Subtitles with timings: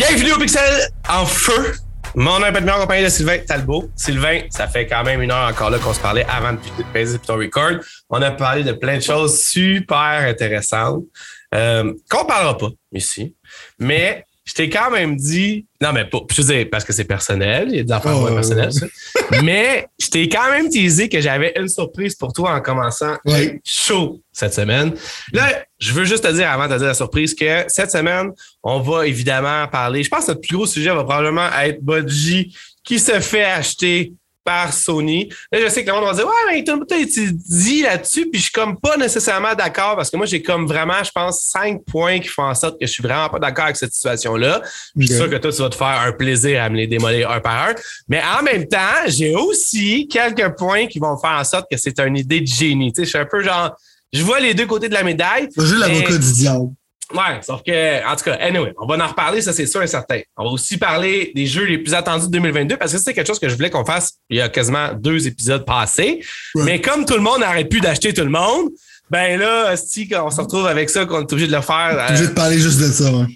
[0.00, 1.74] Bienvenue au Pixel en feu.
[2.14, 3.90] Mon nom est Pat en compagnie de Sylvain Talbot.
[3.94, 6.58] Sylvain, ça fait quand même une heure encore là qu'on se parlait avant de
[6.90, 7.72] passer ton record.
[8.08, 11.04] On a parlé de plein de choses super intéressantes
[11.54, 13.36] euh, qu'on parlera pas ici.
[13.78, 17.04] Mais je t'ai quand même dit, non, mais pas, je veux dire, parce que c'est
[17.04, 18.86] personnel, il y a des affaires Oh, personnelles, ça.
[19.44, 23.16] mais je t'ai quand même teasé que j'avais une surprise pour toi en commençant
[23.64, 24.92] show cette semaine.
[25.32, 28.30] Là, je veux juste te dire avant de te dire la surprise que cette semaine,
[28.64, 30.02] on va évidemment parler.
[30.02, 34.14] Je pense que notre plus gros sujet va probablement être Budgie qui se fait acheter
[34.44, 35.28] par Sony.
[35.52, 38.44] Là, je sais que le monde va dire Ouais, mais tu dis là-dessus, puis je
[38.44, 42.20] suis comme pas nécessairement d'accord parce que moi, j'ai comme vraiment, je pense, cinq points
[42.20, 44.62] qui font en sorte que je suis vraiment pas d'accord avec cette situation-là.
[44.96, 47.30] Je suis sûr que toi, tu vas te faire un plaisir à me les démolir
[47.30, 47.74] un par un.
[48.08, 51.98] Mais en même temps, j'ai aussi quelques points qui vont faire en sorte que c'est
[52.00, 52.92] une idée de génie.
[52.92, 53.76] Tu sais, je suis un peu genre,
[54.12, 55.48] je vois les deux côtés de la médaille.
[55.56, 56.70] Juste l'avocat du diable.
[57.12, 59.86] Ouais, sauf que, en tout cas, anyway, on va en reparler, ça c'est sûr et
[59.86, 60.20] certain.
[60.36, 63.26] On va aussi parler des jeux les plus attendus de 2022 parce que c'est quelque
[63.26, 66.20] chose que je voulais qu'on fasse il y a quasiment deux épisodes passés.
[66.54, 66.64] Ouais.
[66.64, 68.68] Mais comme tout le monde n'arrête plus d'acheter tout le monde,
[69.10, 71.90] ben là, si on se retrouve avec ça, qu'on est obligé de le faire.
[71.90, 73.26] T'es euh, obligé de parler juste de ça, ouais.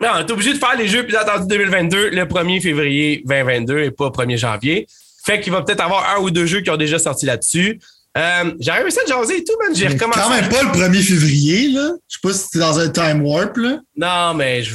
[0.00, 3.80] non, on est obligé de faire les jeux plus attendus 2022 le 1er février 2022
[3.80, 4.86] et pas 1er janvier.
[5.24, 7.78] Fait qu'il va peut-être avoir un ou deux jeux qui ont déjà sorti là-dessus.
[8.18, 9.74] Euh, J'ai réussi à jaser et tout, man.
[9.74, 10.18] J'ai recommencé.
[10.20, 11.92] Quand même pas le 1er février, là.
[12.08, 13.78] Je sais pas si t'es dans un time warp, là.
[13.96, 14.74] Non, mais je-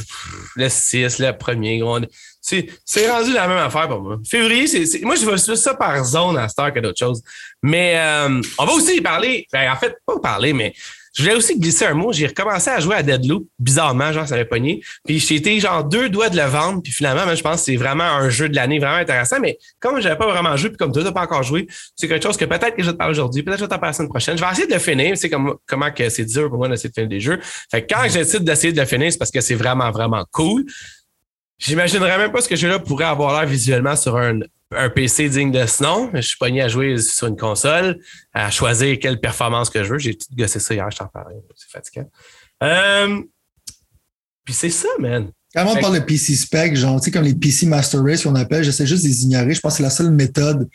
[0.56, 1.98] le 6, le 1er, gros.
[2.40, 4.18] C'est rendu la même affaire pour moi.
[4.26, 7.20] Février, c'est c'est- moi, je vois ça par zone à cette heure que d'autres choses.
[7.62, 10.72] Mais euh, on va aussi parler, ben, en fait, pas parler, mais
[11.16, 12.12] je voulais aussi glisser un mot.
[12.12, 14.82] J'ai recommencé à jouer à Deadloop, bizarrement, genre, ça avait pogné.
[15.06, 16.82] Puis j'ai été genre deux doigts de le vendre.
[16.82, 19.40] Puis finalement, ben, je pense que c'est vraiment un jeu de l'année vraiment intéressant.
[19.40, 22.22] Mais comme j'avais pas vraiment joué, puis comme toi, t'as pas encore joué, c'est quelque
[22.22, 23.92] chose que peut-être que je vais te parler aujourd'hui, peut-être que je vais t'en parler
[23.92, 24.36] la semaine prochaine.
[24.36, 25.16] Je vais essayer de le finir.
[25.16, 27.40] C'est comme comment que c'est dur pour moi d'essayer de finir des jeux.
[27.70, 30.66] Fait que quand j'essaie d'essayer de le finir, c'est parce que c'est vraiment, vraiment cool.
[31.58, 34.40] J'imaginerais même pas ce que ce jeu-là pourrait avoir l'air visuellement sur un,
[34.74, 36.10] un PC digne de ce nom.
[36.14, 38.00] Je suis pogné à jouer sur une console,
[38.32, 39.98] à choisir quelle performance que je veux.
[39.98, 41.36] J'ai tout gossé ça hier, je t'en parlais.
[41.54, 42.10] C'est fatigant.
[42.62, 43.22] Euh,
[44.44, 45.30] puis c'est ça, man.
[45.54, 48.34] Quand on parle de PC spec, genre, tu sais, comme les PC Master Race qu'on
[48.34, 49.54] appelle, j'essaie juste de les ignorer.
[49.54, 50.68] Je pense que c'est la seule méthode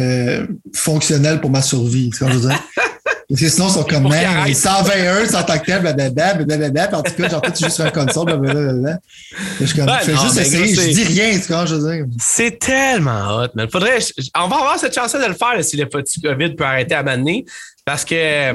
[0.00, 2.10] euh, fonctionnelle pour ma survie.
[2.10, 2.62] Tu sais ce que je veux dire?
[3.32, 4.56] Parce que sinon, ils sont comme, man, arrêtent.
[4.56, 6.86] 121, c'est en tant que tel, blablabla, blablabla.
[6.88, 8.98] Puis en tout cas, genre, tu joues sur un console, blablabla.
[9.58, 10.74] Je suis comme, Ouais, fais non, juste mais essayer.
[10.74, 12.04] gros, Je dis rien, tu vois, je veux dire.
[12.20, 13.68] C'est tellement hot, man.
[13.70, 16.54] Faudrait, je- on va avoir cette chance de le faire là, si le petit COVID
[16.56, 17.46] peut arrêter à m'amener.
[17.84, 18.52] Parce que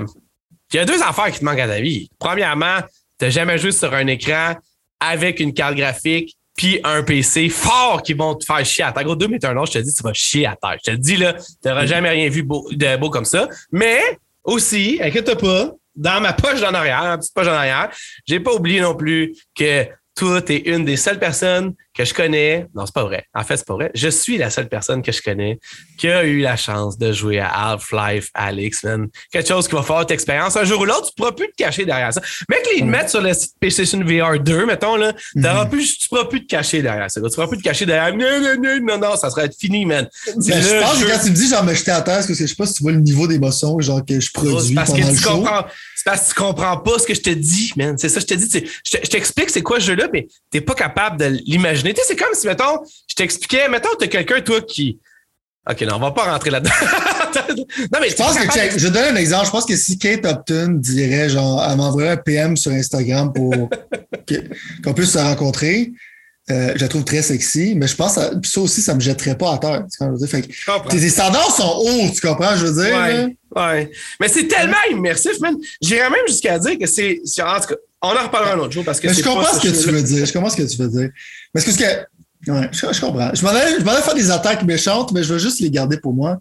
[0.74, 2.10] il y a deux affaires qui te manquent à ta vie.
[2.20, 2.78] Premièrement,
[3.18, 4.56] t'as jamais joué sur un écran
[5.00, 9.04] avec une carte graphique puis un PC fort qui vont te faire chier à terre.
[9.04, 10.76] Gros, deux un je te dis, tu vas chier à terre.
[10.80, 13.48] Je te le dis, là, t'auras jamais rien vu beau- de beau comme ça.
[13.72, 14.00] Mais
[14.48, 17.90] aussi, inquiète pas, dans ma poche d'en arrière, ma petite poche d'en arrière,
[18.26, 19.86] j'ai pas oublié non plus que
[20.16, 22.68] toi, t'es une des seules personnes que je connais.
[22.76, 23.26] Non, c'est pas vrai.
[23.34, 23.92] En fait, c'est pas vrai.
[23.96, 25.60] Je suis la seule personne que je connais
[25.98, 29.08] qui a eu la chance de jouer à Half-Life Alex, man.
[29.32, 30.56] Quelque chose qui va faire expérience.
[30.56, 32.22] Un jour ou l'autre, tu pourras plus te cacher derrière ça.
[32.50, 35.70] Mec, les mettre sur le site PlayStation VR 2, mettons, là, t'auras Mhm.
[35.72, 37.20] plus, tu pourras plus te cacher derrière ça.
[37.20, 38.16] Tu pourras plus te cacher derrière.
[38.16, 40.08] Non, non, non, non, non, ça serait fini, man.
[40.28, 41.06] Ben, je pense jeu.
[41.08, 42.66] que quand tu me dis, genre, me jeter à terre, parce que je sais pas
[42.68, 45.22] si tu vois le niveau d'émotion, genre, que je C'est produis parce pendant que tu
[45.24, 45.66] comprends.
[45.96, 47.98] C'est parce que tu comprends pas ce que je te dis, man.
[47.98, 48.48] C'est ça, je te dis.
[48.84, 51.87] je t'explique c'est quoi ce jeu-là, mais t'es pas capable de l'imaginer.
[51.94, 55.00] Tu c'est comme si, mettons, je t'expliquais, mettons, t'as quelqu'un, toi, qui.
[55.70, 56.72] OK, non, on va pas rentrer là-dedans.
[57.92, 59.48] non, mais Je pense que, check, je donne un exemple.
[59.48, 63.54] Je pense que si Kate Upton dirait, genre, elle m'envoierait un PM sur Instagram pour
[64.84, 65.92] qu'on puisse se rencontrer,
[66.50, 69.02] euh, je la trouve très sexy, mais je pense que ça, ça aussi, ça me
[69.02, 69.84] jetterait pas à terre.
[69.92, 70.30] Tu comprends, je veux dire?
[70.30, 70.90] Fait que Je comprends.
[70.90, 72.96] tes, standards sont hauts, tu comprends, je veux dire?
[72.96, 73.92] Ouais, ouais.
[74.22, 75.56] Mais c'est tellement immersif, man.
[75.82, 77.20] J'irais même jusqu'à dire que c'est.
[77.26, 77.76] c'est- En tout cas,
[78.14, 80.02] on en reparlera un autre jour parce que Mais je comprends ce que tu veux
[80.02, 80.26] dire.
[80.26, 81.10] Je comprends ce que tu veux dire.
[81.54, 82.52] Mais c'est parce que.
[82.52, 83.32] Ouais, je, je comprends.
[83.34, 86.14] Je m'en allais, allais faire des attaques méchantes, mais je veux juste les garder pour
[86.14, 86.38] moi.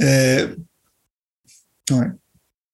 [0.00, 0.48] Euh,
[1.90, 2.06] ouais.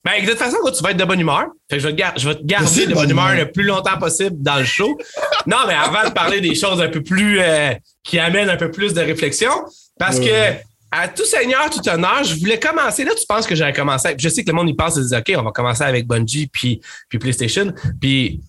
[0.04, 1.46] Ben, de toute façon, tu vas être de bonne humeur.
[1.70, 3.62] Fait que je vais te, gar- je vais te garder de bonne humeur le plus
[3.62, 4.98] longtemps possible dans le show.
[5.46, 8.70] non, mais avant de parler des choses un peu plus euh, qui amènent un peu
[8.70, 9.50] plus de réflexion,
[9.98, 10.26] parce Ouais.
[10.60, 13.02] que à tout seigneur, tout honneur, je voulais commencer.
[13.02, 14.14] Là, tu penses que j'allais commencer.
[14.18, 16.48] Je sais que le monde y pense, ils disent OK, on va commencer avec Bungie
[16.48, 17.72] puis, puis PlayStation.
[17.98, 18.40] Puis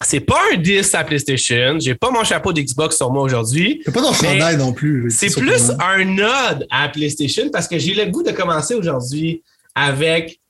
[0.00, 1.78] c'est pas un 10 à PlayStation.
[1.78, 3.82] J'ai pas mon chapeau d'Xbox sur moi aujourd'hui.
[3.84, 5.10] T'as pas ton chandail non plus.
[5.10, 5.84] C'est plus surprenant.
[5.84, 9.42] un nod à PlayStation parce que j'ai le goût de commencer aujourd'hui
[9.74, 10.40] avec.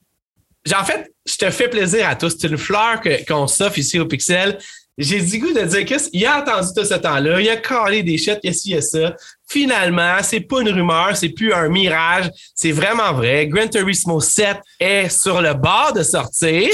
[0.73, 2.37] En fait, je te fais plaisir à tous.
[2.39, 4.57] C'est une fleur qu'on s'offre ici au Pixel.
[4.97, 8.17] J'ai du goût de dire qu'il a attendu tout ce temps-là, il a calé des
[8.17, 9.15] chutes, il a ci, il a ça.
[9.47, 13.47] Finalement, c'est pas une rumeur, c'est plus un mirage, c'est vraiment vrai.
[13.47, 16.69] Gran Turismo 7 est sur le bord de sortir.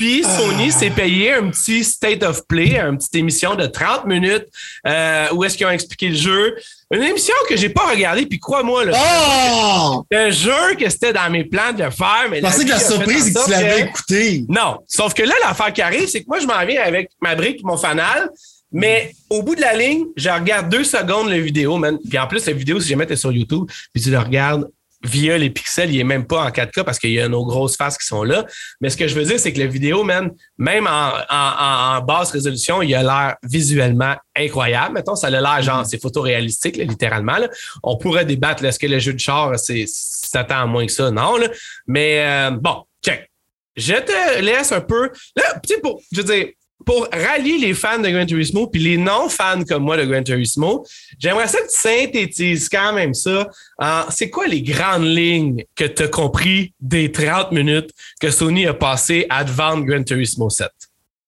[0.00, 0.78] Puis Sony Ah.
[0.78, 4.46] s'est payé un petit state of play, une petite émission de 30 minutes
[4.86, 6.56] euh, où est-ce qu'ils ont expliqué le jeu.
[6.90, 10.02] Une émission que j'ai pas regardée, puis crois-moi, là, Oh!
[10.10, 12.80] je jure que c'était dans mes plans de le faire, mais Je pensais que la
[12.80, 14.44] surprise, c'est que tu l'avais écouté.
[14.48, 17.34] non, sauf que là, l'affaire qui arrive, c'est que moi, je m'en viens avec ma
[17.34, 18.30] brique, mon fanal,
[18.72, 21.98] mais au bout de la ligne, je regarde deux secondes la vidéo, man.
[22.08, 24.66] Puis en plus, la vidéo, si jamais t'es sur YouTube, puis tu le regardes
[25.02, 27.76] via les pixels, il est même pas en 4K parce qu'il y a nos grosses
[27.76, 28.44] faces qui sont là.
[28.80, 31.96] Mais ce que je veux dire, c'est que la vidéo, man, même en, en- en-
[31.96, 34.94] en basse résolution, il a l'air visuellement incroyable.
[34.94, 37.38] Mettons, ça a l'air genre, c'est photoréalistique, là, littéralement.
[37.38, 37.48] là.
[37.82, 41.10] On pourrait débattre, est-ce que le jeu de char, c'est, s'attend à moins que ça?
[41.10, 41.48] Non, là.
[41.86, 43.30] Mais euh, bon, check.
[43.76, 45.10] Je te laisse un peu.
[45.36, 45.44] Là,
[45.82, 46.46] pour, je veux dire,
[46.90, 50.84] pour rallier les fans de Gran Turismo puis les non-fans comme moi de Gran Turismo,
[51.20, 53.48] j'aimerais ça que tu synthétises quand même ça.
[53.78, 57.90] en c'est quoi les grandes lignes que tu as compris des 30 minutes
[58.20, 60.68] que Sony a passé à vendre Gran Turismo 7?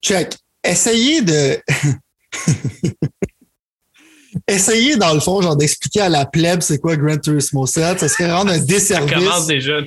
[0.02, 0.34] Check.
[0.64, 1.60] Essayez de.
[4.48, 8.00] Essayez, dans le fond, genre, d'expliquer à la plèbe c'est quoi Gran Turismo 7.
[8.00, 9.12] Ça serait rendre un Ça desservice.
[9.14, 9.78] commence déjà.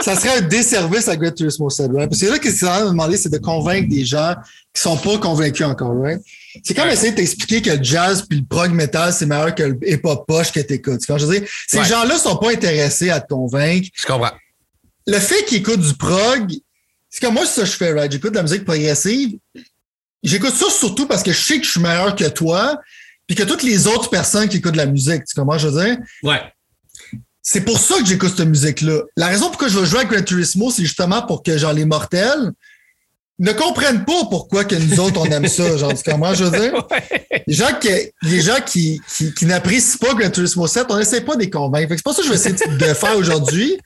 [0.00, 2.08] ça serait un desservice à Gran Turismo 7, right?
[2.08, 4.34] Parce que là, ce de me demander, c'est de convaincre des gens
[4.72, 6.20] qui sont pas convaincus encore, right?
[6.62, 6.94] C'est comme Ouais.
[6.94, 10.24] essayer de t'expliquer que le jazz puis le prog metal, c'est meilleur que le hip-hop
[10.26, 11.00] poche que t'écoutes.
[11.06, 11.84] Quand je veux dire, ces Ouais.
[11.84, 13.88] gens-là sont pas intéressés à te convaincre.
[13.94, 14.30] Je comprends.
[15.06, 16.52] Le fait qu'ils écoutent du prog,
[17.10, 18.10] c'est comme moi, c'est ça que je fais, right?
[18.12, 19.36] J'écoute de la musique progressive.
[20.22, 22.78] J'écoute ça surtout parce que je sais que je suis meilleur que toi,
[23.26, 25.24] puis que toutes les autres personnes qui écoutent de la musique.
[25.24, 25.96] Tu comprends, je veux dire?
[26.22, 26.40] Ouais.
[27.42, 29.02] C'est pour ça que j'écoute cette musique-là.
[29.16, 31.84] La raison pourquoi je veux jouer à Gran Turismo, c'est justement pour que, genre, les
[31.84, 32.52] mortels
[33.38, 35.76] ne comprennent pas pourquoi que nous autres, on aime ça.
[35.76, 36.86] Genre, tu comprends, je veux dire?
[36.90, 37.44] Ouais.
[37.46, 37.88] Les gens qui,
[38.22, 41.50] les gens qui, qui, qui n'apprécient pas Gran Turismo 7, on n'essaie pas de les
[41.50, 41.88] convaincre.
[41.88, 43.76] Fait que C'est pas ça que je vais essayer de de faire aujourd'hui.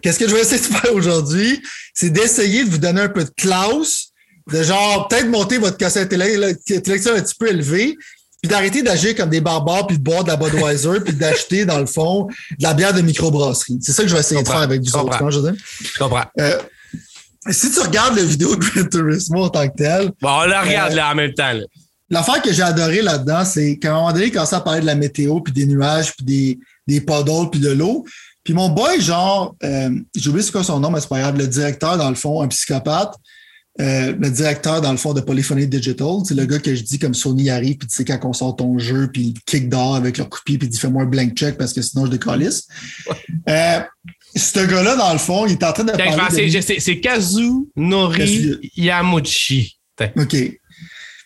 [0.00, 1.62] Qu'est-ce que je vais essayer de faire aujourd'hui?
[1.92, 4.08] C'est d'essayer de vous donner un peu de classe,
[4.50, 7.96] de genre, peut-être monter votre cassette intellectuelle un petit peu élevée,
[8.44, 11.78] puis d'arrêter d'agir comme des barbares, puis de boire de la Budweiser, puis d'acheter, dans
[11.78, 13.78] le fond, de la bière de microbrasserie.
[13.80, 14.60] C'est ça que je vais essayer de comprends.
[14.60, 15.04] faire avec Je autres.
[15.18, 15.30] comprends.
[15.30, 15.54] je dire?
[15.94, 16.24] Je comprends.
[16.38, 16.58] Euh,
[17.50, 20.60] si tu regardes la vidéo de Gran Turismo en tant que tel, Bon, on la
[20.60, 21.52] regarde Euh, là en même temps.
[22.10, 24.94] L'affaire que j'ai adoré là-dedans, c'est qu'à un moment donné, commençait à parler de la
[24.94, 28.04] météo, puis des nuages, puis des, des puddles, puis de l'eau.
[28.44, 31.38] Puis mon boy, genre, euh, j'ai oublié c'est quoi son nom, mais c'est pas grave,
[31.38, 33.14] le directeur, dans le fond, un psychopathe,
[33.80, 36.98] euh, le directeur, dans le fond, de Polyphony Digital, c'est le gars que je dis
[36.98, 39.96] comme Sony arrive, puis tu sais, quand on sort ton jeu, puis il kick dehors
[39.96, 42.68] avec leur pied, puis il dit fais-moi un blank check parce que sinon je décalisse.
[43.48, 43.80] Euh,
[44.36, 45.98] ce gars-là, dans le fond, il est en train de C'est
[48.24, 49.78] Kazu- Yamuchi.
[49.96, 50.10] Tiens.
[50.16, 50.36] OK.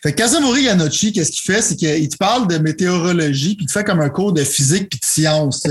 [0.03, 1.61] Fait que Kazumori Yanochi, qu'est-ce qu'il fait?
[1.61, 4.89] C'est qu'il te parle de météorologie, puis il te fait comme un cours de physique
[4.91, 5.63] puis de science.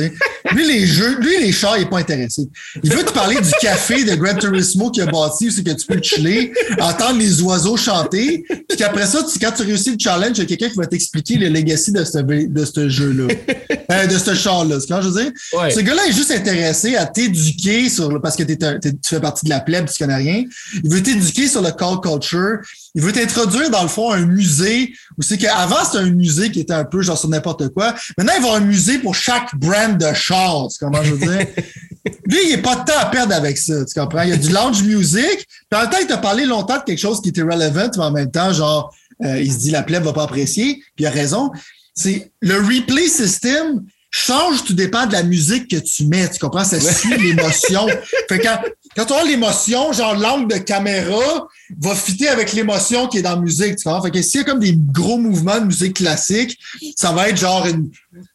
[0.54, 2.44] Lui, les jeux, lui, les chars, il n'est pas intéressé.
[2.84, 5.72] Il veut te parler du café de Gran Turismo qu'il a bâti, où c'est que
[5.72, 9.98] tu peux chiller, entendre les oiseaux chanter, puis qu'après ça, tu- quand tu réussis le
[10.00, 13.28] challenge, il y a quelqu'un qui va t'expliquer le legacy de ce, de ce jeu-là.
[13.90, 14.82] Euh, de ce char-là.
[14.82, 15.32] C'est quand je veux dire?
[15.58, 15.72] Ouais.
[15.72, 19.00] Ce gars-là est juste intéressé à t'éduquer sur le, parce que t'es un- t'es- tu
[19.08, 20.44] fais partie de la plèbe, tu connais rien.
[20.84, 22.58] Il veut t'éduquer sur le call culture.
[22.96, 26.60] Il veut t'introduire, dans le fond, un musée où c'est qu'avant, c'était un musée qui
[26.60, 27.94] était un peu genre sur n'importe quoi.
[28.18, 30.68] Maintenant, il va avoir un musée pour chaque brand de char.
[30.70, 31.48] Tu comprends, je veux dire?
[32.26, 33.86] Lui, il n'est pas de temps à perdre avec ça.
[33.86, 34.24] Tu comprends?
[34.24, 35.46] Il y a du lounge music.
[35.70, 38.04] Puis en même temps, il t'a parlé longtemps de quelque chose qui était relevant, mais
[38.04, 40.76] en même temps, genre, euh, il se dit la plèbe va pas apprécier.
[40.96, 41.52] Puis il a raison.
[41.94, 46.30] C'est le replay system change tout dépend de la musique que tu mets.
[46.30, 46.64] Tu comprends?
[46.64, 47.88] Ça suit l'émotion.
[48.30, 48.60] Fait que quand,
[48.98, 51.48] quand tu as l'émotion, genre l'angle de caméra
[51.80, 53.76] va fitter avec l'émotion qui est dans la musique.
[53.76, 54.02] Tu comprends?
[54.02, 56.58] Fait que s'il y a comme des gros mouvements de musique classique,
[56.96, 57.90] ça va être genre une,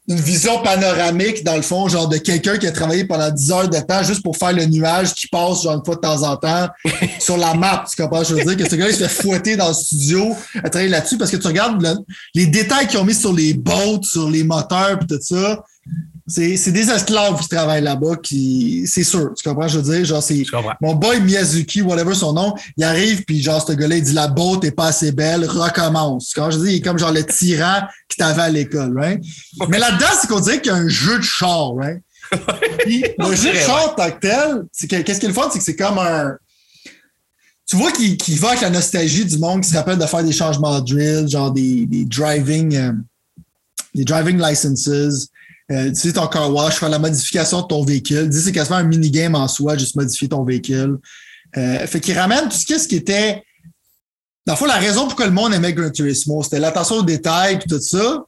[0.08, 3.68] une vision panoramique, dans le fond, genre de quelqu'un qui a travaillé pendant 10 heures
[3.68, 6.36] de temps juste pour faire le nuage qui passe genre une fois de temps en
[6.36, 6.68] temps
[7.18, 7.84] sur la map.
[7.90, 8.22] Tu comprends?
[8.22, 10.90] Je veux dire que ce gars il se fait fouetter dans le studio à travailler
[10.90, 11.96] là-dessus parce que tu regardes le-
[12.34, 15.64] les détails qu'ils ont mis sur les boats, sur les moteurs et tout ça.
[16.26, 18.86] C'est des esclaves qui travaillent là-bas qui.
[18.86, 19.32] C'est sûr.
[19.34, 19.66] Tu comprends?
[19.66, 20.44] Je veux dire, genre, c'est.
[20.80, 24.28] Mon boy Miyazuki, whatever son nom, il arrive, puis genre, ce gars-là, il dit la
[24.28, 26.32] boat est pas assez belle, recommence.
[26.34, 29.20] Quand je dis, il est comme genre le tyran qui t'avait à l'école, right?
[29.68, 32.00] Mais là-dedans, c'est qu'on dirait qu'il y a un jeu de char, right?
[32.80, 35.34] Puis, le jeu de char en tant que tel, c'est que, qu'est-ce qui est le
[35.34, 36.36] fun, c'est que c'est comme un.
[37.66, 40.22] Tu vois qu'il qu'il va avec la nostalgie du monde qui se rappelle de faire
[40.22, 42.92] des changements de drill, genre des, des driving, euh,
[43.94, 45.28] des driving licenses.
[45.72, 48.28] Euh, tu sais, ton car wash, faire la modification de ton véhicule.
[48.28, 50.98] Dis, c'est quasiment un minigame en soi, juste modifier ton véhicule.
[51.56, 53.42] Euh, fait qu'il ramène tout ce qui était.
[54.46, 57.54] Dans le fond, la raison pourquoi le monde aimait Gran Turismo, c'était l'attention aux détails
[57.54, 58.24] et tout ça.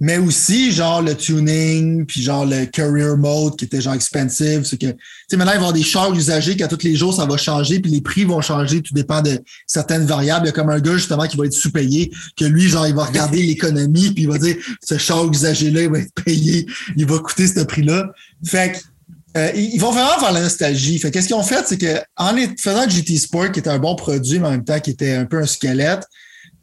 [0.00, 4.64] Mais aussi genre le tuning, puis genre le career mode qui était genre expensive.
[4.64, 4.96] C'est que, tu
[5.28, 7.36] sais, maintenant, il va y avoir des chars usagés qu'à tous les jours, ça va
[7.36, 10.46] changer, puis les prix vont changer, tout dépend de certaines variables.
[10.46, 12.94] Il y a comme un gars, justement, qui va être sous-payé, que lui, genre, il
[12.94, 16.66] va regarder l'économie, puis il va dire, ce char usagé-là, il va être payé,
[16.96, 18.12] il va coûter ce prix-là.
[18.44, 18.78] Fait que,
[19.36, 20.98] euh, ils vont vraiment faire la nostalgie.
[20.98, 23.94] Fait qu'est-ce qu'ils ont fait, c'est que en faisant GT Sport, qui était un bon
[23.94, 26.04] produit, mais en même temps qui était un peu un squelette,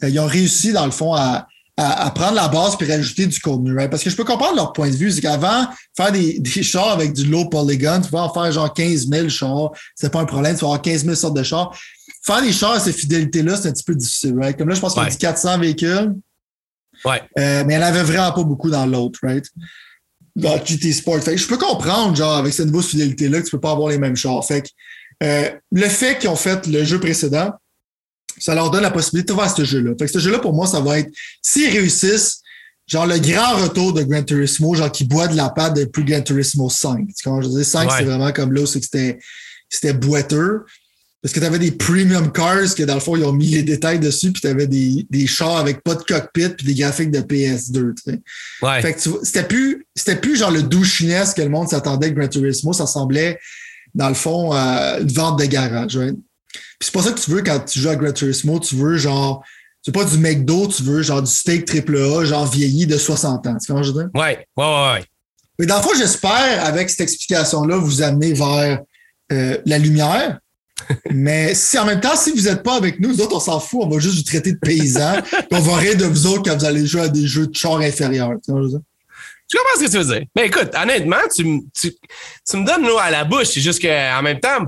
[0.03, 3.39] euh, ils ont réussi, dans le fond, à, à, prendre la base puis rajouter du
[3.39, 3.89] contenu, right?
[3.89, 5.11] Parce que je peux comprendre leur point de vue.
[5.11, 8.73] C'est qu'avant, faire des, des chars avec du low polygon, tu vas en faire genre
[8.73, 11.77] 15 000 chars, c'est pas un problème, tu vas avoir 15 000 sortes de chars.
[12.23, 14.57] Faire des chars à cette fidélité-là, c'est un petit peu difficile, right?
[14.57, 16.13] Comme là, je pense qu'il y a 400 véhicules.
[17.03, 17.21] Ouais.
[17.37, 19.45] Euh, mais il n'y en avait vraiment pas beaucoup dans l'autre, right?
[20.35, 21.21] Dans GT Sport.
[21.21, 23.89] Fait que je peux comprendre, genre, avec cette nouvelle fidélité-là, que tu peux pas avoir
[23.89, 24.43] les mêmes chars.
[24.45, 24.67] Fait que,
[25.23, 27.51] euh, le fait qu'ils ont fait le jeu précédent,
[28.39, 29.91] ça leur donne la possibilité de faire ce jeu-là.
[29.97, 31.11] Fait que ce jeu-là, pour moi, ça va être,
[31.41, 32.41] s'ils réussissent,
[32.87, 36.21] genre le grand retour de Gran Turismo, genre qui boit de la pâte depuis Gran
[36.21, 37.07] Turismo 5.
[37.23, 39.19] Quand je dis 5, c'est vraiment comme là, c'est que c'était,
[39.69, 40.65] c'était boiteux.
[41.21, 43.63] Parce que tu avais des premium cars que dans le fond, ils ont mis les
[43.63, 47.09] détails dessus, puis tu avais des, des chars avec pas de cockpit, puis des graphiques
[47.09, 47.95] de PS2.
[47.95, 48.21] Tu sais.
[48.61, 48.79] Ouais.
[48.83, 52.27] Fait que c'était plus, c'était plus genre le douchiness que le monde s'attendait avec Gran
[52.27, 52.73] Turismo.
[52.73, 53.39] Ça semblait,
[53.95, 55.97] dans le fond, euh, une vente de garage.
[55.97, 56.15] Right?
[56.79, 58.59] Puis c'est pas ça que tu veux quand tu joues à Gran Turismo.
[58.59, 59.43] Tu veux genre,
[59.81, 63.47] c'est pas du McDo, tu veux genre du steak triple A, genre vieilli de 60
[63.47, 63.57] ans.
[63.57, 64.09] Tu comprends je veux dire?
[64.13, 64.93] Ouais, ouais, ouais.
[64.93, 65.05] ouais.
[65.59, 68.81] Mais dans le fond, j'espère, avec cette explication-là, vous amener vers
[69.31, 70.39] euh, la lumière.
[71.11, 73.59] Mais si en même temps, si vous n'êtes pas avec nous, nous autres, on s'en
[73.59, 75.17] fout, on va juste vous traiter de paysans,
[75.51, 77.77] on va rire de vous autres quand vous allez jouer à des jeux de char
[77.77, 78.31] inférieurs.
[78.43, 78.81] Tu comprends je veux dire?
[79.47, 80.27] Tu comprends ce que tu veux dire?
[80.35, 81.93] Mais écoute, honnêtement, tu, tu,
[82.49, 83.47] tu me donnes l'eau à la bouche.
[83.53, 84.65] C'est juste qu'en même temps,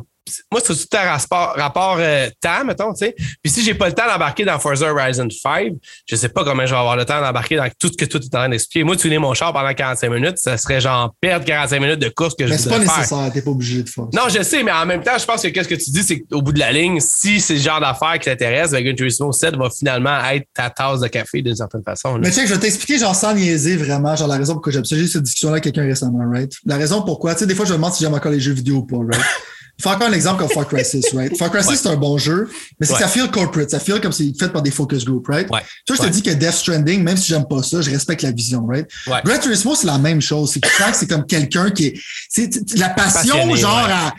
[0.52, 3.16] moi, c'est tout un rapport, rapport euh, temps, mettons, tu sais.
[3.44, 5.74] Puis si j'ai pas le temps d'embarquer dans Forza Horizon 5,
[6.06, 8.18] je sais pas comment je vais avoir le temps d'embarquer dans tout ce que tout
[8.20, 8.84] est en train d'expliquer.
[8.84, 12.36] Moi, tuner mon char pendant 45 minutes, ça serait genre perdre 45 minutes de course
[12.36, 12.98] que je Mais c'est pas faire.
[12.98, 14.06] nécessaire, t'es pas obligé de faire.
[14.14, 14.22] ça.
[14.22, 16.20] Non, je sais, mais en même temps, je pense que qu'est-ce que tu dis, c'est
[16.22, 19.56] qu'au bout de la ligne, si c'est le genre d'affaires qui t'intéresse, Gran Turismo 7
[19.56, 22.14] va finalement être ta tasse de café d'une certaine façon.
[22.16, 22.20] là.
[22.24, 24.82] Mais tu sais, je vais t'expliquer, genre, sans niaiser vraiment, genre, la raison pourquoi j'ai
[24.84, 26.52] j'ai eu cette discussion-là avec quelqu'un récemment, right?
[26.66, 28.54] La raison pourquoi, tu sais, des fois, je me demande si j'aime encore les jeux
[28.54, 29.26] vidéo ou pas, right?
[29.82, 31.38] Fais encore un exemple comme Far Cry 6, right?
[31.38, 31.76] Far Cry 6, Ouais.
[31.76, 33.04] c'est un bon jeu, mais c'est que Ouais.
[33.04, 35.48] ça feel corporate, ça feel comme c'est fait par des focus group, right?
[35.52, 35.62] Ouais.
[35.86, 38.24] Tu vois, je te dis que Death Stranding, même si j'aime pas ça, je respecte
[38.24, 38.88] la vision, right?
[39.06, 39.22] Ouais.
[39.24, 40.52] Gran Turismo, c'est la même chose.
[40.54, 43.78] C'est que tu sens que c'est comme quelqu'un qui est, c'est la passion, Passionné, genre,
[43.90, 44.14] à,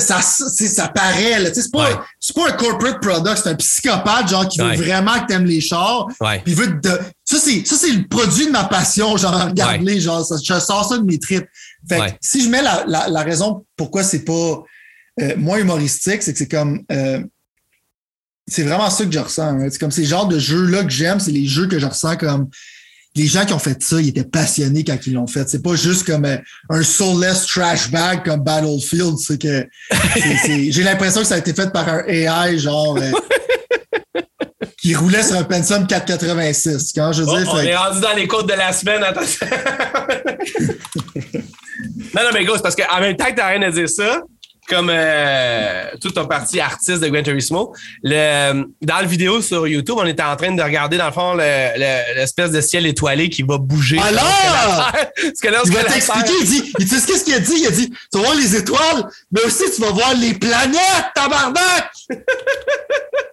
[0.00, 1.50] ça, c'est- ça paraît, là.
[1.52, 5.26] C'est pas, c'est pas un corporate product, c'est un psychopathe, genre, qui veut vraiment que
[5.26, 6.06] t'aimes les chars.
[6.44, 6.80] Puis veut
[7.24, 10.88] ça, c'est, ça, c'est le produit de ma passion, genre, regarde-les, genre, ça- je sors
[10.88, 11.46] ça de mes tripes.
[11.88, 14.62] Fait que si je mets la, la, la raison pourquoi c'est pas
[15.20, 17.20] euh, moins humoristique, c'est que c'est comme, euh,
[18.46, 19.42] c'est vraiment ça que je ressens.
[19.60, 19.68] hein.
[19.70, 22.48] C'est comme ces genres de jeux-là que j'aime, c'est les jeux que je ressens comme
[23.14, 25.48] les gens qui ont fait ça, ils étaient passionnés quand ils l'ont fait.
[25.48, 26.36] C'est pas juste comme euh,
[26.70, 29.16] un soulless trash bag comme Battlefield.
[29.18, 29.66] C'est que
[30.70, 33.10] j'ai l'impression que ça a été fait par un AI genre euh,
[34.80, 36.92] qui roulait sur un Pentium 486.
[36.94, 39.02] Quand je veux Oh, dire, on fait- est rendu dans les côtes de la semaine,
[39.02, 39.46] attention.
[42.14, 44.22] non, non, mais gros, c'est parce qu'en même temps que t'as rien à dire ça,
[44.68, 49.96] comme euh, tout ton parti artiste de Gran Turismo, le, dans la vidéo sur YouTube,
[49.98, 51.40] on était en train de regarder, dans le fond, le-
[51.76, 53.98] le- l'espèce de ciel étoilé qui va bouger.
[53.98, 54.92] Alors!
[54.92, 57.54] Parce que là, Il ce va t'expliquer, il dit, il dit, qu'est-ce qu'il a dit?
[57.56, 61.06] Il a dit, tu vas voir les étoiles, mais aussi tu vas voir les planètes,
[61.14, 61.90] tabarnak!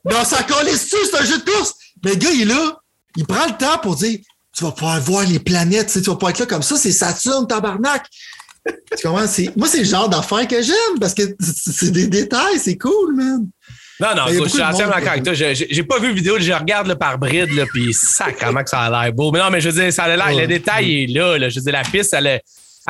[0.06, 1.74] non, ça dessus, c'est un jeu de course?
[2.04, 2.78] Mais le gars, il est là,
[3.18, 4.20] il prend le temps pour dire,
[4.56, 6.78] tu vas pouvoir voir les planètes, tu, sais, tu vas pouvoir être là comme ça,
[6.78, 8.06] c'est Saturne, tabarnak!
[8.98, 9.26] Tu comprends?
[9.56, 13.48] Moi, c'est le genre d'affaires que j'aime parce que c'est des détails, c'est cool, man.
[14.00, 15.34] Non, non, écoute, je suis entièrement d'accord avec toi.
[15.34, 18.70] Je- J'ai pas vu la vidéo, je regarde là, par bride, là, puis sacrément que
[18.70, 19.32] ça a l'air beau.
[19.32, 20.42] Mais non, mais je veux dire, ça a l'air, Ouais.
[20.42, 21.48] le détail est là, là.
[21.50, 22.40] Je veux dire, la piste, elle a,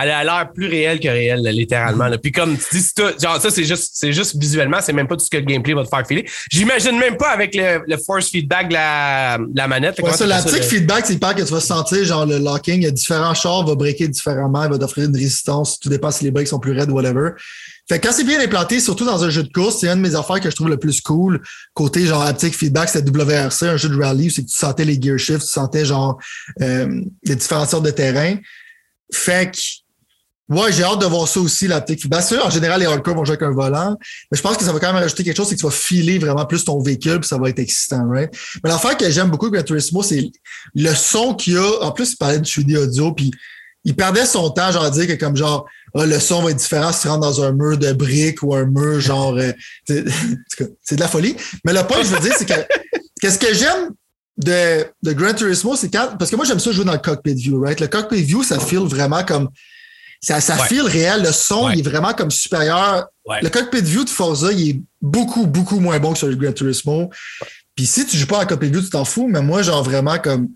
[0.02, 2.08] elle a l'air plus réelle que réelle, là, littéralement.
[2.08, 2.18] là.
[2.18, 5.08] Puis comme tu dis, c'est tout- genre, ça, c'est juste, c'est juste visuellement, c'est même
[5.08, 6.26] pas tout ce que le gameplay va te faire filer.
[6.52, 10.00] J'imagine même pas avec le, le force feedback de la, la manette.
[10.02, 12.76] Ouais, ça, l'aptique le- feedback, c'est pas que tu vas sentir genre le locking.
[12.76, 16.12] Il y a différents chars, va breaker différemment, il va t'offrir une résistance, tout dépend
[16.12, 17.30] si les breaks sont plus raides, whatever.
[17.88, 20.08] Fait que quand c'est bien implanté, surtout dans un jeu de course, c'est une de
[20.10, 21.40] mes affaires que je trouve le plus cool.
[21.76, 25.00] Côté genre haptic feedback, c'est WRC, un jeu de rally, c'est que tu sentais les
[25.00, 26.18] gear shifts, tu sentais genre
[26.62, 28.38] euh, les différentes sortes de terrain.
[29.14, 29.60] Fait que
[30.48, 32.02] Ouais, j'ai hâte de voir ça aussi, la petite.
[32.14, 33.98] C'est sûr, en général, les hardcore vont jouer avec un volant,
[34.32, 35.72] mais je pense que ça va quand même rajouter quelque chose, c'est que tu vas
[35.72, 38.32] filer vraiment plus ton véhicule, puis ça va être excitant, right?
[38.64, 40.32] Mais l'affaire que j'aime beaucoup avec Gran Turismo, c'est
[40.76, 41.82] le son qu'il y a.
[41.82, 43.32] En plus, il parlait de 3D audio, puis
[43.86, 46.58] il perdait son temps, genre, à dire que comme genre, ah, le son va être
[46.58, 49.52] différent si tu rentres dans un mur de briques ou un mur genre, euh,
[49.88, 51.36] c'est de la folie.
[51.64, 52.54] Mais le point que je veux dire, c'est que,
[53.22, 53.92] qu'est-ce que j'aime
[54.38, 56.18] de, de Gran Turismo, c'est quand.
[56.20, 57.80] Parce que moi, j'aime ça jouer dans le cockpit view, right?
[57.80, 59.50] Le cockpit view, ça feel vraiment comme.
[60.22, 61.24] Ça, ça feel réel.
[61.24, 63.08] Le son, il est vraiment comme supérieur.
[63.42, 66.52] Le cockpit view de Forza, il est beaucoup, beaucoup moins bon que sur le Gran
[66.52, 67.10] Turismo.
[67.76, 69.28] Puis si tu joues pas en cockpit view, tu t'en fous.
[69.28, 70.50] Mais moi, genre vraiment comme.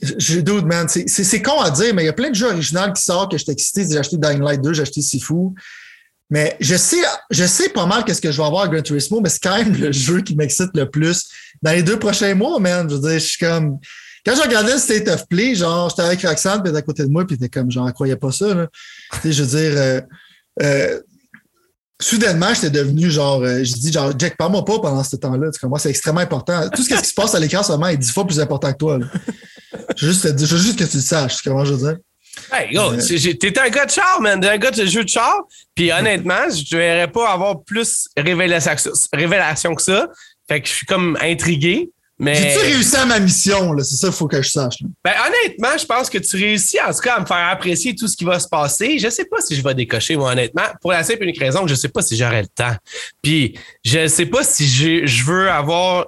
[0.00, 0.88] Je doute, man.
[0.88, 3.38] C'est con à dire, mais il y a plein de jeux originaux qui sortent que
[3.38, 3.86] j'étais excité.
[3.88, 5.54] J'ai acheté Dying Light 2, j'ai acheté Sifu.
[6.30, 6.96] Mais je sais,
[7.30, 9.54] je sais pas mal qu'est-ce que je vais avoir à Gran Turismo, mais c'est quand
[9.54, 11.28] même le jeu qui m'excite le plus
[11.60, 12.88] dans les deux prochains mois, man.
[12.88, 13.78] Je veux dire, je suis comme.
[14.24, 17.08] Quand je regardais le State of Play, genre, j'étais avec Roxanne, puis à côté de
[17.08, 18.68] moi, puis t'es comme, genre, elle croyait pas ça, là.
[19.14, 20.00] tu sais, je veux dire, euh,
[20.62, 21.00] euh,
[22.00, 25.50] soudainement, j'étais devenu genre, euh, je dis genre, Jack, parle-moi pas pendant ce temps-là.
[25.50, 26.68] Tu moi, c'est extrêmement important.
[26.70, 28.98] Tout ce qui se passe à l'écran, seulement, est dix fois plus important que toi.
[29.96, 31.98] Je veux juste, je veux juste que tu le saches, comment je veux dire?
[32.50, 34.40] Hey, go, euh, t'es un gars de char, man.
[34.40, 35.36] T'es un gars de jeu de char.
[35.74, 40.08] Puis honnêtement, je ne verrais pas avoir plus révélation, que ça.
[40.48, 41.90] Fait que je suis comme intrigué.
[42.22, 42.36] Mais...
[42.36, 43.76] J'ai-tu réussi à ma mission?
[43.78, 44.76] C'est ça qu'il faut que je sache.
[45.04, 48.06] Ben, honnêtement, je pense que tu réussis en tout cas à me faire apprécier tout
[48.06, 48.96] ce qui va se passer.
[49.00, 50.62] Je sais pas si je vais décocher, moi, honnêtement.
[50.80, 52.76] Pour la simple et unique raison que je sais pas si j'aurai le temps.
[53.22, 56.06] Puis je sais pas si je veux avoir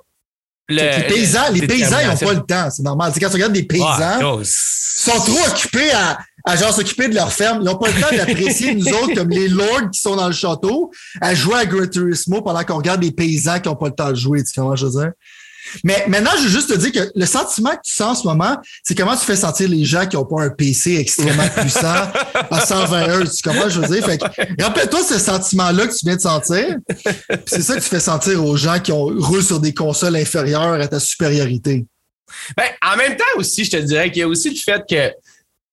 [0.69, 3.13] les paysans, les paysans, ils n'ont pas le temps, c'est normal.
[3.13, 7.33] quand tu regardes des paysans, ils sont trop occupés à, à genre s'occuper de leur
[7.33, 7.59] ferme.
[7.61, 10.33] Ils n'ont pas le temps d'apprécier nous autres comme les lords qui sont dans le
[10.33, 13.95] château à jouer à Gran Turismo pendant qu'on regarde des paysans qui n'ont pas le
[13.95, 14.45] temps de jouer.
[14.45, 15.13] Tu comprends je veux dire?
[15.83, 18.27] Mais maintenant, je veux juste te dire que le sentiment que tu sens en ce
[18.27, 22.11] moment, c'est comment tu fais sentir les gens qui n'ont pas un PC extrêmement puissant
[22.51, 23.31] à 120 Hz.
[23.37, 24.05] Tu comprends, je veux dire?
[24.05, 24.21] Fait
[24.61, 26.77] rappelle-toi ce sentiment-là que tu viens de sentir.
[27.47, 30.81] C'est ça que tu fais sentir aux gens qui ont roulent sur des consoles inférieures
[30.81, 31.87] à ta supériorité.
[32.57, 35.13] Ben, en même temps aussi, je te dirais qu'il y a aussi le fait que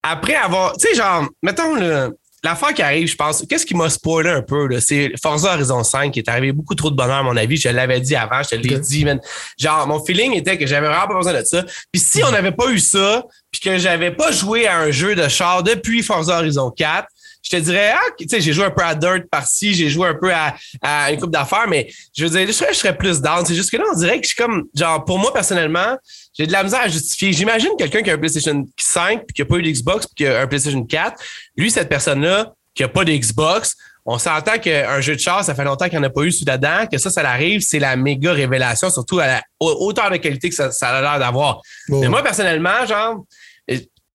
[0.04, 3.90] après avoir, tu sais, genre, mettons le, l'affaire qui arrive, je pense, qu'est-ce qui m'a
[3.90, 7.24] spoilé un peu, c'est Forza Horizon 5 qui est arrivé beaucoup trop de bonheur, à
[7.24, 7.58] mon avis.
[7.58, 9.20] Je l'avais dit avant, je te l'ai dit, man.
[9.58, 11.64] Genre, mon feeling était que j'avais vraiment pas besoin de ça.
[11.92, 15.16] Puis si on n'avait pas eu ça, puis que j'avais pas joué à un jeu
[15.16, 17.08] de char depuis Forza Horizon 4,
[17.44, 20.08] je te dirais, ah, tu sais, j'ai joué un peu à Dirt par-ci, j'ai joué
[20.08, 23.20] un peu à, une coupe d'affaires, mais je veux dire, je serais, je serais plus
[23.20, 23.46] down.
[23.46, 25.98] C'est juste que là, on dirait que je suis comme, genre, pour moi, personnellement,
[26.34, 27.34] j'ai de la misère à justifier.
[27.34, 30.28] J'imagine quelqu'un qui a un PlayStation 5 puis qui a pas eu d'Xbox puis qui
[30.28, 31.22] a un PlayStation 4.
[31.58, 35.64] Lui, cette personne-là, qui a pas d'Xbox, on s'entend qu'un jeu de char, ça fait
[35.64, 37.96] longtemps qu'il n'y en a pas eu sous dedans, que ça, ça arrive, c'est la
[37.96, 41.62] méga révélation, surtout à la hauteur de qualité que ça, a l'air d'avoir.
[41.90, 43.26] Mais moi, personnellement, genre,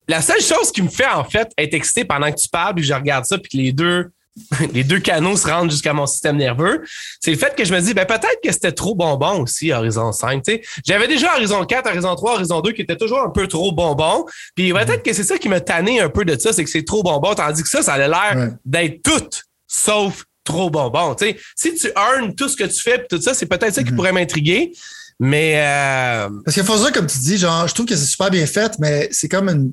[0.08, 2.82] la seule chose qui me fait, en fait, être excité pendant que tu parles, puis
[2.82, 4.10] que je regarde ça, puis que les deux,
[4.72, 6.82] les deux canaux se rendent jusqu'à mon système nerveux,
[7.20, 10.12] c'est le fait que je me dis, ben, peut-être que c'était trop bonbon aussi, Horizon
[10.12, 10.42] 5.
[10.86, 14.26] J'avais déjà Horizon 4, Horizon 3, Horizon 2 qui était toujours un peu trop bonbon.
[14.54, 16.84] Puis peut-être que c'est ça qui m'a tanné un peu de ça, c'est que c'est
[16.84, 19.28] trop bonbon, tandis que ça, ça a l'air d'être tout
[19.66, 21.16] sauf trop bonbon.
[21.56, 23.96] si tu earns tout ce que tu fais, tout ça, c'est peut-être ça qui mhm.
[23.96, 24.72] pourrait m'intriguer.
[25.18, 25.54] Mais.
[25.56, 26.28] Euh...
[26.44, 28.72] Parce qu'il faut ça, comme tu dis, genre, je trouve que c'est super bien fait,
[28.78, 29.72] mais c'est comme une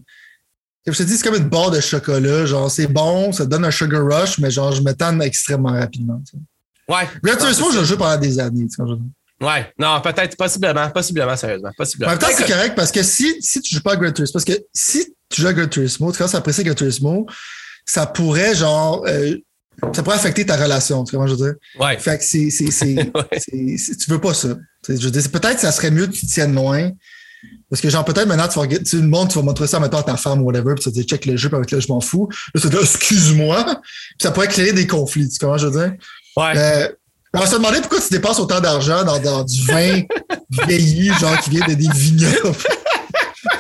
[0.86, 2.46] je te dis, c'est comme une barre de chocolat.
[2.46, 6.22] Genre, c'est bon, ça donne un sugar rush, mais genre, je me tanne extrêmement rapidement.
[6.90, 7.08] Ouais.
[7.24, 8.68] Gran Turismo, je joue pendant des années.
[8.68, 8.82] Tu
[9.42, 11.72] Ouais, non, peut-être, possiblement, possiblement, sérieusement.
[11.76, 12.12] Possiblement.
[12.12, 14.34] En même temps, c'est correct parce que si, si tu joues pas à Gran Turismo,
[14.34, 17.26] parce que si tu joues à Gran Turismo, tu commences à apprécier Gran Turismo,
[17.86, 19.36] ça pourrait, genre, euh,
[19.94, 21.60] ça pourrait affecter ta relation, tu vois comment je veux dire?
[21.80, 21.98] Ouais.
[21.98, 23.40] Fait que c'est, c'est, c'est, ouais.
[23.42, 24.50] tu veux pas ça.
[24.88, 26.92] Je veux dire, peut-être que ça serait mieux que tu tiennes loin,
[27.74, 30.02] parce que, genre, peut-être maintenant, tu vas, tu le monde, tu vas montrer ça, maintenant
[30.02, 31.80] à ta femme ou whatever, puis tu vas dire, check le jeu, puis avec là,
[31.80, 32.30] je m'en fous.
[32.54, 33.64] Là, tu vas dire, excuse-moi.
[33.66, 33.74] Puis
[34.22, 35.94] ça pourrait créer des conflits, tu comprends, je veux dire?
[36.38, 36.54] Ouais.
[36.56, 36.88] Euh,
[37.34, 40.02] on va se demander pourquoi tu dépenses autant d'argent dans, dans, du vin
[40.68, 42.56] vieilli, genre, qui vient de des vignobles.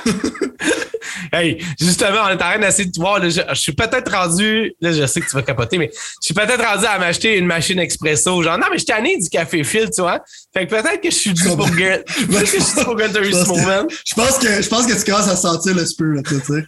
[1.31, 3.21] Hey, justement, on est en train d'essayer de voir.
[3.23, 4.73] je, suis peut-être rendu.
[4.81, 7.45] Là, je sais que tu vas capoter, mais je suis peut-être rendu à m'acheter une
[7.45, 8.41] machine expresso.
[8.41, 10.21] Genre, non, mais je tanné du café fil, tu vois.
[10.53, 12.05] Fait que peut-être que je suis dû pour Peut-être
[12.51, 15.85] que je suis pour Je pense que je pense que tu commences à sentir le
[15.85, 16.63] spirit, tu sais.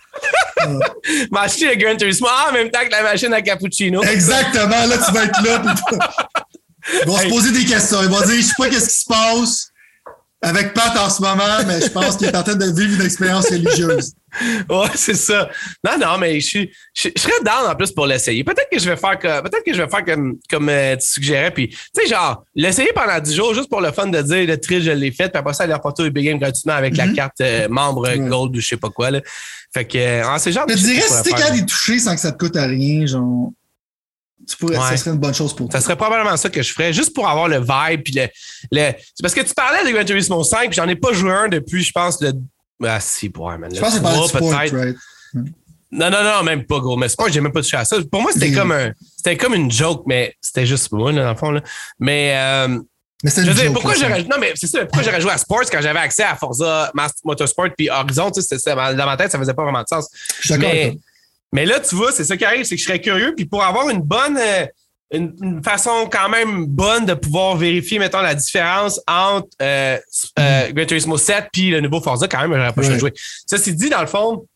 [1.32, 4.04] M'acheter le Gran Turismo en même temps que la machine à cappuccino.
[4.04, 4.86] Exactement.
[4.88, 5.76] Là, tu vas être là.
[7.02, 8.02] Ils vont se poser des questions.
[8.04, 9.72] Ils vont dire, je sais pas qu'est-ce qui se passe
[10.46, 13.06] avec Pat en ce moment, mais je pense qu'il est en train de vivre une
[13.06, 14.14] expérience religieuse.
[14.70, 15.50] Ouais, c'est ça.
[15.84, 18.44] Non, non, mais je, suis, je, serais down en plus pour l'essayer.
[18.44, 21.08] Peut-être que je vais faire comme, peut-être que je vais faire comme, comme euh, tu
[21.08, 21.52] suggérais.
[21.52, 24.60] Puis, tu sais, genre, l'essayer pendant 10 jours juste pour le fun de dire le
[24.60, 25.30] tri, je l'ai fait.
[25.30, 27.16] Puis après ça, aller reporter au Big Game gratuitement avec la mm-hmm.
[27.16, 29.10] carte euh, membre Gold ou je sais pas quoi.
[29.10, 29.22] Là.
[29.74, 32.22] Fait que, euh, en ces genres Je dirais, si t'es capable d'y toucher sans que
[32.22, 33.52] ça te coûte à rien, genre.
[34.48, 35.80] Tu pourrais, Ça serait une bonne chose pour toi.
[35.80, 38.04] Ça serait probablement ça que je ferais, juste pour avoir le vibe.
[38.04, 38.28] Puis le,
[38.72, 38.92] le...
[38.98, 41.48] C'est parce que tu parlais de Gran Turismo 5, puis j'en ai pas joué un
[41.48, 42.34] depuis, je pense, le
[42.84, 43.74] ah, si, ouais, man.
[43.74, 44.06] Je pense que
[44.50, 44.96] c'est right?
[45.92, 46.98] Non, non, non, même pas, gros.
[46.98, 47.98] Mais sport, j'ai même pas touché à ça.
[48.12, 51.30] Pour moi, c'était comme un, c'était comme une joke, mais c'était juste moi, là, dans
[51.32, 51.62] le fond, là.
[52.00, 52.80] Mais, euh,
[53.24, 54.24] Mais c'est Je veux dire, pourquoi j'aurais.
[54.24, 54.80] Non, mais c'est ça.
[54.86, 58.30] Pourquoi j'aurais joué à Sports quand j'avais accès à Forza Master- Motorsport puis Horizon?
[58.32, 60.10] Tu sais, dans ma tête, ça faisait pas vraiment de sens.
[60.42, 60.94] Je suis d'accord
[61.54, 63.34] Mais, là, tu vois, c'est ça qui arrive, c'est que je serais curieux.
[63.36, 64.38] Puis pour avoir une bonne.
[64.38, 64.66] euh,
[65.12, 69.98] une, une façon quand même bonne de pouvoir vérifier, mettons, la différence entre euh,
[70.40, 73.00] euh, Gran Turismo 7 puis le nouveau Forza, quand même, j'aurais pas ouais.
[73.00, 73.14] jouer.
[73.46, 74.48] Ça, c'est dit, dans le fond,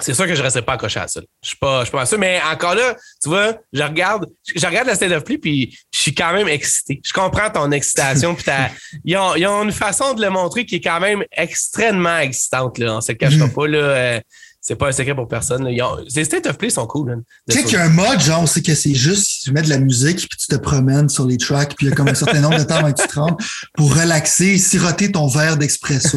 [0.00, 1.20] c'est sûr que je ne resterai pas accroché à ça.
[1.42, 2.18] Je suis pas, je suis pas sûr.
[2.18, 6.00] Mais encore là, tu vois, je regarde, je regarde la State of Play puis je
[6.00, 7.00] suis quand même excité.
[7.04, 8.44] Je comprends ton excitation puis
[9.04, 12.78] ils ont, ils ont une façon de le montrer qui est quand même extrêmement excitante,
[12.78, 12.96] là.
[12.96, 13.78] On se le cachera pas, là.
[13.78, 14.20] Euh,
[14.66, 15.62] c'est pas un secret pour personne.
[15.66, 18.48] ont- les State of Play sont cool, Tu sais qu'il y a un mode, genre,
[18.48, 21.36] sait que c'est juste, tu mets de la musique, puis tu te promènes sur les
[21.36, 23.14] tracks, puis il y a comme un certain nombre de temps avant que tu te
[23.20, 23.36] rendes
[23.74, 26.16] pour relaxer, siroter ton verre d'expresso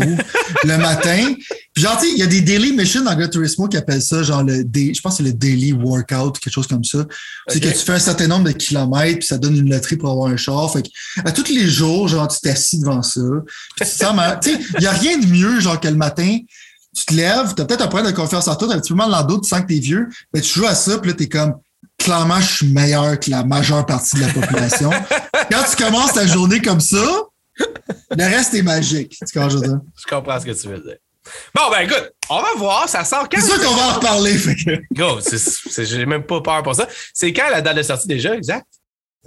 [0.63, 1.33] le matin.
[1.73, 4.01] Puis genre, tu sais, il y a des daily missions dans Gran Turismo qui appellent
[4.01, 7.05] ça, genre, le day, je pense que c'est le daily workout, quelque chose comme ça.
[7.49, 10.10] C'est que tu fais un certain nombre de kilomètres, puis ça donne une loterie pour
[10.10, 10.71] avoir un char.
[10.71, 10.88] Fait que,
[11.27, 13.19] à tous les jours, genre, tu t'assis devant ça.
[13.75, 14.15] Puis tu sens.
[14.41, 16.38] Tu sais, il n'y a rien de mieux, genre, que le matin,
[16.95, 18.80] tu te lèves, tu as peut-être un problème de confiance en toi, tu as un
[18.80, 20.76] petit peu mal dans le dos, tu sens que t'es vieux, mais tu joues à
[20.76, 21.56] ça, puis là, t'es comme,
[21.97, 24.89] clairement, je suis meilleur que la majeure partie de la population.
[25.52, 27.06] Quand tu commences ta journée comme ça,
[27.58, 29.17] le reste est magique.
[29.19, 29.80] Tu comprends, je veux dire?
[29.95, 30.97] Je comprends ce que tu veux dire.
[31.54, 33.39] Bon, ben écoute, on va voir, ça sort quand?
[33.39, 34.38] C'est sûr qu'on va en reparler.
[34.38, 35.19] Fait que, Go,
[35.78, 36.88] j'ai même pas peur pour ça.
[37.13, 38.65] C'est quand la date de sortie déjà, exact?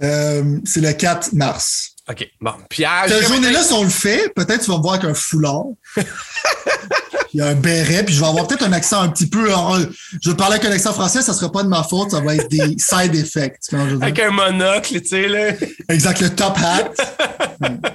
[0.01, 1.91] euh, c'est le 4 mars.
[2.09, 2.27] OK.
[2.39, 2.53] Bon.
[2.69, 5.65] Pierre, Cette journée-là, si on le fait, peut-être tu vas me voir avec un foulard.
[7.33, 9.53] Il y a un béret, puis je vais avoir peut-être un accent un petit peu.
[9.53, 9.79] en-
[10.21, 12.35] je vais parler avec un accent français, ça sera pas de ma faute, ça va
[12.35, 13.63] être des side effects.
[13.71, 15.53] Je avec un monocle, tu sais, là.
[15.89, 16.91] Exact, le top hat.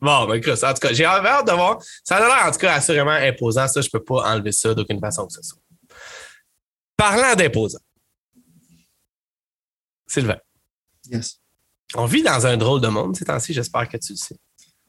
[0.00, 1.78] Bon, ben écoute, en tout cas, j'ai hâte de voir.
[2.02, 3.68] Ça a l'air, en tout cas, assurément imposant.
[3.68, 5.58] Ça, je peux pas enlever ça d'aucune façon que ce soit.
[6.96, 7.78] Parlant d'imposant.
[10.06, 10.38] Sylvain,
[11.10, 11.40] Yes.
[11.94, 14.36] on vit dans un drôle de monde ces temps-ci, j'espère que tu le sais.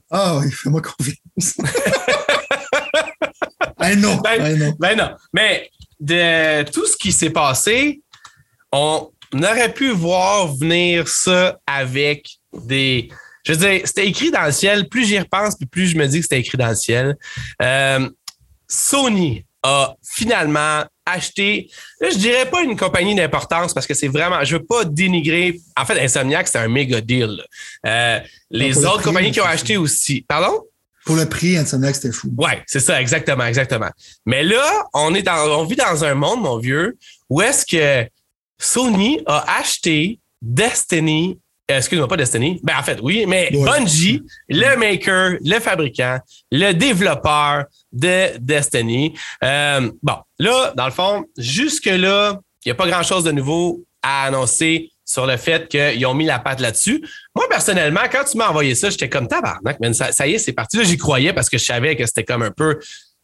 [0.10, 1.58] Ah oui, fais-moi confiance.
[3.96, 4.74] Know, Ben- I know.
[4.80, 5.12] Ben non.
[5.34, 8.02] Mais de tout ce qui s'est passé,
[8.72, 13.10] on aurait pu voir venir ça avec des.
[13.44, 14.88] Je veux dire, c'était écrit dans le ciel.
[14.88, 17.18] Plus j'y repense, puis plus je me dis que c'était écrit dans le ciel.
[17.62, 18.10] Euh,
[18.68, 24.44] Sony a finalement acheté, là, je dirais pas une compagnie d'importance parce que c'est vraiment,
[24.44, 25.60] je veux pas dénigrer.
[25.78, 27.44] En fait, Insomniac, c'est un méga deal.
[27.86, 30.24] Euh, les autres compagnies qui ont acheté aussi.
[30.28, 30.64] Pardon?
[31.06, 32.30] Pour le prix, Insomniac, c'était fou.
[32.38, 33.90] Ouais, c'est ça, exactement, exactement.
[34.26, 36.98] Mais là, on est dans, on vit dans un monde, mon vieux,
[37.30, 38.10] où est-ce que
[38.60, 43.66] Sony a acheté Destiny, euh, excuse-moi, pas Destiny, ben en fait, oui, mais Ouais.
[43.66, 46.20] Bungie, le maker, le fabricant,
[46.52, 49.14] le développeur de Destiny.
[49.44, 54.26] Euh, bon, là, dans le fond, jusque-là, il n'y a pas grand-chose de nouveau à
[54.26, 57.04] annoncer sur le fait qu'ils ont mis la patte là-dessus.
[57.36, 60.38] Moi, personnellement, quand tu m'as envoyé ça, j'étais comme tabarnak, man, ça, ça y est,
[60.38, 60.78] c'est parti.
[60.78, 62.80] Là, j'y croyais parce que je savais que c'était comme un peu.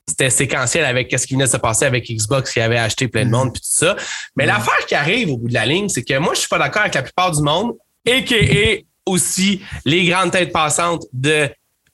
[0.10, 3.26] C'était séquentiel avec ce qui venait de se passer avec Xbox qui avait acheté plein
[3.26, 3.96] de monde puis tout ça.
[4.36, 4.50] Mais Mhm.
[4.52, 6.82] l'affaire qui arrive au bout de la ligne, c'est que moi, je suis pas d'accord
[6.84, 7.74] avec la plupart du monde,
[8.08, 8.84] a.k.a.
[9.06, 11.50] aussi les grandes têtes passantes de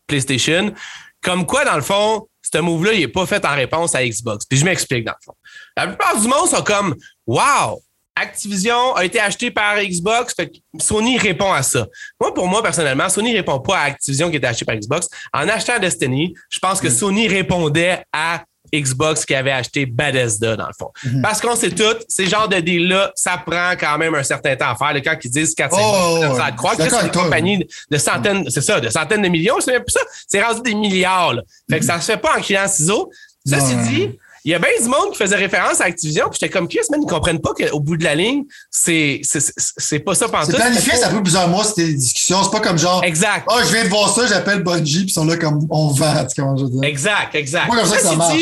[0.07, 0.73] PlayStation.
[1.21, 4.45] Comme quoi, dans le fond, ce move-là, il n'est pas fait en réponse à Xbox.
[4.45, 5.33] Puis je m'explique, dans le fond.
[5.77, 7.81] La plupart du monde sont comme Wow!
[8.15, 11.87] Activision a été acheté par Xbox, fait que Sony répond à ça.
[12.19, 15.07] Moi, pour moi, personnellement, Sony répond pas à Activision qui était acheté par Xbox.
[15.33, 20.67] En achetant Destiny, je pense que Sony répondait à Xbox qui avait acheté Bethesda, dans
[20.67, 20.91] le fond.
[21.21, 24.69] Parce qu'on sait tout, ces genres de deals-là, ça prend quand même un certain temps
[24.71, 24.93] à faire.
[24.93, 28.49] Le quand ils disent 4 Oh, ça suis que d'accord c'est une compagnie de centaines,
[28.49, 30.01] c'est ça, de centaines de millions, c'est même plus ça.
[30.27, 31.33] C'est rendu des milliards.
[31.33, 31.41] là.
[31.69, 33.11] Fait que ça se fait pas en criant ciseaux.
[33.45, 36.51] Ceci dit, il y a bien du monde qui faisait référence à Activision, puis j'étais
[36.51, 40.27] comme Chris, mais ils comprennent pas qu'au bout de la ligne, c'est c'est- pas ça
[40.27, 42.43] pendant C'est planifié, ça pris plusieurs mois, c'était des discussions.
[42.43, 43.47] C'est pas comme genre, Exact.
[43.49, 46.25] oh, je viens de voir ça, j'appelle Bungie, puis ils sont là comme, on vend.
[46.25, 46.83] Tu comprends, je veux dire?
[46.83, 47.69] Exact, exact.
[47.69, 48.37] Pas comme ça que ça marche.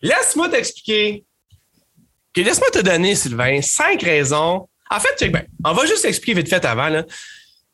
[0.00, 1.24] Laisse-moi t'expliquer.
[2.34, 4.66] que Laisse-moi te donner, Sylvain, cinq raisons.
[4.90, 5.44] En fait, check bien.
[5.64, 6.88] On va juste expliquer vite fait avant.
[6.88, 7.04] Là.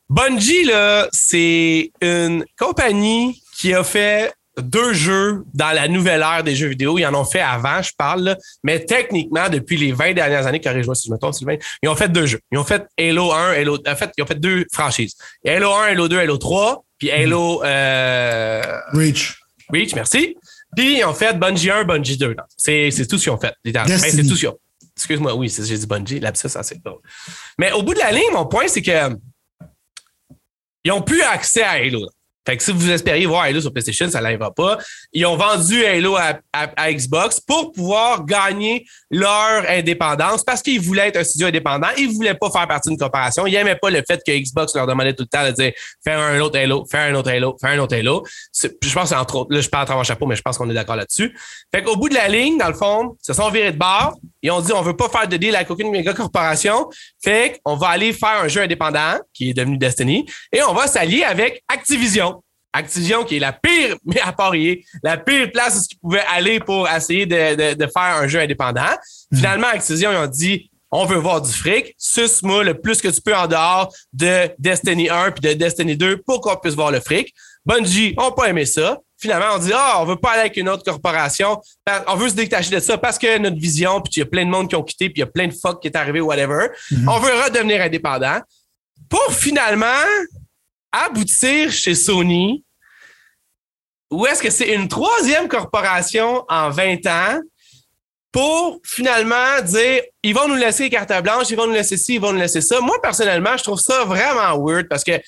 [0.09, 4.31] Bungie, là, c'est une compagnie qui a fait
[4.61, 6.97] deux jeux dans la nouvelle ère des jeux vidéo.
[6.97, 8.37] Ils en ont fait avant, je parle, là.
[8.63, 11.95] mais techniquement, depuis les 20 dernières années, corrige-moi si je me trompe, Sylvain, ils ont
[11.95, 12.39] fait deux jeux.
[12.51, 13.77] Ils ont fait Halo 1, Halo.
[13.87, 15.15] En fait, ils ont fait deux franchises.
[15.45, 18.61] Halo 1, Halo 2, Halo 3, puis Halo euh,
[18.93, 19.39] Reach.
[19.71, 20.35] Reach, merci.
[20.75, 22.33] Puis ils ont fait Bungie 1, Bungie 2.
[22.35, 22.43] non.
[22.57, 23.53] C'est tout ce qu'ils ont fait.
[23.65, 24.57] Ben, c'est tout ce qu'ils ont.
[24.95, 26.19] Excuse-moi, oui, j'ai dit Bungie.
[26.19, 26.99] Là, ça, ça c'est drôle.
[27.57, 29.15] Mais au bout de la ligne, mon point, c'est que
[30.83, 32.07] ils ont plus accès à Halo.
[32.49, 34.79] Fait que si vous espériez voir Halo sur PlayStation, ça n'arrivera pas.
[35.13, 41.17] Ils ont vendu Halo à, Xbox pour pouvoir gagner leur indépendance parce qu'ils voulaient être
[41.17, 41.89] un studio indépendant.
[41.95, 43.45] Ils voulaient pas faire partie d'une corporation.
[43.45, 46.17] Ils n'aimaient pas le fait que Xbox leur demandait tout le temps de dire faire
[46.17, 48.25] un autre Halo, faire un autre Halo, faire un autre Halo.
[48.63, 50.71] Je pense entre autres, là, je parle à travers mon chapeau, mais je pense qu'on
[50.71, 51.37] est d'accord là-dessus.
[51.71, 54.17] Fait qu'au bout de la ligne, dans le fond, ils se sont virés de bord.
[54.41, 56.89] Ils ont dit on veut pas faire de deal avec aucune méga corporation.
[57.23, 60.87] Fait qu'on va aller faire un jeu indépendant qui est devenu Destiny et on va
[60.87, 62.38] s'allier avec Activision.
[62.73, 66.59] Activision, qui est la pire, mais à parier, la pire place où ils pouvaient aller
[66.59, 68.81] pour essayer de, de, faire un jeu indépendant.
[69.31, 69.37] Mhm.
[69.37, 73.21] Finalement, Activision, ils ont dit, on veut voir du fric, suce-moi le plus que tu
[73.21, 76.99] peux en dehors de Destiny 1 puis de Destiny 2 pour qu'on puisse voir le
[76.99, 77.33] fric.
[77.65, 78.97] Bungie ont pas aimé ça.
[79.17, 81.61] Finalement, on dit, ah, on veut pas aller avec une autre corporation.
[82.07, 84.45] On veut se détacher de ça parce que notre vision, puis il y a plein
[84.45, 86.21] de monde qui ont quitté, puis il y a plein de fuck qui est arrivé,
[86.21, 86.69] whatever.
[86.89, 87.09] Mhm.
[87.09, 88.39] On veut redevenir indépendant.
[89.09, 89.85] Pour finalement
[90.91, 92.63] aboutir chez Sony,
[94.11, 97.39] ou est-ce que c'est une troisième corporation en 20 ans
[98.31, 102.21] pour finalement dire ils vont nous laisser carte blanche, ils vont nous laisser ci, ils
[102.21, 102.79] vont nous laisser ça.
[102.79, 105.19] Moi, personnellement, je trouve ça vraiment weird parce que,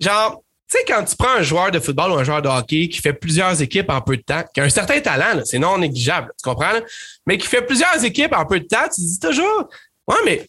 [0.00, 2.88] genre, tu sais, quand tu prends un joueur de football ou un joueur de hockey
[2.88, 5.78] qui fait plusieurs équipes en peu de temps, qui a un certain talent, c'est non
[5.78, 6.78] négligeable, tu comprends?
[7.26, 9.68] Mais qui fait plusieurs équipes en peu de temps, tu te dis toujours,
[10.06, 10.48] ouais, mais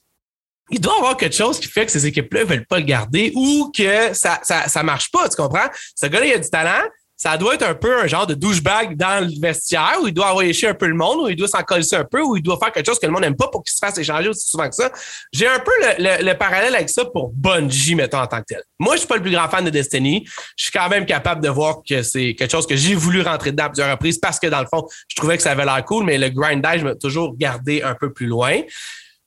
[0.72, 3.32] il doit y avoir quelque chose qui fait que ces équipes-là veulent pas le garder
[3.36, 5.68] ou que ça, ça, ça marche pas, tu comprends?
[5.96, 6.82] Ce gars-là, il a du talent,
[7.22, 10.32] ça doit être un peu un genre de douchebag dans le vestiaire où il doit
[10.32, 12.42] envoyer chier un peu le monde, où il doit s'en coller un peu, où il
[12.42, 14.50] doit faire quelque chose que le monde n'aime pas pour qu'il se fasse échanger aussi
[14.50, 14.92] souvent que ça.
[15.32, 18.64] J'ai un peu le, parallèle avec ça pour Bungie, mettons, en tant que tel.
[18.80, 20.26] Moi, je suis pas le plus grand fan de Destiny.
[20.58, 23.52] Je suis quand même capable de voir que c'est quelque chose que j'ai voulu rentrer
[23.52, 25.86] dedans à plusieurs reprises parce que dans le fond, je trouvais que ça avait l'air
[25.86, 28.62] cool, mais le grindage m'a toujours gardé un peu plus loin.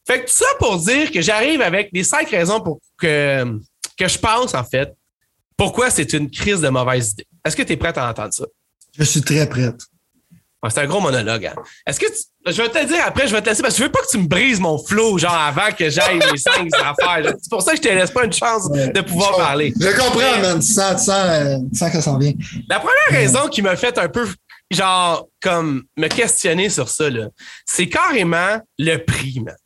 [0.06, 3.44] Fait que tout ça pour dire que j'arrive avec des cinq raisons pour que,
[3.96, 4.92] que je pense, en fait,
[5.56, 7.26] pourquoi c'est une crise de mauvaise idée.
[7.44, 8.44] Est-ce que tu es prête à entendre ça?
[8.98, 9.80] Je suis très prête.
[10.68, 11.46] c'est un gros monologue.
[11.46, 11.54] Hein?
[11.86, 12.06] Est-ce que
[12.46, 14.00] je vais te le dire après, je vais te laisser parce que je veux pas
[14.00, 17.34] que tu me brises mon flow, genre avant que j'aille les cinq affaires.
[17.40, 19.72] C'est pour ça que je te laisse pas une chance de pouvoir parler.
[19.78, 20.60] Je comprends, man.
[20.60, 22.32] Tu sens, euh, que ça s'en vient.
[22.68, 24.28] La première raison qui m'a fait un peu,
[24.70, 27.06] genre, comme me questionner sur ça,
[27.64, 29.56] c'est carrément le prix, man.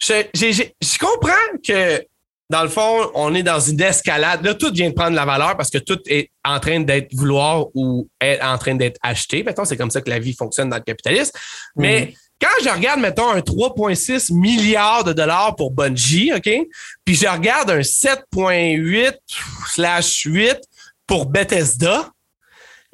[0.00, 2.04] Je comprends que
[2.50, 4.44] dans le fond, on est dans une escalade.
[4.44, 7.66] Là, tout vient de prendre la valeur parce que tout est en train d'être vouloir
[7.74, 9.42] ou est en train d'être acheté.
[9.42, 11.32] Mettons, c'est comme ça que la vie fonctionne dans le capitalisme.
[11.74, 12.12] Mais mhm.
[12.40, 16.50] quand je regarde, mettons, un 3,6 milliards de dollars pour Bungie, OK?
[17.04, 19.14] Puis je regarde un 7,8
[19.72, 20.58] slash 8
[21.06, 22.10] pour Bethesda,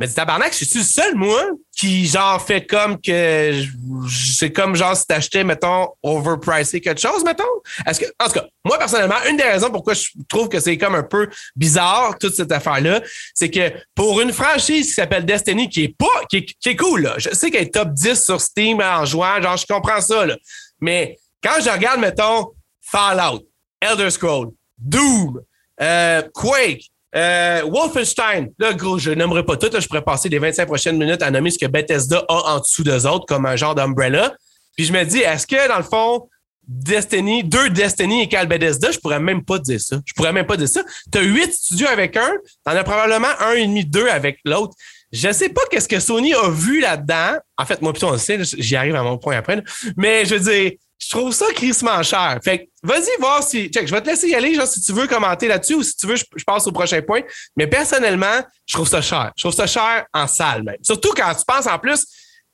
[0.00, 3.62] mais tabarnak, je suis le seul, moi, qui, genre, fait comme que
[4.08, 7.44] c'est comme, genre, si t'achetais, mettons, overpricé quelque chose, mettons?
[7.86, 10.78] Est-ce que, en tout cas, moi, personnellement, une des raisons pourquoi je trouve que c'est
[10.78, 13.02] comme un peu bizarre, toute cette affaire-là,
[13.34, 17.16] c'est que pour une franchise qui s'appelle Destiny, qui est pas, qui est, cool, là,
[17.18, 20.38] je sais qu'elle est top 10 sur Steam en jouant, genre, je comprends ça, là.
[20.80, 23.46] Mais quand je regarde, mettons, Fallout,
[23.82, 25.42] Elder Scrolls, Doom,
[25.82, 29.68] euh, Quake, euh, Wolfenstein, là, gros, je n'aimerais pas tout.
[29.78, 32.84] je pourrais passer les 25 prochaines minutes à nommer ce que Bethesda a en dessous
[32.84, 34.32] d'eux autres comme un genre d'umbrella.
[34.76, 36.28] Puis je me dis, est-ce que, dans le fond,
[36.66, 40.00] Destiny, deux Destiny égale Bethesda, je pourrais même pas dire ça.
[40.06, 40.82] Je pourrais même pas dire ça.
[41.12, 42.30] Tu as huit studios avec un,
[42.64, 44.74] t'en as probablement un et demi, deux avec l'autre.
[45.12, 47.38] Je sais pas qu'est-ce que Sony a vu là-dedans.
[47.58, 49.60] En fait, moi, plutôt, on le sait, j'y arrive à mon point après.
[49.96, 52.38] Mais je veux dire, je trouve ça crissement cher.
[52.44, 53.70] Fait que vas-y voir si.
[53.70, 55.96] Check, je vais te laisser y aller, genre, si tu veux commenter là-dessus ou si
[55.96, 57.22] tu veux, je, passe au prochain point.
[57.56, 59.32] Mais personnellement, je trouve ça cher.
[59.34, 60.76] Je trouve ça cher en salle, même.
[60.82, 62.06] Surtout quand tu penses en plus,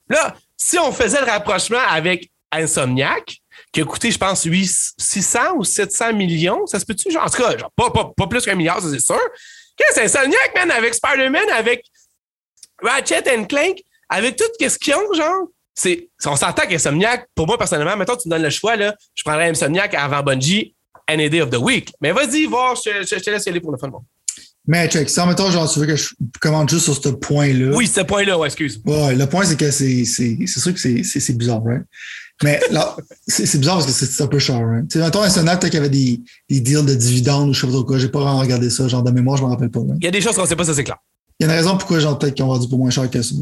[0.09, 3.37] là, si on faisait le rapprochement avec Insomniac,
[3.73, 7.11] qui a coûté, je pense, 8, 600 ou 700 millions, ça se peut-tu?
[7.11, 9.21] Genre, en tout cas, genre, pas, pas, pas plus qu'un milliard, ça c'est sûr.
[9.77, 11.85] Qu'est-ce Insomniac, man, avec Spider-Man, avec
[12.81, 15.49] Ratchet Clank, avec tout ce qu'ils ont, genre?
[15.77, 19.23] C'est, on s'entend qu'Insomniac, pour moi personnellement, maintenant tu me donnes le choix, là, je
[19.23, 20.75] prendrais Insomniac avant Bungie,
[21.07, 21.93] any day of the week.
[22.01, 23.89] Mais vas-y, voir, je, te laisse y aller pour le fun.
[23.89, 24.01] Bon.
[24.67, 26.09] Mais check, ça, mettons, genre, tu veux que je
[26.41, 27.77] commente juste sur ce point-là.
[27.77, 28.81] Oui, ce point-là, ouais, excuse.
[28.85, 31.85] Ouais, le point, c'est que c'est, c'est, c'est sûr que c'est, c'est, bizarre, right?
[32.43, 32.97] Mais là,
[33.29, 34.89] c'est, bizarre parce que c'est un peu cher, right?
[34.89, 37.61] Tu sais, mettons, Insomniac, peut-être qu'il y avait des, des deals de dividendes ou je
[37.61, 37.99] sais pas trop quoi.
[37.99, 39.81] J'ai pas vraiment regardé ça, genre de mémoire, je m'en rappelle pas.
[39.99, 40.97] Il y a des choses qu'on sait pas, ça c'est clair.
[41.38, 43.22] Il y a une raison pourquoi, genre, peut-être qu'ils ont vendu pour moins cher que
[43.22, 43.35] ça.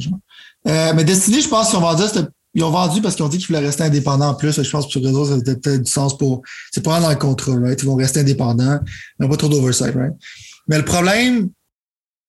[0.67, 2.03] Euh, mais Destiny, je pense qu'ils ont vendu,
[2.55, 4.63] ils ont vendu parce qu'ils ont dit qu'ils voulaient rester indépendants en plus.
[4.63, 6.43] Je pense que sur réseau, ça a peut-être du sens pour.
[6.73, 7.81] C'est pas dans le contrat, right?
[7.83, 8.79] Ils vont rester indépendants.
[9.19, 10.15] Ils n'ont pas trop d'oversight, right?
[10.69, 11.51] Mais le problème,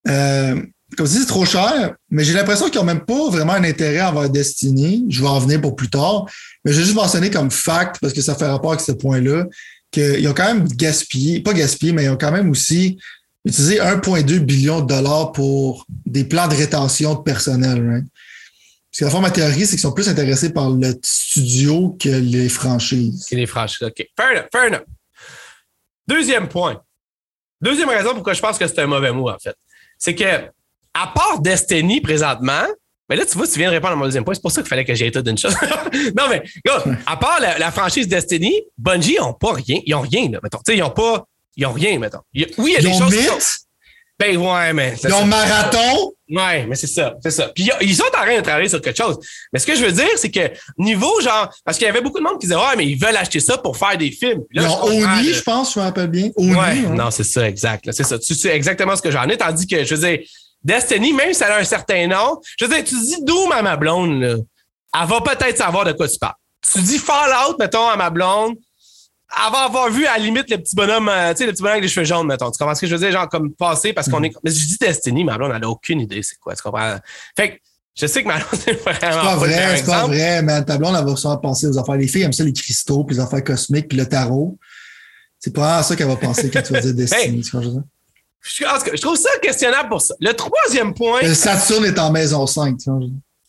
[0.08, 0.62] euh,
[0.97, 4.01] comme si c'est trop cher, mais j'ai l'impression qu'ils n'ont même pas vraiment un intérêt
[4.01, 5.06] envers Destiny.
[5.10, 6.25] Je vais en venir pour plus tard.
[6.63, 9.45] Mais je vais juste mentionner comme fact, parce que ça fait rapport avec ce point-là,
[9.91, 12.97] qu'ils ont quand même gaspillé, pas gaspillé, mais ils ont quand même aussi
[13.46, 18.06] utiliser 1,2 billion de dollars pour des plans de rétention de personnel, right?
[18.92, 22.10] Parce que la forme, ma théorie, c'est qu'ils sont plus intéressés par le studio que
[22.10, 23.28] les franchises.
[23.30, 24.08] Que les franchises, OK.
[24.18, 24.86] Fair enough, fair enough.
[26.08, 26.82] Deuxième point.
[27.62, 29.56] Deuxième raison pourquoi je pense que c'est un mauvais mot, en fait.
[29.98, 30.50] C'est que,
[30.94, 32.66] à part Destiny présentement,
[33.10, 34.34] mais là, tu vois, tu viens de répondre à mon deuxième point.
[34.34, 35.56] C'est pour ça qu'il fallait que j'aille tout d'une chose.
[36.18, 36.44] non, mais,
[37.06, 39.80] à part la, franchise Destiny, Bungie, n'ont pas rien.
[39.86, 40.60] Ils n'ont rien, là, mettons.
[40.68, 41.28] Ils n'ont pas.
[41.56, 42.20] Ils n'ont rien, mettons.
[42.34, 43.13] oui, il y a ils des ont choses.
[43.13, 43.65] Myth?
[44.18, 44.96] Ben ouais, mais.
[45.04, 46.13] Ils ont marathon?
[46.30, 47.50] Ouais, mais c'est ça, c'est ça.
[47.50, 49.20] Puis ils sont en train de travailler sur quelque chose.
[49.52, 52.18] Mais ce que je veux dire, c'est que niveau genre, parce qu'il y avait beaucoup
[52.18, 54.41] de monde qui disait ouais, mais ils veulent acheter ça pour faire des films.
[54.52, 56.30] Là, ils ont Oni, je pense, je me rappelle bien.
[56.38, 56.96] Oni, ouais, hein.
[56.96, 57.91] non, c'est ça, exact.
[57.91, 58.18] C'est ça.
[58.18, 60.20] Tu sais exactement ce que j'en ai, tandis que je veux dire,
[60.63, 63.62] Destiny, même si elle a un certain nom, je veux dire, tu dis Doom à
[63.62, 64.36] ma blonde, là,
[65.00, 66.34] elle va peut-être savoir de quoi tu parles.
[66.72, 68.56] Tu dis Fallout, mettons, à ma blonde,
[69.52, 71.74] va avoir vu à la limite le petit bonhomme, euh, tu sais, le petit bonhomme
[71.74, 72.52] avec les cheveux jaunes, mettons.
[72.52, 73.12] Tu comprends ce que je veux dire?
[73.12, 74.34] Genre, comme passé parce qu'on est.
[74.44, 76.56] Mais je dis Destiny, ma blonde, elle n'a aucune idée, c'est quoi.
[76.56, 76.98] Tu comprends?
[77.36, 77.56] Fait que
[77.96, 79.00] je sais que ma blonde, c'est vraiment.
[79.00, 81.96] C'est pas vrai, c'est pas vrai, mais ta blonde, elle va souvent penser aux affaires.
[81.96, 84.58] Les filles aiment ça, les cristaux, puis les affaires cosmiques, puis le tarot.
[85.40, 87.84] C'est pas ça qu'elle va penser quand tu vas dire Destiny, tu comprends?
[88.42, 90.14] Je, trouve ça questionnable pour ça.
[90.20, 91.22] Le troisième point.
[91.24, 93.00] Le Saturne est en maison 5, tu vois.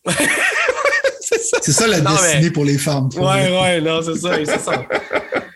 [1.62, 1.86] c'est ça.
[1.86, 3.08] La destinée pour les femmes.
[3.16, 4.86] Ouais, ouais, non, c'est ça, c'est ça.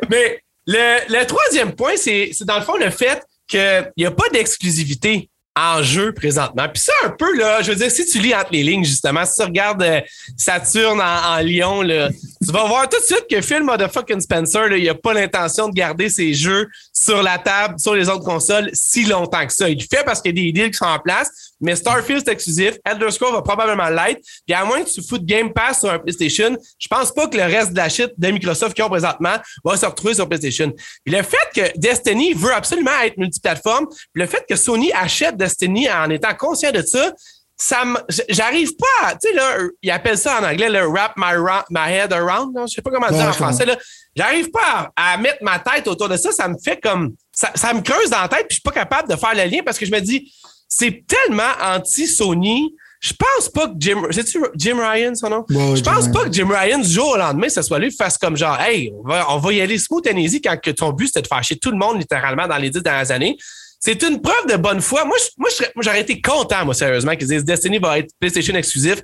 [0.09, 4.29] Mais le, le troisième point, c'est dans le fond le fait qu'il n'y a pas
[4.33, 6.69] d'exclusivité en jeu présentement.
[6.73, 9.25] Puis ça, un peu, là, je veux dire, si tu lis entre les lignes, justement,
[9.25, 10.01] si tu regardes euh,
[10.37, 14.77] Saturne en, Lyon, là, tu vas voir tout de suite que Phil Motherfucking Spencer, là,
[14.77, 18.71] il n'a pas l'intention de garder ses jeux sur la table, sur les autres consoles,
[18.73, 19.69] si longtemps que ça.
[19.69, 22.23] Il le fait parce qu'il y a des deals qui sont en place, mais Starfield,
[22.25, 22.79] c'est exclusif.
[22.85, 24.21] Elder Scrolls va probablement l'être.
[24.47, 27.37] Puis à moins que tu foutes Game Pass sur un PlayStation, je pense pas que
[27.37, 30.73] le reste de la shit de Microsoft qui ont présentement va se retrouver sur PlayStation.
[31.05, 35.37] Puis le fait que Destiny veut absolument être multiplateforme, puis le fait que Sony achète
[35.37, 37.13] Destiny en étant conscient de ça,
[37.61, 37.83] ça
[38.31, 41.35] j'arrive pas tu sais là ils appellent ça en anglais le wrap my,
[41.69, 43.77] my head around je sais pas comment dire en français là
[44.17, 47.75] j'arrive pas à, mettre ma tête autour de ça ça me fait comme ça, ça
[47.75, 49.79] me creuse dans la tête puis je suis pas capable de faire le lien parce
[49.79, 50.33] que je me dis
[50.71, 52.75] c'est tellement anti-Sony.
[53.01, 54.03] Je pense pas que Jim.
[54.11, 55.45] C'est-tu Jim Ryan, son nom?
[55.49, 58.37] je pense pas que Jim Ryan, du jour au lendemain, ce soit lui, fasse comme
[58.37, 61.09] genre, hey, on va, on va y aller smooth and easy quand que ton but
[61.09, 63.37] c'était de faire chier tout le monde littéralement dans les dix dernières années.
[63.83, 65.07] C'est une preuve de bonne foi.
[65.07, 69.03] Moi, moi, j'aurais été content, moi, sérieusement, qu'ils disent Destiny va être PlayStation exclusif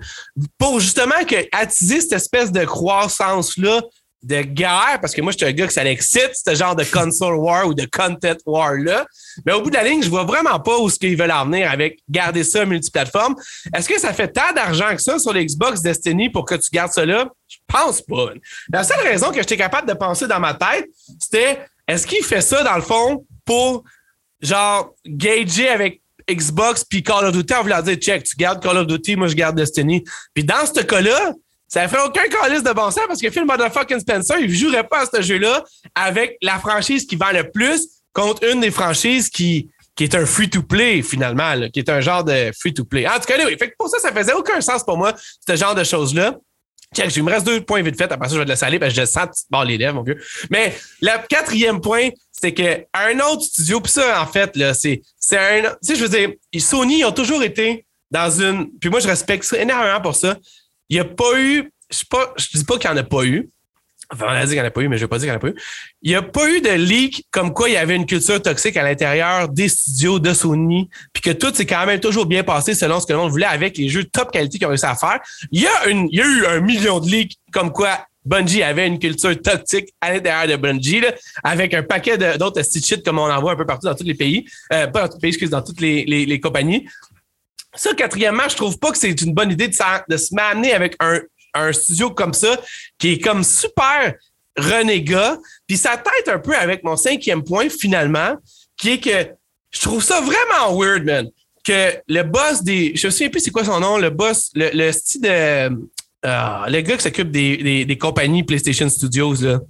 [0.59, 3.81] pour justement que, attiser cette espèce de croissance-là
[4.27, 6.83] de guerre, parce que moi, je suis un gars que ça l'excite, ce genre de
[6.83, 9.07] console war ou de content war-là.
[9.45, 11.45] Mais au bout de la ligne, je vois vraiment pas où ce qu'ils veulent en
[11.45, 13.37] venir avec garder ça multiplateforme.
[13.73, 16.93] Est-ce que ça fait tant d'argent que ça sur l'Xbox Destiny pour que tu gardes
[16.93, 17.29] ça là?
[17.47, 18.31] Je pense pas.
[18.73, 20.89] La seule raison que j'étais capable de penser dans ma tête,
[21.21, 23.85] c'était est-ce qu'il fait ça dans le fond pour
[24.41, 28.77] genre gager avec Xbox puis Call of Duty en voulant dire check, tu gardes Call
[28.79, 30.03] of Duty, moi je garde Destiny.
[30.35, 31.33] Puis dans ce cas-là,
[31.69, 35.03] ça fait aucun calice de bon sens parce que Phil Motherfucking Spencer, il jouerait pas
[35.03, 39.69] à ce jeu-là avec la franchise qui vend le plus contre une des franchises qui,
[39.97, 43.07] qui est un free-to-play, finalement, qui est un genre de free-to-play.
[43.09, 45.15] En tout cas, oui, fait pour ça, ça faisait aucun sens pour moi,
[45.47, 46.37] ce genre de choses-là.
[46.95, 48.11] Tiens, il me reste deux points vite fait.
[48.11, 50.03] Après ça, je vais te laisser aller parce que je sens bon, les lèvres, mon
[50.03, 50.23] vieux.
[50.51, 55.03] Mais le quatrième point, c'est que un autre studio, puis ça, en fait, là, c'est,
[55.19, 55.63] c'est un.
[55.63, 58.71] Tu sais, je veux dire, Sony, ils ont toujours été dans une.
[58.79, 60.37] Puis moi, je respecte ça énormément pour ça.
[60.89, 63.51] Il n'y a pas eu, je ne dis pas qu'il n'y en a pas eu.
[64.13, 65.19] Enfin, on a dit qu'il n'y en a pas eu, mais je ne vais pas
[65.19, 65.63] dire qu'il n'y en a pas eu.
[66.03, 68.77] Il n'y a pas eu de leak comme quoi il y avait une culture toxique
[68.77, 72.75] à l'intérieur des studios de Sony, puis que tout s'est quand même toujours bien passé
[72.75, 75.19] selon ce que l'on voulait avec les jeux top qualité qu'ils ont réussi à faire.
[75.51, 79.89] Il y, a eu un million de leaks comme quoi Bungie avait une culture toxique
[80.01, 81.03] à l'intérieur de Bungie,
[81.43, 84.15] avec un paquet d'autres shit comme on en voit un peu partout dans tous les
[84.15, 84.45] pays.
[84.73, 86.87] Euh, pas dans tous les pays, excuse, dans toutes les compagnies.
[87.77, 91.21] Ça, quatrièmement, je trouve pas que c'est une bonne idée de, se m'amener avec un,
[91.73, 92.59] studio comme ça,
[92.99, 94.15] qui est comme super
[94.59, 95.39] renégat.
[95.67, 98.37] Puis ça tête un peu avec mon cinquième point, finalement,
[98.77, 99.31] qui est que
[99.71, 101.31] je trouve ça vraiment weird, man.
[101.65, 102.95] Que le boss des.
[102.95, 105.69] Je me souviens plus c'est quoi son nom, le boss, le, style de.
[106.27, 109.61] Euh, le gars qui s'occupe des, compagnies PlayStation Studios, là.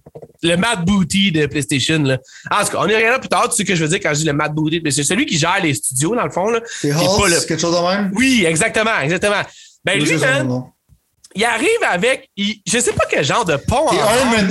[0.43, 2.03] le Matt Booty de PlayStation.
[2.03, 2.19] Là.
[2.51, 3.49] En tout cas, on y reviendra plus tard.
[3.51, 5.15] Tu sais ce que je veux dire quand je dis le Matt Booty de PlayStation.
[5.15, 6.49] Celui qui gère les studios, dans le fond.
[6.67, 8.11] C'est Hulk, quelque chose de même?
[8.15, 9.43] Oui, exactement, exactement.
[9.85, 10.65] Ben, lui, man,
[11.37, 13.97] il arrive avec, je sais pas quel genre de pont en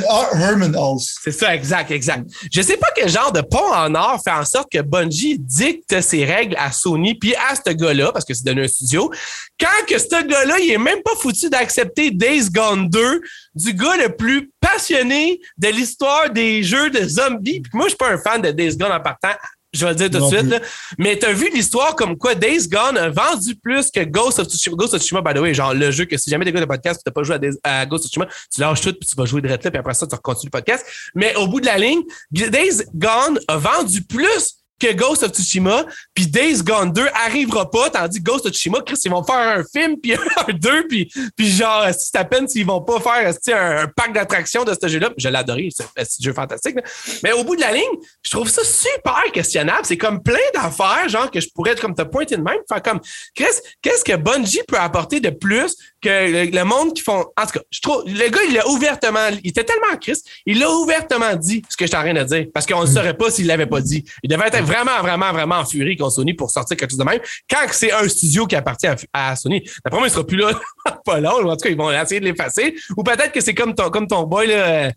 [0.07, 0.29] or.
[0.35, 1.15] Herman Hulse.
[1.21, 2.29] C'est ça, exact, exact.
[2.51, 5.99] Je sais pas quel genre de pont en or fait en sorte que Bungie dicte
[6.01, 9.11] ses règles à Sony puis à ce gars-là, parce que c'est donné un studio,
[9.59, 13.21] quand que ce gars-là, il est même pas foutu d'accepter Days Gone 2
[13.55, 17.61] du gars le plus passionné de l'histoire des jeux de zombies.
[17.61, 19.33] Puis moi, je suis pas un fan de Days Gone en partant
[19.75, 20.49] je vais le dire tout de suite.
[20.49, 20.59] Là.
[20.97, 24.75] Mais t'as vu l'histoire comme quoi Days Gone a vendu plus que Ghost of Tsushima?
[24.75, 26.99] Ghost of Tsushima, by the way, genre le jeu que si jamais t'écoutes le podcast,
[26.99, 29.41] tu t'as pas joué à, Ghost of Tsushima, tu lâches tout puis tu vas jouer
[29.41, 30.85] direct là puis après ça, tu continues le podcast.
[31.13, 32.01] Mais au bout de la ligne,
[32.31, 37.89] Days Gone a vendu plus que Ghost of Tsushima, puis Days Gone 2 arrivera pas,
[37.89, 41.11] tandis que Ghost of Tsushima, Chris, ils vont faire un film, puis un 2, puis,
[41.35, 45.11] puis genre, c'est à peine s'ils vont pas faire un, pack d'attractions de ce jeu-là.
[45.17, 46.77] Je adoré, c'est un jeu fantastique.
[47.23, 47.83] Mais au bout de la ligne,
[48.23, 49.81] je trouve ça super questionnable.
[49.83, 52.81] C'est comme plein d'affaires, genre, que je pourrais être comme te pointer de même, faire
[52.81, 52.99] comme,
[53.35, 53.45] Chris,
[53.81, 57.25] qu'est-ce que Bungie peut apporter de plus que le, monde qui font.
[57.37, 60.59] En tout cas, je trouve, le gars, il l'a ouvertement, il était tellement Christ, il
[60.59, 63.47] l'a ouvertement dit ce que je t'arrête de dire, parce qu'on ne saurait pas s'il
[63.47, 64.05] l'avait pas dit.
[64.23, 67.03] Il devait être vraiment, vraiment, vraiment en furie contre Sony pour sortir quelque chose de
[67.03, 67.19] même.
[67.49, 70.51] Quand c'est un studio qui appartient à, Sony, d'après moi, il sera plus là
[71.05, 71.49] pas long.
[71.49, 72.75] En tout cas, ils vont essayer de l'effacer.
[72.97, 74.91] Ou peut-être que c'est comme ton, comme ton boy, là.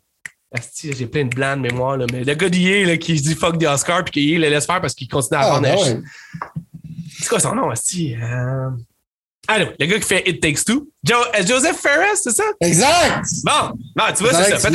[0.83, 3.65] J'ai plein de blancs de mémoire, là, mais le gars d'hier qui dit fuck the
[3.65, 5.63] Oscar puis qu'il le laisse faire parce qu'il continue à ah, vendre.
[5.63, 6.03] Ben
[7.21, 8.15] c'est quoi son nom, Asti?
[8.15, 8.71] Euh...
[9.47, 10.89] Ah non, le gars qui fait It Takes Two.
[11.11, 12.45] Euh, Joseph Ferris, c'est ça?
[12.61, 13.25] Exact!
[13.45, 14.71] Bon, bon tu vois, c'est ça.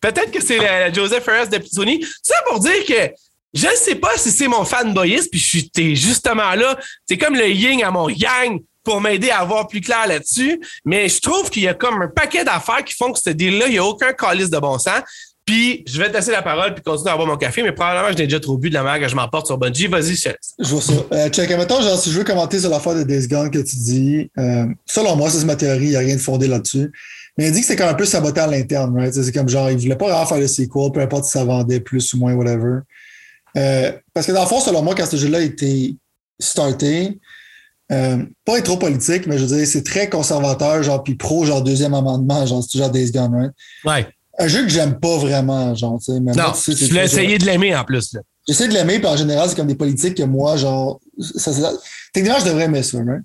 [0.00, 2.04] Peut-être que c'est le Joseph Ferris de Sony.
[2.22, 3.12] Ça pour dire que
[3.54, 6.78] je ne sais pas si c'est mon fanboyiste, puis je suis justement là.
[7.08, 10.60] C'est comme le yin à mon yang pour m'aider à voir plus clair là-dessus.
[10.84, 13.66] Mais je trouve qu'il y a comme un paquet d'affaires qui font que ce deal-là,
[13.66, 15.00] il n'y a aucun calice de bon sens.
[15.44, 18.08] Puis, je vais te laisser la parole puis continuer à boire mon café, mais probablement,
[18.08, 19.86] je n'ai déjà trop bu de la mer que je m'emporte sur Bungie.
[19.86, 20.92] Vas-y, je Je vois ça.
[21.12, 23.76] Euh, check, mettons, genre, si je veux commenter sur l'affaire de Days Gone que tu
[23.76, 26.90] dis, euh, selon moi, c'est ma théorie, il n'y a rien de fondé là-dessus.
[27.38, 29.14] Mais il dit que c'est comme un peu saboté à l'interne, right?
[29.14, 31.80] C'est comme genre, il voulait pas vraiment faire le sequel, peu importe si ça vendait
[31.80, 32.80] plus ou moins, whatever.
[33.56, 35.96] Euh, parce que dans le fond, selon moi, quand ce jeu-là a été
[36.38, 37.18] starté,
[37.92, 41.44] euh, pas être trop politique, mais je veux dire, c'est très conservateur, genre, puis pro,
[41.44, 43.52] genre, deuxième amendement, genre, c'est toujours Days Gone, right?
[43.84, 44.06] Ouais
[44.38, 46.20] un jeu que j'aime pas vraiment, genre, tu sais.
[46.20, 48.20] Non, tu, tu voulais essayer de l'aimer en plus, là.
[48.46, 51.72] J'essaie de l'aimer, puis en général, c'est comme des politiques que moi, genre, ça, ça,
[52.12, 53.20] techniquement, je devrais aimer ça, hein?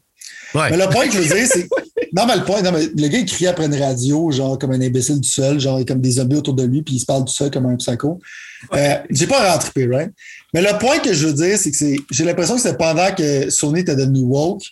[0.54, 0.70] Ouais.
[0.72, 1.68] Mais le point que je veux dire, c'est.
[2.14, 4.72] non, mais le point, non, mais le gars, il crie après une radio, genre, comme
[4.72, 7.26] un imbécile du seul, genre, comme des zombies autour de lui, puis il se parle
[7.26, 8.20] du seul comme un psycho.
[8.74, 10.12] Euh, j'ai pas rentré, right?
[10.54, 13.14] Mais le point que je veux dire, c'est que c'est, j'ai l'impression que c'est pendant
[13.16, 14.64] que Sony était devenu woke,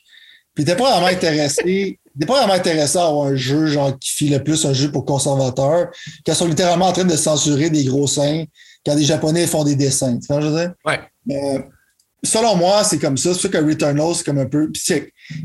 [0.53, 4.11] puis était pas vraiment intéressé n'est pas vraiment intéressant à avoir un jeu genre qui
[4.11, 5.89] file plus un jeu pour conservateurs,
[6.25, 8.43] qui sont littéralement en train de censurer des gros seins
[8.85, 10.17] quand des Japonais font des dessins.
[10.19, 10.73] Tu vois, je veux dire?
[10.85, 10.99] Ouais.
[11.25, 11.65] Mais,
[12.23, 13.33] selon moi, c'est comme ça.
[13.33, 14.69] C'est sûr que Returnal, c'est comme un peu.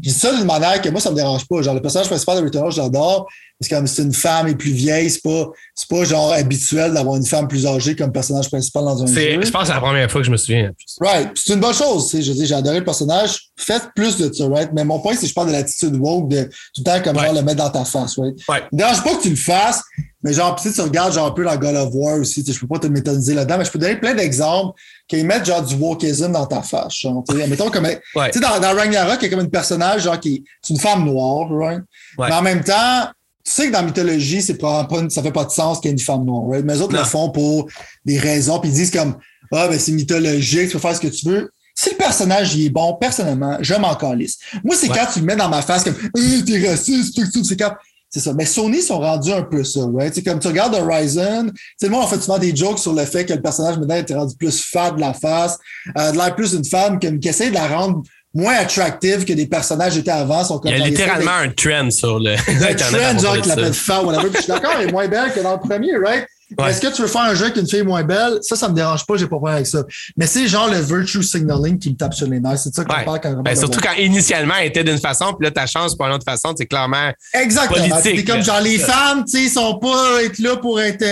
[0.03, 1.63] J'ai ça d'une manière que moi, ça me dérange pas.
[1.63, 3.27] Genre, le personnage principal de Returnal, j'adore.
[3.59, 6.93] Parce que comme c'est une femme et plus vieille, c'est pas, c'est pas genre habituel
[6.93, 9.15] d'avoir une femme plus âgée comme personnage principal dans un jeu.
[9.15, 10.73] Je pense que c'est la première fois que je me souviens.
[11.01, 11.31] Right.
[11.37, 12.11] C'est une bonne chose.
[12.13, 13.51] Je dis, j'ai adoré le personnage.
[13.57, 14.71] Faites plus de ça, right?
[14.75, 17.19] Mais mon point, c'est que je parle de l'attitude woke de tout le temps comme
[17.19, 18.37] genre le mettre dans ta face, right?
[18.49, 18.65] Ouais.
[18.73, 19.83] dérange pas que tu le fasses,
[20.25, 22.43] mais genre, tu regardes genre un peu dans God of War aussi.
[22.47, 24.73] Je peux pas te méthodiser là-dedans, mais je peux donner plein d'exemples
[25.07, 26.99] qui mettent genre du wokeism dans ta face.
[26.99, 27.87] Genre, mettons comme.
[27.87, 30.79] Tu sais, dans, dans Ragnarok, il y a comme un personnage genre qui est une
[30.79, 31.83] femme noire, right?
[32.19, 33.07] Mais en même temps,
[33.45, 35.93] tu sais que dans la mythologie, c'est pas, ça fait pas de sens qu'il y
[35.93, 36.65] ait une femme noire, right?
[36.65, 37.69] Mais les autres le font pour
[38.07, 39.17] des raisons, puis ils disent comme
[39.53, 41.51] Ah, ben c'est mythologique, tu peux faire ce que tu veux.
[41.75, 44.39] Si le personnage il est bon, personnellement, je m'en calisse.
[44.63, 47.73] Moi, c'est quand tu le mets dans ma face comme eh, t'es raciste, c'est quand.
[48.15, 48.33] C'est ça.
[48.33, 50.15] Mais Sony sont rendus un peu ça, right?
[50.15, 53.25] C'est comme tu regardes Horizon, c'est moi, en fait souvent des jokes sur le fait
[53.25, 55.59] que le personnage maintenant était rendu plus fat de la face,
[55.99, 59.33] euh, de l'air plus une femme qui, qui essaie de la rendre moins attractive que
[59.33, 60.45] des personnages étaient avant.
[60.45, 62.35] Sont comme Il y a littéralement un trend sur le.
[62.49, 64.29] Un trend, genre, qui l'appelle femme, whatever.
[64.29, 66.25] Puis je suis d'accord, elle est moins belle que dans le premier, right?
[66.67, 68.39] Est-ce que tu veux faire un jeu avec une fille moins belle?
[68.43, 69.85] Ça, ça me dérange pas, j'ai pas problème avec ça.
[70.17, 72.59] Mais c'est genre le virtue signaling qui me tape sur les nerfs.
[72.59, 75.51] C'est ça qu'on parle quand ben, Surtout quand initialement elle était d'une façon, puis là,
[75.51, 77.13] ta chance pour une autre façon, c'est clairement.
[77.33, 77.99] Exactement.
[78.03, 81.05] C'est comme genre les femmes, tu sais, sont pas être là pour être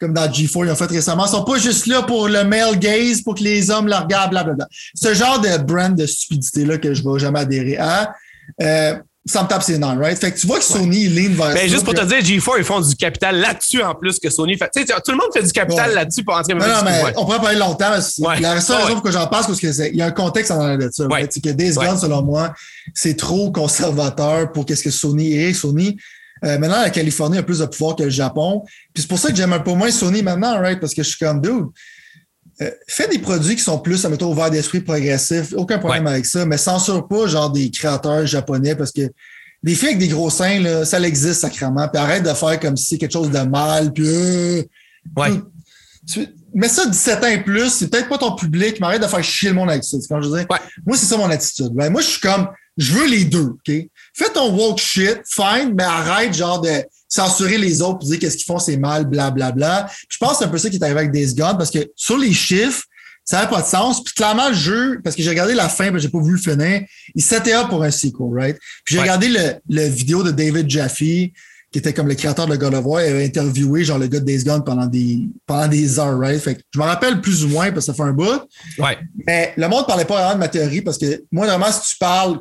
[0.00, 2.78] comme dans G4, ils ont fait récemment, ils sont pas juste là pour le male
[2.78, 4.66] gaze, pour que les hommes le regardent, blablabla.
[4.94, 8.14] Ce genre de brand de stupidité-là que je vais jamais adhérer à.
[8.62, 8.94] Euh,
[9.26, 10.18] ça me tape ses nerfs, right?
[10.18, 11.22] Fait que tu vois que Sony ouais.
[11.22, 14.18] lean vers ben, juste pour te dire, G4, ils font du capital là-dessus en plus
[14.18, 14.70] que Sony fait.
[14.74, 17.24] Tu sais, tout le monde fait du capital là-dessus pour entrer Non, non, mais on
[17.26, 17.90] pourrait parler longtemps.
[17.90, 20.60] Mais La seule raison pour que j'en passe, parce qu'il y a un contexte en
[20.60, 21.04] arrière de ça.
[21.30, 22.54] C'est que Days Gone, selon moi,
[22.94, 25.52] c'est trop conservateur pour qu'est-ce que Sony est.
[25.52, 25.98] Sony,
[26.44, 28.62] euh, maintenant, la Californie a plus de pouvoir que le Japon.
[28.94, 30.80] Puis c'est pour ça que j'aime un peu moins Sony maintenant, right?
[30.80, 31.66] Parce que je suis comme, dude,
[32.62, 35.52] euh, fais des produits qui sont plus, mettons, ouverts d'esprit progressif.
[35.56, 36.44] Aucun problème avec ça.
[36.44, 39.10] Mais censure pas, genre, des créateurs japonais parce que
[39.62, 41.88] des filles avec des gros seins, là, ça existe sacrément.
[41.88, 43.92] Puis arrête de faire comme si c'est quelque chose de mal.
[43.92, 44.62] Puis, euh,
[45.16, 45.40] ouais.
[46.54, 49.24] mais ça, 17 ans et plus, c'est peut-être pas ton public, mais arrête de faire
[49.24, 49.96] chier le monde avec ça.
[50.08, 50.46] Quand je veux
[50.86, 51.72] Moi, c'est ça mon attitude.
[51.72, 53.72] Ben, moi, je suis comme, je veux les deux, OK?
[54.14, 58.36] Fais ton woke shit, fine, mais arrête genre de censurer les autres et dire qu'est-ce
[58.36, 59.52] qu'ils font, c'est mal, blablabla.
[59.52, 59.92] Bla, bla.
[60.08, 61.90] Je pense que c'est un peu ça qui est arrivé avec Days Gone parce que
[61.94, 62.84] sur les chiffres,
[63.24, 64.02] ça n'avait pas de sens.
[64.02, 66.40] Puis clairement, le jeu, parce que j'ai regardé la fin, mais j'ai pas voulu le
[66.40, 66.82] finir,
[67.14, 68.56] il s'était up pour un sequel, right?
[68.84, 72.56] Puis j'ai regardé le, le, vidéo de David Jaffe, qui était comme le créateur de
[72.56, 75.68] God of War, il avait interviewé genre le gars de Days Gone pendant des, pendant
[75.68, 76.40] des heures, right?
[76.40, 78.40] Fait que je me rappelle plus ou moins parce que ça fait un bout.
[78.78, 78.98] Ouais.
[79.26, 81.96] Mais le monde parlait pas vraiment de ma théorie parce que moi, normalement, si tu
[81.98, 82.40] parles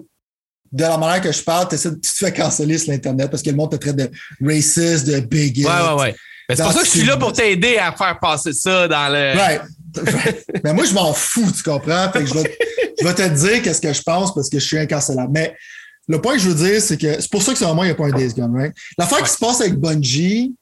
[0.72, 3.55] de la manière que je parle, tu te fais canceller sur l'Internet parce que le
[3.55, 4.09] monde te traite de
[4.41, 5.67] raciste, de bigot.
[5.67, 6.15] Ouais, ouais, ouais.
[6.49, 9.38] C'est pour ça que je suis là pour t'aider à faire passer ça dans le.
[9.38, 9.61] Right.
[10.63, 12.11] mais moi, je m'en fous, tu comprends?
[12.11, 12.57] Fait que je, vais,
[12.99, 15.32] je vais te dire qu'est-ce que je pense parce que je suis incancellable.
[15.32, 15.55] Mais
[16.07, 17.89] le point que je veux dire, c'est que c'est pour ça que c'est moi, il
[17.89, 18.74] n'y a pas un Days Gone, right?
[18.97, 20.55] L'affaire qui se passe avec Bungie,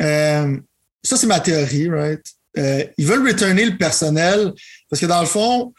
[0.00, 0.56] euh,
[1.02, 2.22] ça, c'est ma théorie, right?
[2.58, 4.52] Euh, ils veulent returner le personnel
[4.88, 5.74] parce que dans le fond,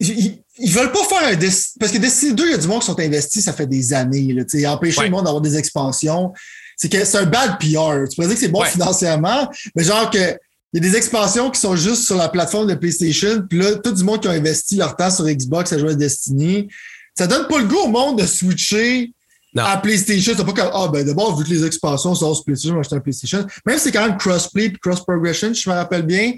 [0.00, 1.36] ils, ils veulent pas faire un
[1.80, 3.92] parce que Destiny 2, il y a du monde qui sont investis, ça fait des
[3.92, 4.32] années.
[4.34, 6.32] Là, empêcher le monde d'avoir des expansions.
[6.76, 8.08] C'est que c'est un bad PR.
[8.08, 10.36] Tu pourrais dire que c'est bon financièrement, mais genre que
[10.74, 13.74] il y a des expansions qui sont juste sur la plateforme de PlayStation, puis là,
[13.74, 16.68] tout du monde qui a investi leur temps sur Xbox à jouer à Destiny,
[17.14, 19.12] ça donne pas le goût au monde de switcher
[19.54, 20.32] à PlayStation.
[20.34, 22.80] C'est pas comme, ah, ben, d'abord, vu que les expansions sont sur PlayStation, je vais
[22.80, 23.46] acheter un PlayStation.
[23.66, 26.32] Même si c'est quand même crossplay cross-progression, je me rappelle bien.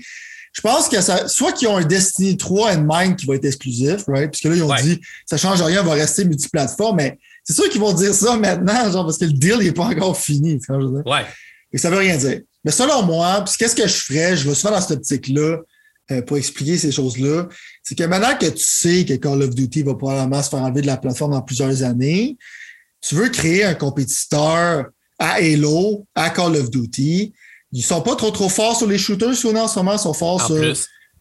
[0.55, 3.45] Je pense que ça, soit qu'ils ont un Destiny 3 en mind qui va être
[3.45, 4.31] exclusif, right?
[4.31, 7.69] Puisque là, ils ont dit, ça change rien, on va rester multiplateforme, mais c'est sûr
[7.69, 10.73] qu'ils vont dire ça maintenant, genre, parce que le deal n'est pas encore fini, tu
[10.73, 11.27] vois, Ouais.
[11.73, 12.41] Et ça veut rien dire.
[12.65, 15.59] Mais selon moi, puis qu'est-ce que je ferais, je vais souvent dans cette optique-là
[16.13, 17.49] euh, pour expliquer ces choses-là,
[17.83, 20.83] c'est que maintenant que tu sais que Call of Duty va probablement se faire enlever
[20.83, 22.37] de la plateforme dans plusieurs années,
[23.01, 24.87] tu veux créer un compétiteur
[25.19, 27.35] à Halo, à Call of Duty.
[27.75, 30.15] Ils sont pas trop trop forts sur les shooters, sur en ce moment, ils sont
[30.15, 30.75] forts sur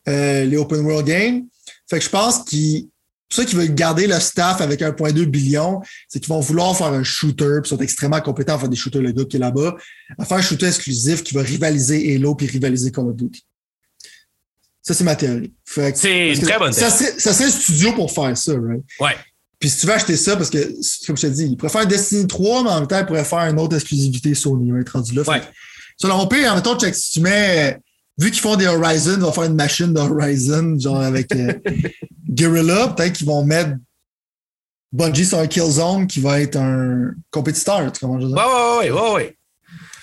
[0.08, 1.48] euh, les open world games.
[1.90, 2.88] Fait que je pense qu'ils
[3.28, 6.94] pour ça qu'ils veulent garder le staff avec 1,2 billion, c'est qu'ils vont vouloir faire
[6.94, 9.40] un shooter, puis ils sont extrêmement compétents à faire des shooters, le gars qui est
[9.40, 9.76] là-bas,
[10.20, 13.44] à faire un shooter exclusif qui va rivaliser Halo puis rivaliser Call of Duty.
[14.84, 15.52] Ça, c'est ma théorie.
[15.66, 16.92] C'est une très bonne théorie.
[17.18, 18.84] Ça, c'est un studio pour faire ça, right?
[19.00, 19.16] Ouais.
[19.58, 20.58] Puis si tu veux acheter ça, parce que,
[21.08, 23.24] comme je te dis, ils pourraient faire Destiny 3, mais en même temps, ils pourraient
[23.24, 25.24] faire une autre exclusivité Sony, être rendu là.
[25.24, 25.42] Ouais.
[25.98, 27.80] Sur on peut, en même temps, check, si tu mets
[28.18, 31.54] vu qu'ils font des Horizon, ils vont faire une machine de Horizon, genre avec euh,
[32.30, 33.72] Guerrilla, peut-être qu'ils vont mettre
[34.92, 38.20] Bungie sur un Killzone qui va être un compétiteur, tu comprends?
[38.20, 39.38] Ouais, ouais, ouais, ouais,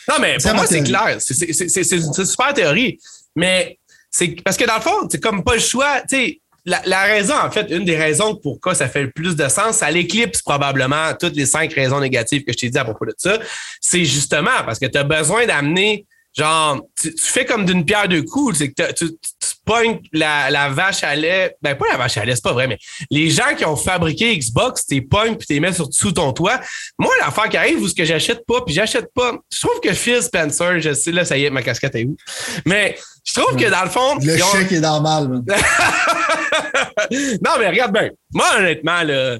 [0.09, 1.17] Non, mais pour moi, c'est clair.
[1.21, 2.99] C'est une super théorie.
[3.37, 3.79] Mais
[4.11, 6.01] c'est parce que dans le fond, c'est comme pas le choix.
[6.09, 6.41] Tu sais,
[6.85, 9.91] la, raison, en fait, une des raisons pourquoi ça fait le plus de sens, ça
[9.91, 13.39] l'éclipse probablement toutes les cinq raisons négatives que je t'ai dit à propos de ça.
[13.81, 16.07] C'est justement parce que tu as besoin d'amener
[16.37, 18.59] genre, tu, fais comme d'une pierre deux coups.
[18.59, 19.17] C'est que tu, tu
[19.65, 21.57] pognes la, la, vache à lait.
[21.63, 22.79] Ben, pas la vache à lait, c'est pas vrai, mais
[23.11, 26.61] les gens qui ont fabriqué Xbox, t'es pognes puis t'es mets sur, sous ton toit.
[26.99, 29.39] Moi, l'affaire qui arrive, ou ce que j'achète pas, puis j'achète pas.
[29.53, 32.17] Je trouve que Phil Spencer, je sais, là, ça y est, ma casquette est où?
[32.65, 34.19] Mais je trouve que dans le fond.
[34.21, 35.29] Le chèque est normal,
[37.11, 38.11] non, mais regarde bien.
[38.33, 39.39] Moi, honnêtement, là,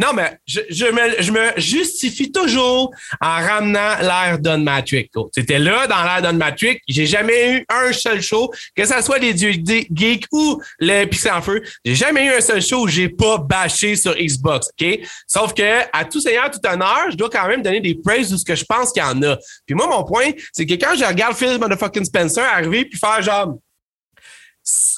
[0.00, 2.90] non, mais je, me, justifie toujours
[3.20, 5.10] en ramenant l'ère Don Matrix.
[5.34, 6.78] C'était là dans l'ère Don Matrix.
[6.88, 11.32] J'ai jamais eu un seul show, que ce soit les dieux geeks ou le Pixel
[11.32, 11.62] en feu.
[11.84, 14.68] J'ai jamais eu un seul show où j'ai pas bâché sur Xbox.
[14.80, 15.00] OK?
[15.26, 18.38] Sauf que, à tout seigneur, tout honneur, je dois quand même donner des praises de
[18.38, 19.36] ce que je pense qu'il y en a.
[19.66, 23.20] Puis moi, mon point, c'est que quand je regarde Phil Motherfucking Spencer arriver puis faire
[23.20, 23.54] genre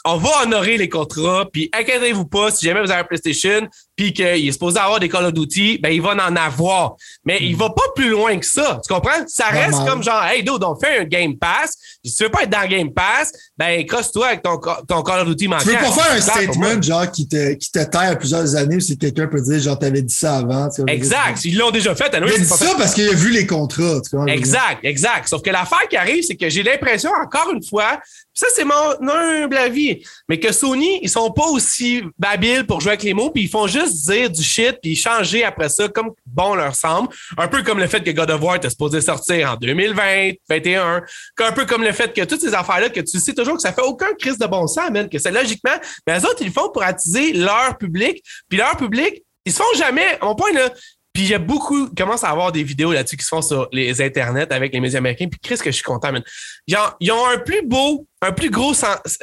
[0.05, 4.13] on va honorer les contrats, puis inquiétez-vous pas, si jamais vous avez un PlayStation, puis
[4.13, 6.97] qu'il est supposé avoir des Call of Duty, ben il va en avoir.
[7.25, 8.81] Mais il va pas plus loin que ça.
[8.85, 9.25] Tu comprends?
[9.29, 11.77] Ça reste comme genre, hey, dude, on fait un Game Pass.
[12.05, 15.29] Si tu veux pas être dans Game Pass, ben crosse-toi avec ton, ton Call of
[15.29, 18.81] Duty Tu veux pas faire un statement, genre, qui te, qui te terre plusieurs années,
[18.81, 20.69] si quelqu'un peut dire, genre, t'avais dit ça avant.
[20.89, 21.45] exact.
[21.45, 22.11] Ils l'ont déjà fait.
[22.13, 24.01] Il a dit ça parce qu'il a vu les contrats.
[24.09, 25.29] Tu vois, exact, exact.
[25.29, 28.01] Sauf que l'affaire qui arrive, c'est que j'ai l'impression, encore une fois,
[28.35, 29.92] ça, c'est mon humble avis.
[30.29, 33.49] Mais que Sony, ils sont pas aussi babiles pour jouer avec les mots, puis ils
[33.49, 37.09] font juste dire du shit, puis changer après ça comme bon leur semble.
[37.37, 41.03] Un peu comme le fait que God of War était supposé sortir en 2020, 2021.
[41.41, 43.73] Un peu comme le fait que toutes ces affaires-là, que tu sais toujours que ça
[43.73, 45.77] fait aucun crise de bon sens, que c'est logiquement,
[46.07, 49.59] mais les autres, ils le font pour attiser leur public, puis leur public, ils se
[49.59, 50.71] font jamais, mon point là,
[51.13, 53.69] puis il y a beaucoup, commence à avoir des vidéos là-dessus qui se font sur
[53.71, 55.29] les internets avec les médias américains.
[55.29, 56.23] Puis Chris, que je suis content, man.
[56.67, 58.73] Ils ont, ils ont un plus beau, un plus gros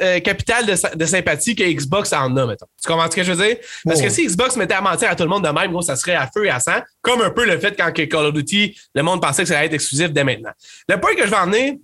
[0.00, 2.66] euh, capital de, de, sympathie que Xbox en a, mettons.
[2.80, 3.56] Tu comprends ce que je veux dire?
[3.84, 5.96] Parce que si Xbox mettait à mentir à tout le monde de même, gros, ça
[5.96, 6.80] serait à feu et à sang.
[7.02, 9.66] Comme un peu le fait quand Call of Duty, le monde pensait que ça allait
[9.66, 10.52] être exclusif dès maintenant.
[10.88, 11.80] Le point que je vais emmener,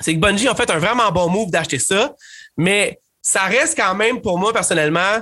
[0.00, 2.14] c'est que Bungie a fait un vraiment bon move d'acheter ça,
[2.56, 5.20] mais ça reste quand même pour moi personnellement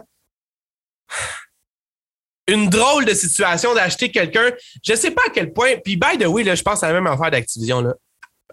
[2.52, 4.50] une drôle de situation d'acheter quelqu'un.
[4.84, 5.76] Je sais pas à quel point.
[5.84, 7.94] Puis, by the way, là, je pense à la même affaire d'Activision, là,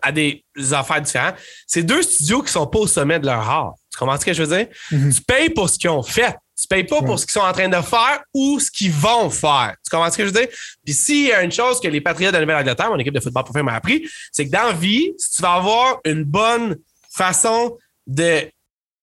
[0.01, 1.35] à des affaires différentes.
[1.67, 3.73] C'est deux studios qui sont pas au sommet de leur art.
[3.91, 4.67] Tu comprends ce que je veux dire?
[4.91, 5.13] Mhm.
[5.13, 6.35] Tu payes pour ce qu'ils ont fait.
[6.59, 9.29] Tu payes pas pour ce qu'ils sont en train de faire ou ce qu'ils vont
[9.29, 9.75] faire.
[9.83, 10.49] Tu comprends ce que je veux dire?
[10.83, 13.21] Puis s'il y a une chose que les Patriotes de la Nouvelle-Angleterre, mon équipe de
[13.21, 16.77] football pour m'a appris, c'est que dans la vie, si tu vas avoir une bonne
[17.11, 17.77] façon
[18.07, 18.49] de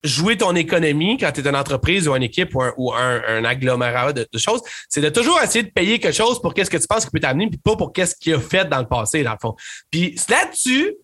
[0.04, 4.26] jouer ton économie quand tu es une entreprise ou une équipe ou un, agglomérat de,
[4.36, 7.10] choses, c'est de toujours essayer de payer quelque chose pour qu'est-ce que tu penses qui
[7.10, 9.54] peut t'amener, puis pas pour qu'est-ce qu'il a fait dans le passé, dans le fond.
[9.90, 10.94] Puis là-dessus,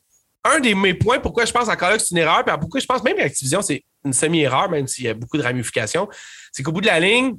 [0.45, 2.81] un des mes points pourquoi je pense encore là que c'est une erreur, puis pourquoi
[2.81, 6.09] je pense même que c'est une semi-erreur, même s'il y a beaucoup de ramifications,
[6.53, 7.35] c'est qu'au bout de la ligne,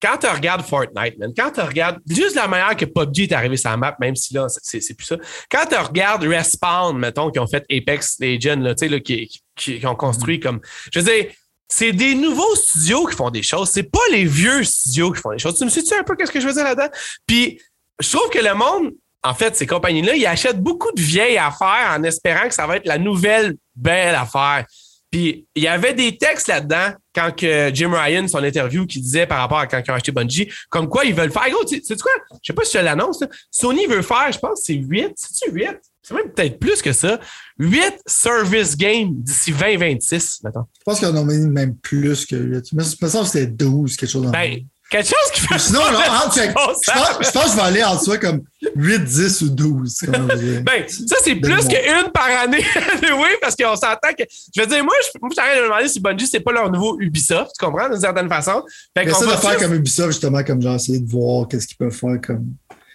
[0.00, 3.56] quand tu regardes Fortnite, man, quand tu regardes juste la manière que PUBG est arrivé
[3.56, 5.16] sur la map, même si là, c'est plus ça.
[5.50, 9.28] Quand tu regardes Respawn, mettons, qui ont fait Apex Legends, là, tu sais, là, qui,
[9.56, 10.60] qui, qui ont construit comme.
[10.92, 11.26] Je veux dire,
[11.68, 13.70] c'est des nouveaux studios qui font des choses.
[13.70, 15.58] C'est pas les vieux studios qui font des choses.
[15.58, 16.88] Tu me suis-tu un peu qu'est-ce que je veux dire là-dedans?
[17.26, 17.60] Puis,
[18.00, 18.92] je trouve que le monde,
[19.22, 22.76] en fait, ces compagnies-là, ils achètent beaucoup de vieilles affaires en espérant que ça va
[22.76, 24.64] être la nouvelle belle affaire.
[25.10, 29.26] Puis il y avait des textes là-dedans quand que Jim Ryan, son interview, qui disait
[29.26, 31.48] par rapport à quand ils ont acheté Bungie, comme quoi ils veulent faire.
[31.50, 32.12] Gros, tu sais quoi?
[32.42, 33.22] Je sais pas si je l'annonce.
[33.50, 35.12] Sony veut faire, je pense, c'est 8.
[35.16, 35.68] C'est-tu 8?
[36.02, 37.20] C'est même peut-être plus que ça.
[37.58, 40.64] 8 service games d'ici 2026, mettons.
[40.78, 42.72] Je pense qu'on en a mis même plus que 8.
[42.72, 44.60] Mais je me semble que c'était 12, quelque chose dans le Ben.
[44.90, 45.58] Quelque chose qui fait.
[45.58, 48.42] Sinon, Bon je, pense, je pense que je vais aller en soi comme
[48.76, 49.98] 8, 10 ou 12.
[50.06, 50.28] Comme.
[50.62, 52.64] Ben, ça, c'est plus qu'une par année.
[53.02, 54.24] oui, parce qu'on s'entend que.
[54.54, 54.94] Je veux dire, moi,
[55.34, 58.28] j'arrête de me demander si Bungie, c'est pas leur nouveau Ubisoft, tu comprends, d'une certaine
[58.28, 58.62] façon.
[58.96, 61.46] Fait Mais qu'on ça de va faire comme Ubisoft, justement, comme genre essayer de voir
[61.48, 62.46] qu'est-ce qu'ils peuvent faire comme.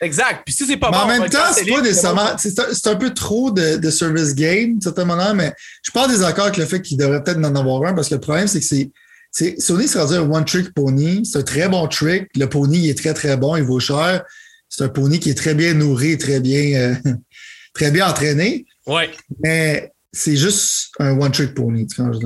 [0.01, 0.41] Exact.
[0.45, 2.35] Puis si c'est pas mais bon, en même temps, c'est pas nécessairement.
[2.37, 6.05] C'est un, peu trop de, de service game, de certaine manière, mais je suis pas
[6.05, 8.47] en désaccord avec le fait qu'il devrait peut-être en avoir un parce que le problème,
[8.47, 8.91] c'est que c'est.
[9.33, 11.25] Sony s'est rendu un one-trick pony.
[11.25, 12.27] C'est un très bon trick.
[12.35, 13.55] Le pony il est très, très bon.
[13.55, 14.23] Il vaut cher.
[14.69, 16.95] C'est un pony qui est très bien nourri, très bien, euh,
[17.73, 18.65] très bien entraîné.
[18.87, 21.87] Ouais, Mais c'est juste un one-trick pony.
[21.87, 22.17] Tu comprends que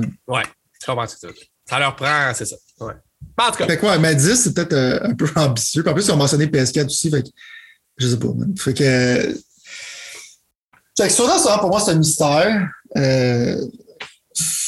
[0.86, 1.32] comprends dire.
[1.68, 2.56] Ça leur prend, c'est ça.
[2.80, 2.94] Ouais.
[3.36, 5.82] En tout cas, Fait quoi, mais 10, c'est peut-être euh, un peu ambitieux.
[5.82, 7.10] Puis en plus, ils ont mentionné PS4 aussi.
[7.10, 7.28] Fait que,
[7.98, 8.54] je sais pas, man.
[8.56, 8.82] Fait que.
[8.84, 9.34] euh,
[10.96, 12.68] Fait que ça, pour moi, c'est un mystère.
[12.96, 13.66] Euh,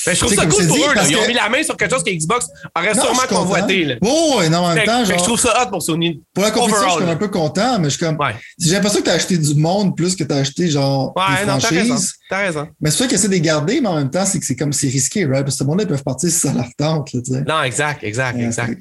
[0.07, 0.95] ben, je trouve tu ça cool pour dit, eux.
[0.95, 1.03] là.
[1.09, 2.47] Ils ont que- mis la main sur quelque chose que Xbox
[2.77, 3.85] aurait non, sûrement convoité.
[3.85, 3.95] Là.
[4.03, 6.23] Ouais, ouais, non, en même temps, je trouve ça hot pour Sony.
[6.35, 8.17] pour la compétition, je suis un peu content, mais je suis comme.
[8.19, 11.51] Ouais, J'ai l'impression que t'as acheté du monde plus que t'as acheté, genre, ouais des
[11.51, 11.97] non, t'as raison.
[12.29, 12.69] T'as raison.
[12.81, 14.57] Mais c'est sûr qu'ils essaient de les garder, mais en même temps, c'est que c'est
[14.57, 15.43] comme c'est risqué, right?
[15.45, 17.33] Parce que ce monde-là, ils peuvent partir si ça leur tente, là, tu.
[17.33, 18.79] Non, exact, exact, Ouais, exact.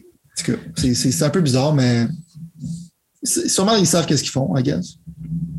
[0.75, 2.05] c'est- c'est c'est un peu bizarre, mais
[3.23, 4.95] sûrement ils savent qu'est-ce qu'ils font, I guess.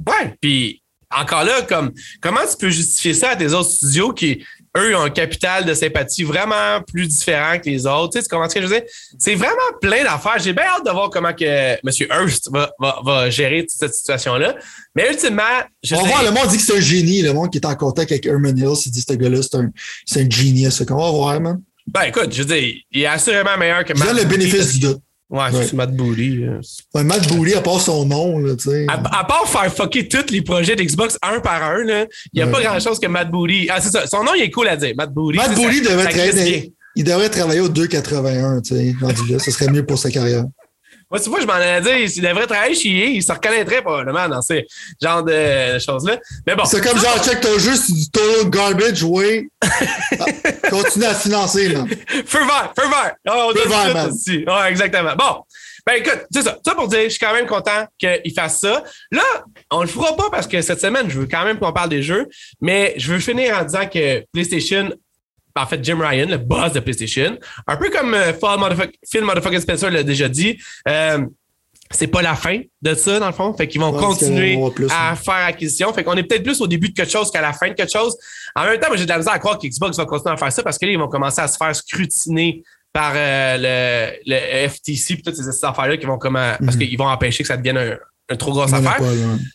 [0.06, 0.82] Ouais, puis
[1.14, 4.42] encore là, comme comment tu peux justifier ça à tes autres studios qui,
[4.76, 8.10] eux, ont un capital de sympathie vraiment plus différent que les autres?
[8.12, 8.84] Tu sais, tu comprends ce que je veux dire?
[9.18, 10.38] C'est vraiment plein d'affaires.
[10.38, 11.78] J'ai bien hâte de voir comment que M.
[12.10, 14.54] Hurst va, va, va gérer toute cette situation-là.
[14.94, 15.42] Mais ultimement,
[15.82, 17.22] je On va sais- voir, le monde dit que c'est un génie.
[17.22, 19.56] Le monde qui est en contact avec Herman Hill, il dit que ce gars-là, c'est
[19.56, 19.70] un,
[20.06, 20.78] c'est un genius.
[20.78, 21.60] Fait qu'on va voir, man.
[21.86, 24.36] Ben écoute, je veux dire, il est assurément meilleur que Je donne le Booty.
[24.38, 25.00] bénéfice du doute.
[25.30, 25.64] Ouais, Ouais.
[25.64, 26.42] c'est Matt Booty.
[26.44, 26.60] euh.
[26.94, 28.86] Ouais, Matt Booley, à part son nom, là, tu sais.
[28.88, 32.42] À, à part faire fucker tous les projets d'Xbox un par un, là, il n'y
[32.42, 32.52] a Ouais.
[32.52, 33.68] pas grand-chose que Matt Booty.
[33.70, 34.06] Ah, c'est ça.
[34.08, 34.92] Son nom, il est cool à dire.
[34.96, 35.38] Matt Booty.
[35.38, 39.38] Matt Booley devrait travailler, il devrait travailler au 2,81, tu sais, rendu là.
[39.38, 40.44] Ce serait mieux pour sa carrière.
[41.10, 43.82] Moi, tu vois, je m'en allais dire, s'il devrait travailler chez EA, il se reconnaîtrait
[43.82, 44.66] probablement dans ces
[45.02, 46.18] genres de choses-là.
[46.46, 46.64] Mais bon.
[46.64, 49.48] C'est comme genre, check ton jeu, c'est du total garbage, oui.
[49.62, 50.24] Ah,
[50.70, 51.88] Continue à financer, man.
[51.88, 53.14] Feu vert, feu vert.
[53.28, 54.10] Oh, on Feu dit vert, man.
[54.10, 54.44] aussi.
[54.46, 55.14] Ouais, exactement.
[55.16, 55.42] Bon.
[55.86, 56.58] Ben écoute, c'est ça.
[56.64, 58.84] Ça pour dire, je suis quand même content qu'il fasse ça.
[59.10, 59.22] Là,
[59.70, 62.02] on le fera pas parce que cette semaine, je veux quand même qu'on parle des
[62.02, 62.28] jeux,
[62.60, 64.90] mais je veux finir en disant que PlayStation,
[65.56, 69.22] en fait, Jim Ryan, le boss de PlayStation, un peu comme euh, Phil Motherfuck- Phil
[69.24, 71.24] Motherfucking Spencer l'a déjà dit, euh,
[71.92, 73.52] c'est pas la fin de ça, dans le fond.
[73.54, 75.92] Fait qu'ils vont Ouais, continuer plus, à faire acquisition.
[75.92, 77.90] Fait qu'on est peut-être plus au début de quelque chose qu'à la fin de quelque
[77.92, 78.16] chose.
[78.54, 80.52] En même temps, moi, j'ai de la misère à croire qu'Xbox va continuer à faire
[80.52, 84.68] ça parce que là, ils vont commencer à se faire scrutiner par euh, le, le
[84.68, 86.82] FTC et toutes ces, affaires-là qui vont comme euh, parce Mhm.
[86.88, 87.96] qu'ils vont empêcher que ça devienne un,
[88.30, 89.00] une trop grosse affaire.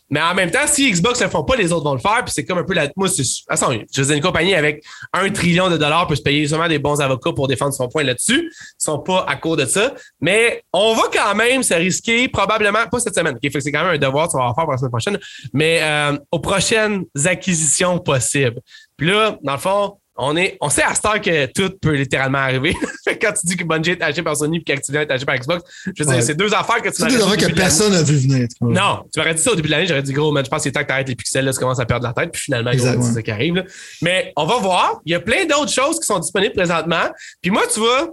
[0.10, 2.24] Mais en même temps, si Xbox ne le font pas, les autres vont le faire.
[2.24, 2.90] Puis c'est comme un peu la.
[2.96, 3.24] Moi, c'est.
[3.48, 6.68] Façon, je veux dire, une compagnie avec un trillion de dollars peut se payer seulement
[6.68, 8.52] des bons avocats pour défendre son point là-dessus.
[8.52, 9.94] Ils sont pas à court de ça.
[10.22, 13.36] Mais on va quand même se risquer, probablement, pas cette semaine.
[13.36, 15.20] OK, fait que c'est quand même un devoir, ça va faire pour la semaine prochaine.
[15.54, 18.60] Mais euh, aux prochaines acquisitions possibles.
[18.98, 21.94] Puis là, dans le fond, on est, on sait à cette heure que tout peut
[21.94, 22.76] littéralement arriver.
[23.22, 25.64] Quand tu dis que Bungie est acheté par Sony et qu'Activision est acheté par Xbox,
[25.86, 28.18] je veux dire, c'est deux affaires que tu C'est au affaires que personne n'a vu
[28.18, 28.48] venir.
[28.62, 30.60] Non, tu m'aurais dit ça au début de l'année, j'aurais dit gros, man, je pense
[30.60, 32.32] que c'est temps que tu arrêtes les pixels, là, tu commences à perdre la tête,
[32.32, 33.56] puis finalement, c'est ça qui arrive.
[33.56, 33.64] là.
[34.02, 35.02] Mais on va voir.
[35.06, 37.10] Il y a plein d'autres choses qui sont disponibles présentement.
[37.42, 38.10] Puis moi, tu vois,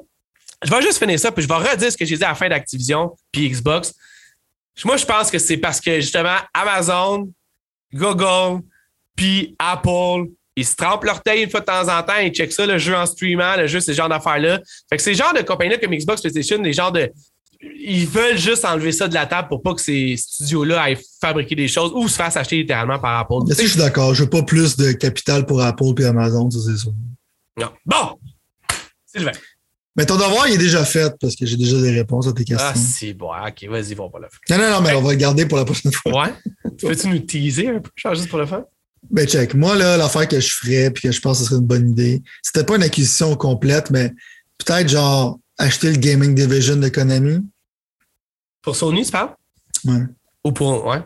[0.65, 2.35] je vais juste finir ça, puis je vais redire ce que j'ai dit à la
[2.35, 3.95] fin d'Activision, puis Xbox.
[4.85, 7.31] Moi, je pense que c'est parce que justement, Amazon,
[7.93, 8.63] Google,
[9.15, 12.67] puis Apple ils se trempent l'orteil une fois de temps en temps, ils checkent ça,
[12.67, 14.61] le jeu en streamant, le jeu, ces genres d'affaires-là.
[14.89, 17.11] Fait que ces genres de compagnies-là comme Xbox, PlayStation, des genres de.
[17.79, 21.55] Ils veulent juste enlever ça de la table pour pas que ces studios-là aillent fabriquer
[21.55, 23.47] des choses ou se fassent acheter littéralement par Apple.
[23.47, 24.15] Mais je suis d'accord.
[24.15, 26.91] Je veux pas plus de capital pour Apple et Amazon, ça, c'est ça.
[27.59, 27.69] Non.
[27.87, 28.19] Bon!
[29.07, 29.33] Sylvain.
[29.95, 32.45] Mais ton devoir, il est déjà fait parce que j'ai déjà des réponses à tes
[32.45, 32.67] questions.
[32.69, 34.59] Ah, si, bon, ok, vas-y, va pas le faire.
[34.59, 36.25] Non, non, non, mais on va le garder pour la prochaine fois.
[36.25, 36.33] Ouais.
[36.81, 38.65] Peux-tu nous teaser un peu, genre juste pour le faire?
[39.11, 39.55] Ben, check.
[39.55, 41.91] Moi, là, l'affaire que je ferais puis que je pense que ce serait une bonne
[41.91, 44.13] idée, c'était pas une acquisition complète, mais
[44.59, 47.41] peut-être genre acheter le Gaming Division de Konami.
[48.63, 49.35] Pour Sony, tu parles?
[49.85, 50.03] Ouais.
[50.45, 50.87] Ou pour.
[50.87, 50.99] Ouais.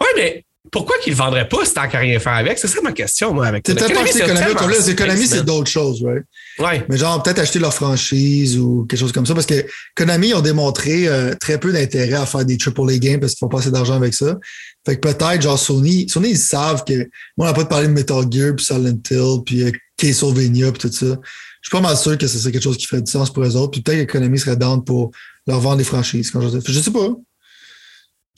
[0.00, 2.58] Ouais, mais pourquoi qu'ils le vendraient pas si tant qu'à rien faire avec?
[2.58, 4.94] C'est ça ma question, moi, avec C'est peut-être Konami comme là.
[4.94, 6.24] Konami, c'est d'autres choses, right?
[6.58, 9.34] Mais genre, peut-être acheter leur franchise ou quelque chose comme ça.
[9.34, 13.32] Parce que Konami ont démontré euh, très peu d'intérêt à faire des AAA games parce
[13.32, 14.38] qu'ils font pas assez d'argent avec ça.
[14.86, 17.08] Fait que peut-être, genre, Sony, Sony, ils savent que.
[17.36, 20.88] Moi, on n'a pas parlé de Metal Gear, puis Silent Hill, puis euh, Castlevania, puis
[20.88, 21.06] tout ça.
[21.06, 23.56] Je suis pas mal sûr que c'est quelque chose qui ferait du sens pour eux
[23.56, 23.72] autres.
[23.72, 25.10] Puis peut-être que Konami serait down pour
[25.46, 26.30] leur vendre des franchises.
[26.32, 27.08] Je, je sais pas.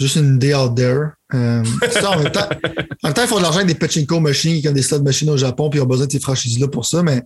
[0.01, 1.11] Juste une idée out there.
[1.35, 1.63] Euh,
[2.07, 2.49] en, même temps,
[3.03, 5.81] ils font de l'argent avec des pachinko machines ont des slot machines au Japon, puis
[5.81, 7.23] ils ont besoin de ces franchises-là pour ça, mais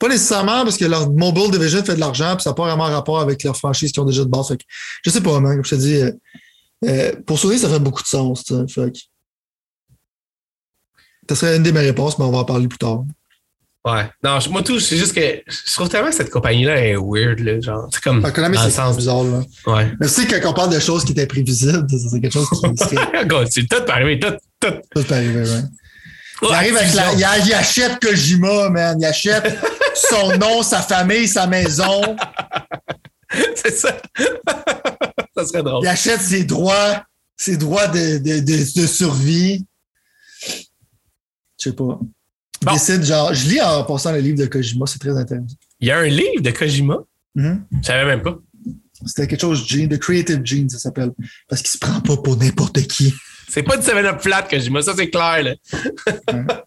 [0.00, 2.84] pas nécessairement parce que leur mobile division fait de l'argent, puis ça n'a pas vraiment
[2.84, 4.48] rapport avec leurs franchises qui ont déjà de base.
[4.48, 4.64] Fait que,
[5.04, 6.10] je sais pas, man, comme je te dis, euh,
[6.86, 8.42] euh, pour Sony, ça fait beaucoup de sens.
[8.46, 8.98] Ça, fait que,
[11.28, 13.04] ça serait une de mes réponses, mais on va en parler plus tard.
[13.84, 14.10] Ouais.
[14.24, 17.60] Non, moi, tout, c'est juste que je trouve tellement que cette compagnie-là est weird, là.
[17.60, 18.22] Genre, c'est comme.
[18.24, 18.96] Ah, dans le sens.
[18.96, 19.24] bizarre.
[19.24, 19.42] Là.
[19.66, 19.92] Ouais.
[20.00, 22.56] Mais tu sais, quand on parle de choses qui étaient prévisibles, c'est quelque chose qui
[23.50, 24.74] c'est tout arriver, tout, tout.
[24.96, 25.62] ça peut arriver, ouais.
[26.42, 28.98] Il arrive avec la, il, achète Kojima, man.
[29.00, 29.58] Il achète
[29.94, 32.16] son nom, sa famille, sa maison.
[33.54, 33.96] C'est ça.
[35.36, 35.84] ça serait drôle.
[35.84, 37.04] Il achète ses droits,
[37.36, 39.64] ses droits de, de, de, de survie.
[41.58, 41.98] Je sais pas.
[42.62, 42.72] Il Bon.
[42.74, 45.46] décide, genre, je lis en passant le livre de Kojima, c'est très intéressant.
[45.78, 46.98] Il y a un livre de Kojima?
[47.34, 47.64] Mhm.
[47.80, 48.38] Je savais même pas.
[49.06, 51.12] C'était quelque chose, Gene, The Creative Gene, ça s'appelle.
[51.48, 53.14] Parce qu'il se prend pas pour n'importe qui.
[53.50, 55.54] C'est pas du 7-Up flat Kojima, ça c'est clair, là.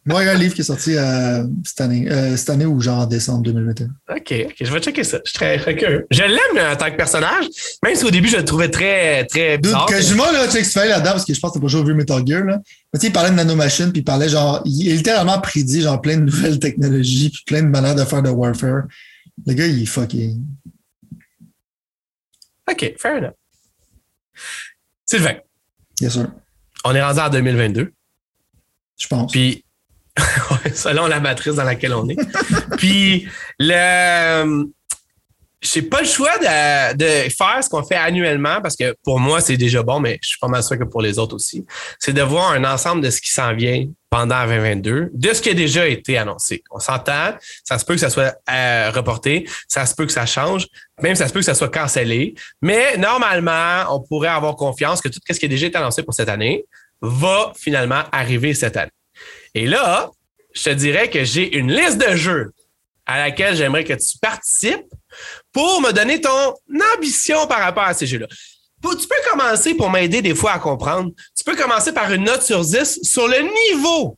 [0.05, 2.65] Moi, il y a un livre qui est sorti euh, cette année, euh, cette année
[2.65, 3.87] ou genre en décembre 2021.
[4.09, 5.19] OK, OK, je vais checker ça.
[5.23, 6.05] Je suis très, curieux.
[6.11, 7.45] Je l'aime en tant que personnage,
[7.83, 9.85] même si au début je le trouvais très, très Dude, bizarre.
[9.85, 11.93] Kojima, là, tu sais, que là-dedans, parce que je pense que t'as pas au vieux
[11.93, 12.59] Metal Gear, là.
[12.93, 15.81] Mais tu sais, il parlait de nanomachines, puis il parlait genre, il a littéralement prédit
[15.81, 18.83] genre plein de nouvelles technologies, puis plein de manières de faire de warfare.
[19.47, 20.43] Le gars, il est fucking.
[22.69, 23.33] OK, fair enough.
[25.05, 25.35] Sylvain,
[25.99, 26.27] Bien sûr.
[26.83, 27.93] On est rendu en 2022.
[28.99, 29.31] Je pense.
[29.31, 29.63] Puis,
[30.73, 32.17] selon la matrice dans laquelle on est.
[32.77, 33.27] Puis,
[33.59, 34.65] le.
[35.61, 39.39] J'ai pas le choix de, de faire ce qu'on fait annuellement parce que pour moi,
[39.39, 41.65] c'est déjà bon, mais je suis pas mal sûr que pour les autres aussi.
[41.99, 45.49] C'est de voir un ensemble de ce qui s'en vient pendant 2022, de ce qui
[45.49, 46.63] a déjà été annoncé.
[46.69, 50.27] On s'entend, ça se peut que ça soit euh, reporté, ça se peut que ça
[50.27, 50.67] change,
[51.01, 52.35] même ça se peut que ça soit cancellé.
[52.61, 56.13] Mais normalement, on pourrait avoir confiance que tout ce qui a déjà été annoncé pour
[56.13, 56.63] cette année
[57.03, 58.91] va finalement arriver cette année.
[59.53, 60.09] Et là,
[60.53, 62.53] je te dirais que j'ai une liste de jeux
[63.05, 64.85] à laquelle j'aimerais que tu participes
[65.51, 66.55] pour me donner ton
[66.95, 68.27] ambition par rapport à ces jeux-là.
[68.81, 71.11] Tu peux commencer pour m'aider des fois à comprendre.
[71.37, 74.17] Tu peux commencer par une note sur 10 sur le niveau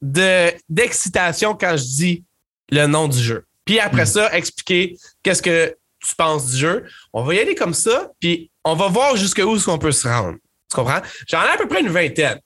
[0.00, 2.24] de, d'excitation quand je dis
[2.70, 3.44] le nom du jeu.
[3.64, 5.76] Puis après ça, expliquer qu'est-ce que
[6.06, 6.86] tu penses du jeu.
[7.12, 10.38] On va y aller comme ça, puis on va voir jusqu'où qu'on peut se rendre.
[10.70, 11.00] Tu comprends?
[11.28, 12.38] J'en ai à peu près une vingtaine.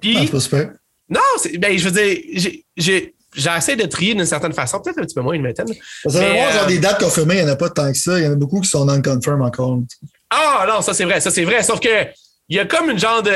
[0.00, 0.70] Puis, Ah, c'est pas super.
[1.08, 1.20] non,
[1.58, 5.20] ben, je veux dire, j'ai- j'essaie de trier d'une certaine façon, peut-être un petit peu
[5.20, 5.66] moins une vingtaine.
[6.04, 7.98] Parce Mais, moi, genre euh, des dates confirmées, il n'y en a pas tant que
[7.98, 8.18] ça.
[8.18, 9.78] Il y en a beaucoup qui sont non-confirm encore.
[10.30, 11.62] Ah non, ça c'est vrai, ça c'est vrai.
[11.62, 12.06] Sauf que
[12.48, 13.30] il y a comme une genre de.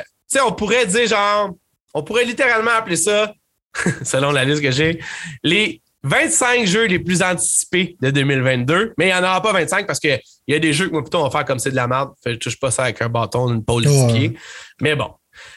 [0.00, 1.50] Tu sais, on pourrait dire genre.
[1.94, 3.34] On pourrait littéralement appeler ça,
[4.02, 4.98] selon la liste que j'ai,
[5.42, 8.94] les 25 jeux les plus anticipés de 2022.
[8.98, 11.02] Mais il n'y en aura pas 25 parce qu'il y a des jeux que moi
[11.02, 12.10] plutôt on va faire comme c'est de la merde.
[12.22, 13.82] Fait que je touche pas ça avec un bâton, une Ouais.
[13.82, 14.38] du pied.
[14.80, 15.12] Mais bon.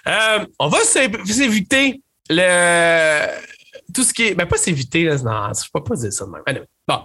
[0.08, 3.28] Euh, on va s'é- s'éviter le.
[3.94, 4.36] Tout ce qui est.
[4.36, 5.18] Ben, pas s'éviter, là.
[5.18, 6.42] Non, je peux pas dire ça de même.
[6.46, 7.00] Anyway, Bon.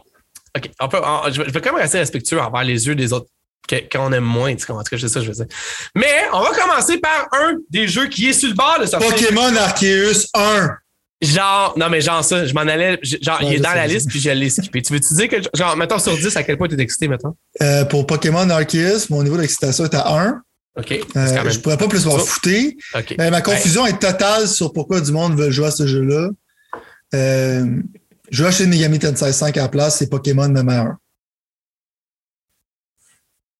[0.57, 0.71] OK.
[0.81, 3.29] On peut, on- je vais je quand même rester respectueux envers les yeux des autres
[3.69, 4.55] que- qu'on aime moins.
[4.57, 4.71] Tu?
[4.73, 5.47] En tout cas, c'est ça je veux dire.
[5.95, 9.11] Mais on va commencer par un des jeux qui est sur le bord de sortir.
[9.11, 10.71] Pokémon Arceus 1.
[11.23, 12.99] Genre, non, mais genre ça, je m'en allais.
[13.03, 14.81] Genre, il est dans sais, la liste, puis je l'ai skippé.
[14.81, 17.37] Tu veux-tu dire que, genre, mettons sur 10, à quel point tu es excité, mettons?
[17.61, 20.43] Euh, pour Pokémon Arceus, mon niveau d'excitation est à 1.
[20.79, 20.93] OK.
[20.93, 22.79] Euh, quand même- je pourrais pas plus m'en fouter.
[22.95, 23.15] OK.
[23.19, 26.31] Mais ma confusion est totale sur pourquoi du monde veut jouer à ce jeu-là.
[27.15, 27.67] Euh,
[28.31, 30.99] je vais acheter Megami Tensei 5 à la place, c'est Pokémon même à 1.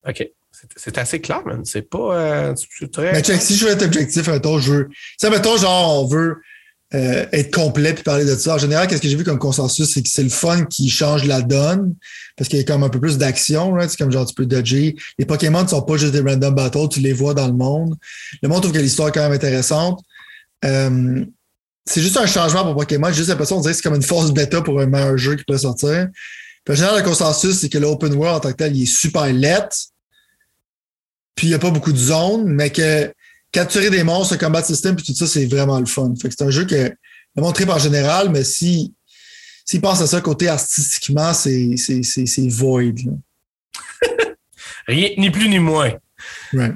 [0.09, 0.29] OK.
[0.77, 1.65] C'est- assez clair, man.
[1.65, 2.15] C'est pas.
[2.19, 2.55] euh,
[2.93, 4.89] très- Mais check, si je veux être objectif, mettons, je veux.
[4.89, 6.37] Tu sais, mettons, genre, on veut
[6.93, 8.57] euh, être complet puis parler de ça.
[8.57, 11.25] En général, qu'est-ce que j'ai vu comme consensus, c'est que c'est le fun qui change
[11.25, 11.95] la donne
[12.37, 13.77] parce qu'il y a comme un peu plus d'action.
[13.89, 14.97] C'est comme genre tu peux dodger.
[15.19, 17.97] Les Pokémon ne sont pas juste des random battles, tu les vois dans le monde.
[18.43, 20.01] Le monde trouve que l'histoire est quand même intéressante.
[20.65, 21.25] Euh,
[21.87, 23.09] c'est juste un changement pour Pokémon.
[23.09, 25.37] J'ai juste l'impression de dire que c'est comme une force bêta pour un meilleur jeu
[25.37, 26.09] qui peut sortir.
[26.69, 29.33] En général, le consensus, c'est que l'open world en tant que tel, il est super
[29.33, 29.69] let.
[31.35, 33.13] Puis il n'y a pas beaucoup de zones, mais que
[33.53, 36.13] capturer des monstres, le combat system, puis tout ça, c'est vraiment le fun.
[36.21, 36.93] Fait que c'est un jeu que
[37.37, 38.95] le montré par général, mais si
[39.65, 42.93] s'il pense à ça côté artistiquement, c'est, c'est, c'est, void.
[44.89, 45.93] Rien, ni plus ni moins.
[46.53, 46.75] Right.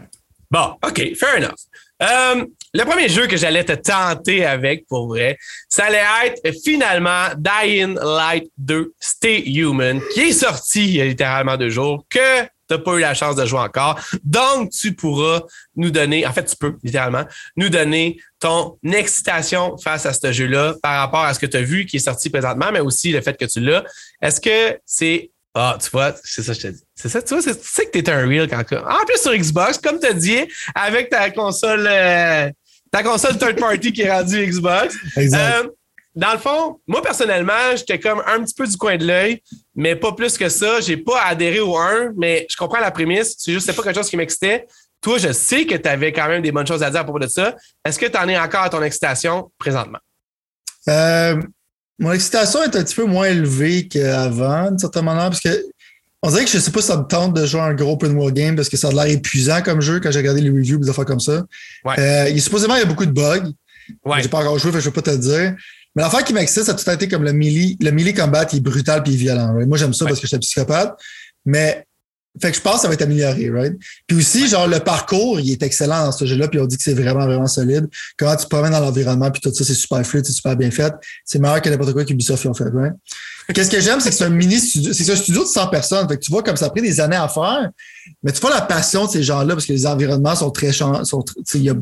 [0.49, 1.57] Bon, OK, fair enough.
[2.03, 7.31] Euh, le premier jeu que j'allais te tenter avec, pour vrai, ça allait être finalement
[7.37, 12.47] Dying Light 2 Stay Human, qui est sorti il y a littéralement deux jours, que
[12.69, 14.01] tu n'as pas eu la chance de jouer encore.
[14.23, 15.43] Donc, tu pourras
[15.77, 17.25] nous donner, en fait, tu peux littéralement,
[17.57, 21.63] nous donner ton excitation face à ce jeu-là par rapport à ce que tu as
[21.63, 23.85] vu qui est sorti présentement, mais aussi le fait que tu l'as.
[24.23, 26.83] Est-ce que c'est ah, tu vois, c'est ça que je te dis.
[26.97, 29.79] C'est ça, tu vois, tu sais que t'es un real quand En plus sur Xbox,
[29.79, 30.41] comme tu as dit,
[30.75, 32.51] avec ta console euh,
[32.91, 34.97] ta console third party qui est rendue Xbox.
[35.17, 35.65] Exact.
[35.65, 35.69] Euh,
[36.15, 39.43] dans le fond, moi personnellement, j'étais comme un petit peu du coin de l'œil,
[39.75, 40.81] mais pas plus que ça.
[40.81, 43.35] J'ai pas adhéré au 1, mais je comprends la prémisse.
[43.39, 44.67] C'est juste pas quelque chose qui m'excitait.
[45.01, 47.19] Toi, je sais que tu avais quand même des bonnes choses à dire à propos
[47.19, 47.55] de ça.
[47.85, 49.99] Est-ce que tu en es encore à ton excitation présentement?
[50.89, 51.43] Euh,
[51.99, 55.65] mon excitation est un petit peu moins élevée qu'avant, d'une certaine manière, parce que
[56.23, 58.13] on dirait que je sais pas si ça me tente de jouer un gros open
[58.13, 60.79] world game parce que ça a l'air épuisant comme jeu quand j'ai regardé les reviews
[60.79, 61.43] des affaires comme ça.
[61.85, 61.99] Ouais.
[61.99, 63.51] Euh, il, supposément, il y a beaucoup de bugs.
[64.07, 64.23] Ouais.
[64.23, 65.55] J'ai pas encore joué, fait que je peux pas te le dire.
[65.97, 67.77] Mais l'affaire qui m'excite, ça a tout été comme le melee.
[67.81, 69.55] Le melee combat, il est brutal puis il est violent.
[69.55, 69.69] Right?
[69.69, 70.11] Moi, j'aime ça Ouais.
[70.11, 70.95] parce que je suis un psychopathe.
[71.47, 71.87] Mais,
[72.43, 73.75] fait que je pense que ça va être amélioré, right?
[74.09, 76.83] Puis aussi, genre, le parcours, il est excellent dans ce jeu-là, puis on dit que
[76.83, 77.87] c'est vraiment, vraiment solide.
[78.19, 80.71] Comment tu te promènes dans l'environnement, puis tout ça, c'est super fluide, c'est super bien
[80.73, 80.93] fait.
[81.25, 82.95] C'est meilleur que n'importe quoi qu'Ubisoft ont fait, right?
[83.55, 86.09] Qu'est-ce que j'aime, c'est que c'est un mini studio, c'est un studio de 100 personnes.
[86.09, 87.69] Fait que tu vois comme ça a pris des années à faire,
[88.23, 90.91] mais tu vois la passion de ces gens-là parce que les environnements sont très, sont,
[91.03, 91.75] tr- tu sais, il y a,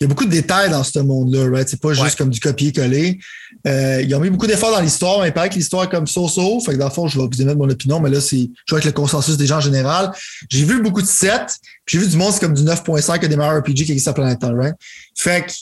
[0.00, 1.68] il y a beaucoup de détails dans ce monde-là, right?
[1.68, 3.18] C'est pas juste comme du copier-coller.
[3.66, 6.06] Euh, ils ont mis beaucoup d'efforts dans l'histoire, mais il paraît que l'histoire est comme
[6.06, 6.60] so-so.
[6.60, 8.70] Fait que dans le fond, je vais vous émettre mon opinion, mais là, c'est, je
[8.70, 10.10] vois avec le consensus des gens en général.
[10.50, 11.42] J'ai vu beaucoup de 7,
[11.84, 14.10] puis j'ai vu du monde, c'est comme du 9.5 que des meilleurs RPG qui existent
[14.10, 14.74] à Planète Terre, right?
[15.16, 15.52] Fait que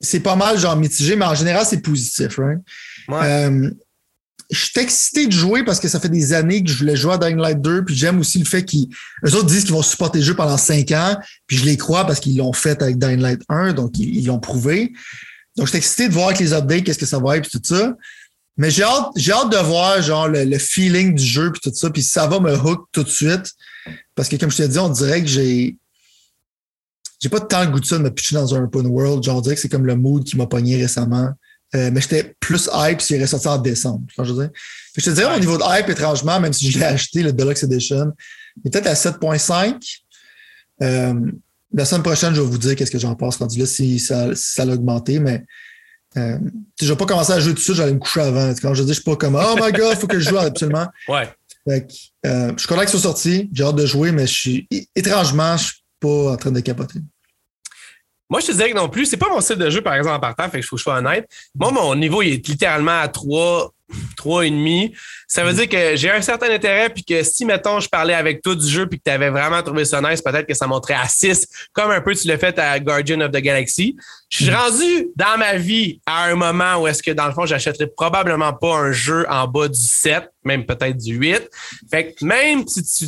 [0.00, 2.60] c'est pas mal, genre, mitigé, mais en général, c'est positif, right?
[3.08, 3.18] Ouais.
[3.22, 3.70] Euh,
[4.50, 7.14] je suis excité de jouer parce que ça fait des années que je voulais jouer
[7.14, 8.88] à Dying Light 2, puis j'aime aussi le fait qu'ils.
[9.22, 12.18] Autres disent qu'ils vont supporter le jeu pendant 5 ans, puis je les crois parce
[12.20, 14.92] qu'ils l'ont fait avec Dying Light 1, donc ils l'ont prouvé.
[15.58, 17.60] Donc, je suis excité de voir avec les updates qu'est-ce que ça va être, puis
[17.60, 17.94] tout ça.
[18.56, 21.90] Mais j'ai hâte, j'ai hâte de voir, genre, le, feeling du jeu, puis tout ça,
[21.90, 23.52] puis ça va me hook tout de suite.
[24.14, 25.76] Parce que, comme je t'ai dit, on dirait que j'ai.
[27.20, 29.24] J'ai pas tant le goût de ça de me pitcher dans un open world.
[29.24, 31.30] Genre, on dirait que c'est comme le mood qui m'a pogné récemment.
[31.74, 34.02] Euh, mais j'étais plus hype s'il est ressorti en décembre.
[34.16, 34.50] je dire?
[34.94, 37.32] Que je te dirais, au niveau de hype, étrangement, même si je l'ai acheté, le
[37.32, 38.12] Deluxe Edition,
[38.56, 39.74] il est peut-être à 7.5.
[40.80, 41.14] Euh,
[41.74, 44.34] la semaine prochaine, je vais vous dire qu'est-ce que j'en pense rendu là, si ça,
[44.34, 45.44] si ça a augmenté, mais
[46.16, 46.38] euh,
[46.80, 48.54] je vais pas commencer à jouer tout de suite, j'allais me coucher avant.
[48.62, 50.86] Quand je dis, je suis pas comme Oh my god, faut que je joue absolument.
[51.08, 51.28] Ouais.
[51.68, 51.92] Fait que,
[52.24, 55.64] je suis content qu'ils soient sortis, j'ai hâte de jouer, mais je suis étrangement, je
[55.64, 57.00] suis pas en train de capoter.
[58.30, 59.06] Moi, je te dirais que non plus.
[59.06, 60.80] C'est pas mon style de jeu, par exemple, en partant, fait que je faut que
[60.80, 61.28] je sois honnête.
[61.54, 63.72] Moi, mon niveau, il est littéralement à 3,
[64.18, 64.92] 3,5.
[65.26, 68.42] Ça veut dire que j'ai un certain intérêt, puis que si, mettons, je parlais avec
[68.42, 70.94] toi du jeu, puis que tu avais vraiment trouvé ça nice, peut-être que ça monterait
[70.94, 73.96] à 6, comme un peu tu l'as fait à Guardian of the Galaxy.
[74.28, 77.46] Je suis rendu dans ma vie à un moment où est-ce que, dans le fond,
[77.46, 81.48] j'achèterais probablement pas un jeu en bas du 7, même peut-être du 8.
[81.90, 83.06] Fait que même si tu...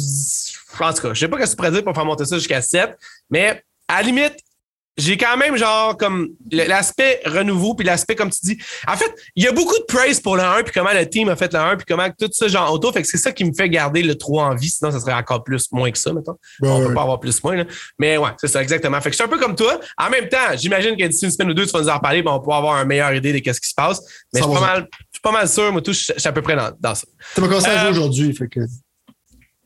[0.83, 2.39] En tout cas, je sais pas ce que tu pourrais dire pour faire monter ça
[2.39, 2.97] jusqu'à 7,
[3.29, 4.37] mais à la limite,
[4.97, 8.59] j'ai quand même genre comme l'aspect renouveau puis l'aspect comme tu dis.
[8.87, 11.29] En fait, il y a beaucoup de praise pour le 1 puis comment le team
[11.29, 13.45] a fait le 1 puis comment tout ça genre auto fait que c'est ça qui
[13.45, 16.13] me fait garder le 3 en vie sinon ça serait encore plus moins que ça
[16.13, 16.37] mettons.
[16.63, 17.65] On peut pas avoir plus moins là.
[17.99, 19.01] Mais ouais, c'est ça exactement.
[19.01, 19.81] Fait que je suis un peu comme toi.
[19.97, 22.23] En même temps, j'imagine que d'ici une semaine ou deux tu vas nous en reparler,
[22.23, 24.01] ben on pourra avoir une meilleure idée de qu'est-ce qui se passe.
[24.35, 24.63] Mais je suis pas 100%.
[24.63, 26.95] mal je suis pas mal sûr moi tout je suis à peu près dans, dans
[26.95, 27.07] ça.
[27.35, 28.61] Tu m'as commencé à Euh, jouer aujourd'hui, fait que.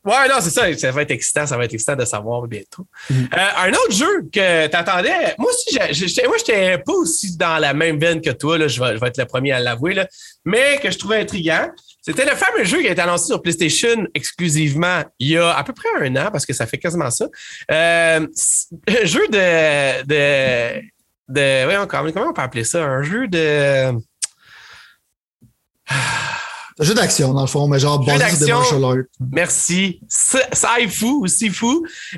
[0.05, 0.71] Ouais, non, c'est ça.
[0.77, 1.47] Ça va être excitant.
[1.47, 2.85] Ça va être excitant de savoir bientôt.
[3.09, 3.29] Mhm.
[3.33, 7.73] Euh, un autre jeu que t'attendais, moi aussi, j'étais, moi, j'étais pas aussi dans la
[7.73, 10.07] même veine que toi, là, je, vais, je vais être le premier à l'avouer, là,
[10.45, 11.69] mais que je trouvais intriguant.
[12.01, 15.63] C'était le fameux jeu qui a été annoncé sur PlayStation exclusivement il y a à
[15.63, 17.25] peu près un an, parce que ça fait quasiment ça.
[17.71, 18.27] Euh,
[18.87, 20.03] un jeu de.
[20.03, 20.81] de,
[21.29, 22.83] de voyons, comment, comment on peut appeler ça?
[22.83, 23.91] Un jeu de.
[26.83, 28.95] Jeu d'action, dans le fond, mais genre martial arts.
[29.31, 30.01] Merci.
[30.09, 31.67] Saifu ou Sifu,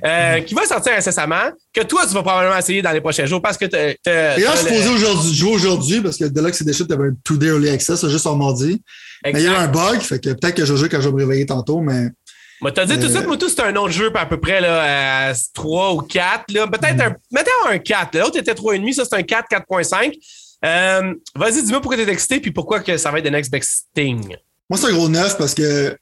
[0.04, 3.42] euh, qui va sortir incessamment, que toi, tu vas probablement essayer dans les prochains jours
[3.42, 6.86] parce que tu Et là, je suis posé aujourd'hui, jouer aujourd'hui parce que Deluxe Edition,
[6.86, 8.82] tu avais un 2-day early access, c'est juste en mardi.
[9.24, 11.16] Mais il y a un bug, fait que peut-être que je joue quand je vais
[11.16, 12.10] me réveiller tantôt, mais.
[12.60, 14.60] Moi, t'as dit tout de suite, moi, tout, c'est un autre jeu, à peu près
[14.60, 16.46] là, à 3 ou 4.
[16.48, 17.16] Peut-être un.
[17.32, 18.18] Mettons un 4.
[18.18, 20.14] L'autre était 3,5, ça, c'est un 4, 4,5.
[20.66, 23.88] Euh, vas-y, dis-moi pourquoi t'es excité puis pourquoi que ça va être the next best
[23.94, 24.36] thing.
[24.70, 25.98] Moi, c'est un gros neuf parce que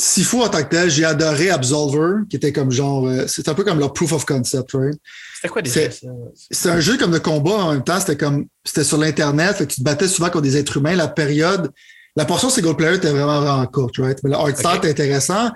[0.00, 3.06] s'il faut en tant que tel, j'ai adoré Absolver, qui était comme genre.
[3.06, 4.98] Euh, c'est un peu comme leur proof of concept, right?
[5.34, 6.06] C'était quoi déjà ça?
[6.50, 8.00] C'était un jeu comme de combat en même temps.
[8.00, 8.46] C'était comme.
[8.64, 9.56] C'était sur l'Internet.
[9.58, 10.94] tu te battais souvent contre des êtres humains.
[10.94, 11.70] La période.
[12.16, 14.18] La portion single player était vraiment, vraiment courte, right?
[14.24, 15.50] Mais le art style était intéressant.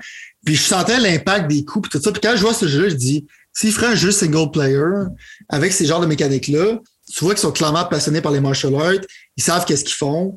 [0.44, 2.12] Puis je sentais l'impact des coups, puis tout ça.
[2.12, 4.84] Puis quand je vois ce jeu-là, je dis, s'il ferait un jeu single player
[5.48, 6.78] avec ces genres de mécaniques-là,
[7.12, 9.04] tu vois qu'ils sont clairement passionnés par les martial arts,
[9.36, 10.36] ils savent qu'est-ce qu'ils font.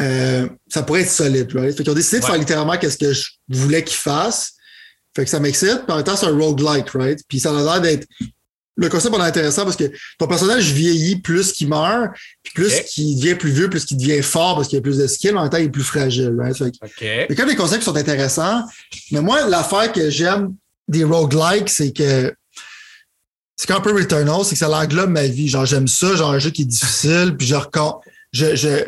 [0.00, 1.76] Euh, ça pourrait être solide, right?
[1.76, 4.52] Fait qu'ils ont décidé de faire littéralement qu'est-ce que je voulais qu'ils fassent.
[5.16, 5.84] Fait que ça m'excite.
[5.84, 7.20] Puis en même temps, c'est un roguelike, right?
[7.28, 8.06] Puis ça a l'air d'être.
[8.76, 9.90] Le concept est intéressant parce que
[10.20, 12.12] ton personnage vieillit plus qu'il meurt,
[12.44, 15.06] puis plus qu'il devient plus vieux, plus qu'il devient fort parce qu'il a plus de
[15.08, 16.56] skills, en même temps, il est plus fragile, right?
[16.56, 17.26] Fait que, okay.
[17.28, 18.62] a comme des concepts qui sont intéressants.
[19.10, 20.54] Mais moi, l'affaire que j'aime
[20.86, 22.32] des roguelikes, c'est que
[23.56, 25.48] c'est qu'un peu Returnal, c'est que ça englobe ma vie.
[25.48, 28.00] Genre, j'aime ça, genre un jeu qui est difficile, puis genre, quand
[28.32, 28.84] je, je,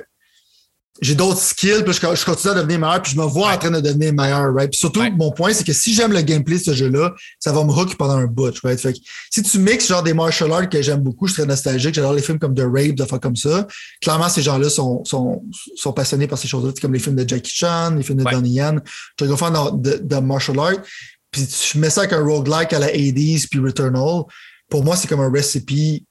[1.01, 3.71] j'ai d'autres skills, puis je, continue à devenir meilleur, puis je me vois en train
[3.71, 4.71] de devenir meilleur, right?
[4.71, 7.65] Puis surtout, mon point, c'est que si j'aime le gameplay de ce jeu-là, ça va
[7.65, 8.79] me hook pendant un bout, right?
[8.79, 8.99] Fait que
[9.31, 12.13] si tu mixes genre des martial arts que j'aime beaucoup, je suis très nostalgique, j'adore
[12.13, 13.67] les films comme The Rape, de faire comme ça.
[14.03, 15.43] Clairement, ces gens-là sont, sont,
[15.75, 18.55] sont passionnés par ces choses-là, comme les films de Jackie Chan, les films de Donnie
[18.55, 18.83] Yen.
[19.19, 20.83] Je vais faire de, de martial arts,
[21.31, 24.25] puis tu mets ça avec un roguelike à la 80s, puis Returnal.
[24.69, 26.05] Pour moi, c'est comme un recipe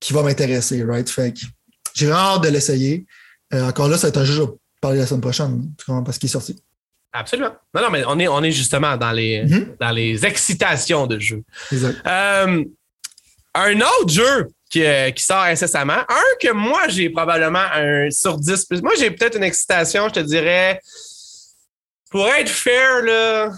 [0.00, 1.08] qui va m'intéresser, right?
[1.08, 1.40] Fait que
[1.94, 3.06] j'ai vraiment hâte de l'essayer.
[3.52, 4.48] Euh, encore là, ça va être un jeu, je vais
[4.80, 5.72] parler la semaine prochaine,
[6.04, 6.56] parce qu'il est sorti.
[7.12, 7.54] Absolument.
[7.72, 9.76] Non, non, mais on est, on est justement dans les, mm-hmm.
[9.78, 11.42] dans les excitations de jeu.
[11.70, 11.96] Exact.
[12.06, 12.64] Euh,
[13.54, 18.36] un autre jeu qui, euh, qui, sort incessamment, un que moi, j'ai probablement un sur
[18.36, 18.82] 10 plus.
[18.82, 20.80] Moi, j'ai peut-être une excitation, je te dirais,
[22.10, 23.52] pour être fair, là,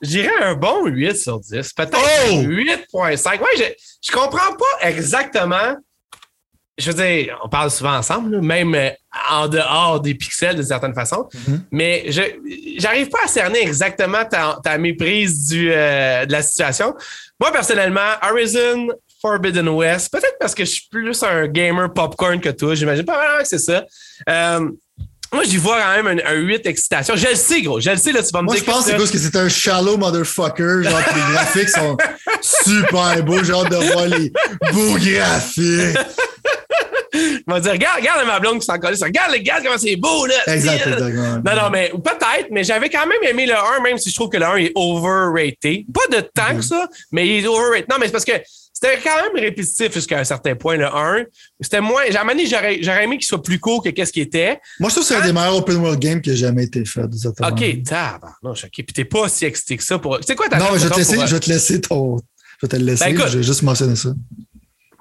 [0.00, 1.72] j'irais un bon 8 sur 10.
[1.74, 1.96] Peut-être
[2.32, 3.40] 8.5.
[3.40, 3.64] Ouais, je,
[4.02, 5.76] je comprends pas exactement
[6.82, 8.90] je veux dire, on parle souvent ensemble, même euh,
[9.30, 11.60] en dehors des pixels de certaines façons, mm-hmm.
[11.70, 12.22] mais je
[12.78, 16.94] j'arrive pas à cerner exactement ta, ta méprise du, euh, de la situation.
[17.40, 18.88] Moi, personnellement, Horizon
[19.20, 23.16] Forbidden West, peut-être parce que je suis plus un gamer popcorn que toi, j'imagine pas
[23.16, 23.84] vraiment que c'est ça.
[24.28, 24.68] Euh,
[25.32, 27.16] moi, j'y vois quand même un, 8 excitation.
[27.16, 27.80] Je le sais, gros.
[27.80, 28.64] Je le sais, là, tu vas me Moi, dire.
[28.66, 30.82] Moi, je pense que c'est que c'est un shallow motherfucker.
[30.82, 31.96] Genre, les graphiques sont
[32.42, 33.42] super beaux.
[33.42, 34.30] J'ai hâte de voir les
[34.72, 35.96] beaux graphiques.
[37.12, 38.94] Il va dire, regarde, regarde ma blonde qui s'en colle.
[39.00, 40.34] Regarde, regarde comment c'est beau, là.
[40.46, 41.42] Exact, exactement.
[41.44, 44.30] Non, non, mais peut-être, mais j'avais quand même aimé le 1, même si je trouve
[44.30, 45.84] que le 1 est overrated.
[45.92, 46.62] Pas de tant que mm-hmm.
[46.62, 47.88] ça, mais il est overrated.
[47.90, 48.32] Non, mais c'est parce que
[48.82, 51.24] c'était quand même répétitif jusqu'à un certain point, le 1.
[51.60, 52.02] C'était moins.
[52.10, 54.58] J'aurais j'aurais aimé qu'il soit plus court que qu'est-ce qu'il était.
[54.80, 56.84] Moi, je trouve que c'est un des meilleurs open world games qui a jamais été
[56.84, 57.02] fait.
[57.04, 58.32] OK, tabarnouche.
[58.42, 58.70] Non, OK.
[58.72, 60.18] Puis t'es pas si excité que ça pour.
[60.26, 62.16] C'est quoi ta Non, je vais, te laisser, je vais te laisser ton.
[62.16, 63.12] Je vais te le laisser.
[63.12, 64.10] Ben, je vais juste mentionner ça.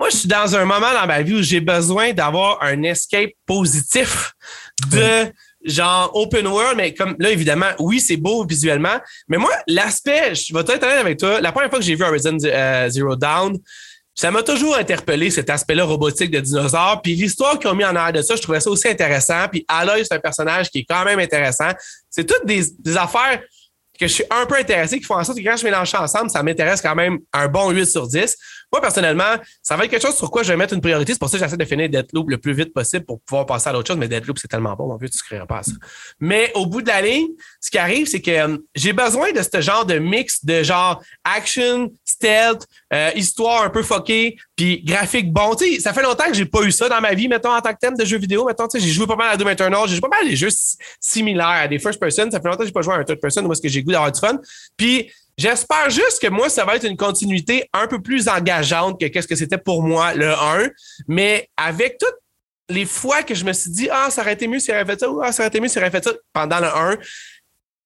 [0.02, 3.30] Moi, je suis dans un moment dans ma vie où j'ai besoin d'avoir un escape
[3.45, 4.34] positif
[4.89, 5.32] de
[5.64, 10.52] genre open world, mais comme là, évidemment, oui, c'est beau visuellement, mais moi, l'aspect, je
[10.56, 13.60] vais être honnête avec toi, la première fois que j'ai vu Horizon euh, Zero Down,
[14.16, 16.99] ça m'a toujours interpellé cet aspect-là robotique de dinosaures.
[17.04, 19.49] Puis l'histoire qu'ils ont mis en arrière de ça, je trouvais ça aussi intéressant.
[19.52, 21.70] Puis Aloy, c'est un personnage qui est quand même intéressant.
[22.10, 23.39] C'est toutes des, des affaires
[23.99, 26.02] que je suis un peu intéressé, qui font en sorte que quand je mélange ça
[26.02, 28.36] ensemble, ça m'intéresse quand même un bon 8 sur 10.
[28.72, 31.13] Moi, personnellement, ça va être quelque chose sur quoi je vais mettre une priorité.
[31.13, 33.69] C'est pour ça que j'essaie de finir Deathloop le plus vite possible pour pouvoir passer
[33.69, 33.97] à l'autre chose.
[33.97, 35.74] Mais Deathloop, c'est tellement bon, mon vieux, tu ne créeras pas ça.
[36.19, 37.28] Mais au bout de la ligne,
[37.59, 41.01] ce qui arrive, c'est que euh, j'ai besoin de ce genre de mix de genre
[41.24, 45.55] action, stealth, euh, histoire un peu fuckée, puis graphique bon.
[45.55, 47.61] Tu sais, ça fait longtemps que j'ai pas eu ça dans ma vie, mettons, en
[47.61, 48.45] tant que thème de jeux vidéo.
[48.45, 50.30] Mettons, tu sais, j'ai joué pas mal à Doom Eternal, j'ai joué pas mal à
[50.30, 50.49] des jeux
[50.99, 52.30] similaires, à des first person.
[52.32, 53.84] Ça fait longtemps que j'ai pas joué à un third person où est-ce que j'ai
[53.84, 54.39] goût d'avoir du fun.
[54.78, 55.11] Puis
[55.42, 59.28] J'espère juste que moi, ça va être une continuité un peu plus engageante que qu'est-ce
[59.28, 60.70] que c'était pour moi le 1,
[61.08, 62.20] mais avec toutes
[62.70, 65.00] les fois que je me suis dit, ah, ça aurait été mieux si avait fait
[65.00, 66.98] ça, ou ah, ça aurait été mieux si avait fait ça pendant le 1,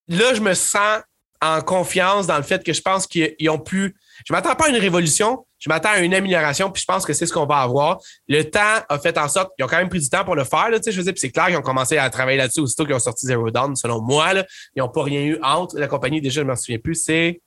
[0.09, 0.99] là, je me sens
[1.41, 3.95] en confiance dans le fait que je pense qu'ils ont pu.
[4.25, 7.13] Je m'attends pas à une révolution, je m'attends à une amélioration, puis je pense que
[7.13, 7.99] c'est ce qu'on va avoir.
[8.27, 10.43] Le temps a fait en sorte qu'ils ont quand même pris du temps pour le
[10.43, 10.69] faire.
[10.69, 12.99] Là, je veux dire, c'est clair qu'ils ont commencé à travailler là-dessus aussitôt qu'ils ont
[12.99, 14.33] sorti Zero Dawn, selon moi.
[14.33, 14.45] Là.
[14.75, 15.77] Ils n'ont pas rien eu entre.
[15.77, 17.41] La compagnie, déjà, je ne m'en souviens plus, c'est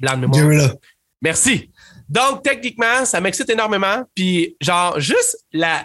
[0.00, 0.74] blanc de mémoire.
[1.22, 1.70] Merci.
[2.08, 4.04] Donc, techniquement, ça m'excite énormément.
[4.14, 5.84] Puis, genre, juste la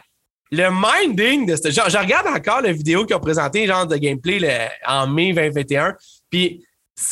[0.51, 3.97] le minding de ce genre, je regarde encore la vidéo qu'ils ont présenté, genre de
[3.97, 5.95] gameplay en mai 2021,
[6.29, 6.63] puis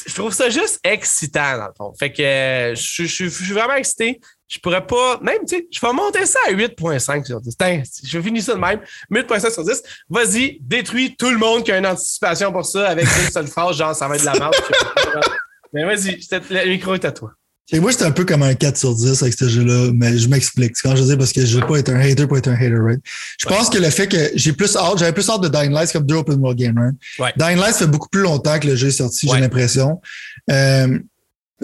[0.08, 1.93] je trouve ça juste excitant, dans le fond.
[1.97, 4.20] Fait que je, suis vraiment excité.
[4.47, 7.56] Je pourrais pas, même, tu sais, je vais monter ça à 8.5 sur 10.
[8.04, 8.82] je vais finir ça de même.
[9.10, 9.82] 8.5 sur 10.
[10.10, 13.78] Vas-y, détruis tout le monde qui a une anticipation pour ça avec une seule phrase,
[13.78, 14.54] genre, ça va être de la merde.
[15.74, 16.20] Mais vas-y,
[16.50, 17.32] le micro est à toi.
[17.74, 20.28] Et moi, j'étais un peu comme un 4 sur 10 avec ce jeu-là, mais je
[20.28, 20.74] m'explique.
[20.84, 22.80] Quand je dis parce que je veux pas être un hater pour être un hater,
[22.80, 23.00] right?
[23.40, 25.92] Je pense que le fait que j'ai plus hâte, j'avais plus hâte de Dying Light
[25.94, 26.78] comme deux open world games,
[27.18, 27.38] right?
[27.38, 30.02] Dying Light fait beaucoup plus longtemps que le jeu est sorti, j'ai l'impression.
[30.50, 31.00] Euh,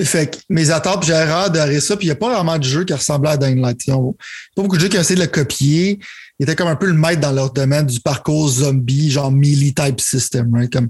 [0.01, 2.63] fait que mes attentes, j'ai hâte d'arrêter ça, puis il n'y a pas vraiment de
[2.63, 3.81] jeu qui ressemblait à Dying Light.
[3.85, 4.01] Il n'y a
[4.55, 5.99] pas beaucoup de jeux qui ont essayé de le copier
[6.39, 9.73] ils étaient comme un peu le maître dans leur domaine du parcours zombie, genre melee
[9.73, 10.71] type system, right?
[10.71, 10.89] Comme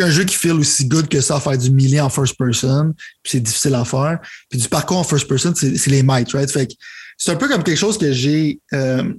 [0.00, 2.92] un jeu qui file aussi good que ça à faire du melee en first person,
[3.22, 4.18] puis c'est difficile à faire.
[4.48, 6.50] Puis du parcours en first person, c'est les maîtres, right?
[6.50, 6.72] Fait que
[7.16, 9.12] c'est un peu comme quelque chose que j'ai euh,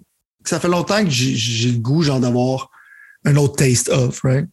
[0.44, 2.70] ça fait longtemps que j'ai le goût genre d'avoir
[3.26, 4.48] un autre taste of, right?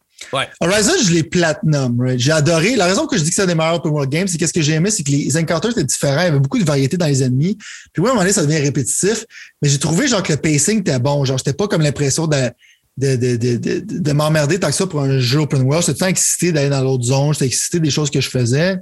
[0.60, 2.18] Horizon, je l'ai platinum, right?
[2.18, 2.76] J'ai adoré.
[2.76, 4.52] La raison que je dis que c'est un des meilleurs open world games, c'est qu'est-ce
[4.52, 6.22] que j'ai aimé, c'est que les encounters étaient différents.
[6.22, 7.56] Il y avait beaucoup de variété dans les ennemis.
[7.92, 9.24] Puis à un moment donné, ça devient répétitif.
[9.62, 11.24] Mais j'ai trouvé, genre, que le pacing était bon.
[11.24, 12.50] Genre, j'étais pas comme l'impression de,
[12.96, 15.84] de, de, de, de, m'emmerder tant que ça pour un jeu open world.
[15.86, 17.32] J'étais tout excité d'aller dans l'autre zone.
[17.32, 18.76] J'étais excité des choses que je faisais.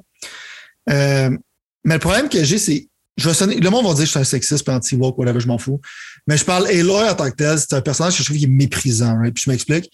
[0.89, 1.31] Euh,
[1.85, 4.25] mais le problème que j'ai, c'est, je le monde va dire que je suis un
[4.25, 5.81] sexiste, anti-woke, whatever, je m'en fous.
[6.27, 8.45] Mais je parle Aloy en tant que tel, c'est un personnage que je trouve qui
[8.45, 9.19] est méprisant?
[9.35, 9.91] Puis je m'explique.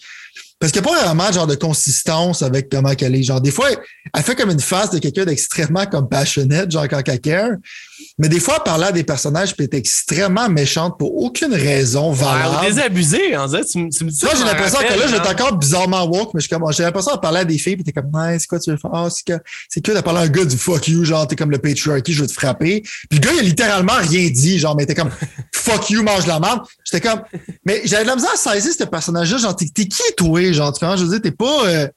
[0.62, 3.24] Parce qu'il n'y a pas vraiment genre de consistance avec comment qu'elle est.
[3.24, 3.66] Genre, des fois,
[4.14, 6.08] elle fait comme une face de quelqu'un d'extrêmement comme
[6.70, 7.58] genre quand elle.
[8.18, 12.12] Mais des fois, elle parlait à des personnages qui étaient extrêmement méchantes pour aucune raison
[12.12, 12.56] valable.
[12.60, 13.64] Ouais, désabusé, en fait.
[13.64, 17.14] Tu, me dis Moi, j'ai l'impression que là, j'étais encore bizarrement woke, mais j'ai l'impression
[17.14, 18.90] de parler à des filles, puis t'es comme, nice, c'est quoi tu veux faire?
[18.92, 21.36] Ah, c'est que, c'est que de parler à un gars du fuck you, genre, t'es
[21.36, 22.82] comme le patriarchy, je veux te frapper.
[22.82, 25.10] Puis le gars, il a littéralement rien dit, genre, mais t'es comme,
[25.54, 26.60] fuck you, mange la merde.
[26.84, 27.22] J'étais comme,
[27.64, 30.84] mais j'avais de la misère à saisir ce personnage-là, genre, t'es, qui, toi, genre, tu
[30.84, 31.88] je veux dire, t'es pas, euh,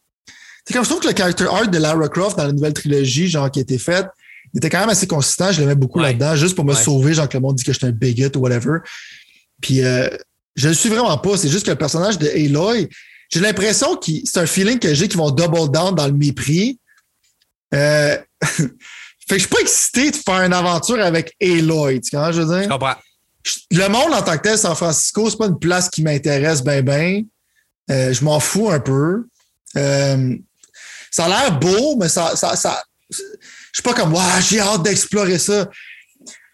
[0.65, 3.27] t'es comme, je trouve que le character art de Lara Croft dans la nouvelle trilogie,
[3.27, 4.07] genre, qui a été faite,
[4.55, 5.51] il était quand même assez consistant.
[5.51, 7.87] Je l'aimais beaucoup là-dedans, juste pour me sauver, genre que le monde dit que j'étais
[7.87, 8.79] un bigot ou whatever.
[9.61, 10.07] Puis euh,
[10.55, 11.35] je ne le suis vraiment pas.
[11.35, 12.87] C'est juste que le personnage de Aloy,
[13.29, 16.79] j'ai l'impression que c'est un feeling que j'ai qu'ils vont double down dans le mépris.
[17.73, 18.69] Euh, fait
[19.27, 21.99] que je suis pas excité de faire une aventure avec Aloy.
[21.99, 22.63] Tu comprends, je veux dire?
[22.63, 22.95] Je comprends.
[23.71, 26.81] Le monde en tant que tel, San Francisco, c'est pas une place qui m'intéresse bien,
[26.81, 27.23] bien.
[27.91, 29.25] Euh, je m'en fous un peu.
[29.75, 32.81] ça a l'air beau, mais ça, ça, ça,
[33.75, 35.67] je suis pas comme, waouh, j'ai hâte d'explorer ça.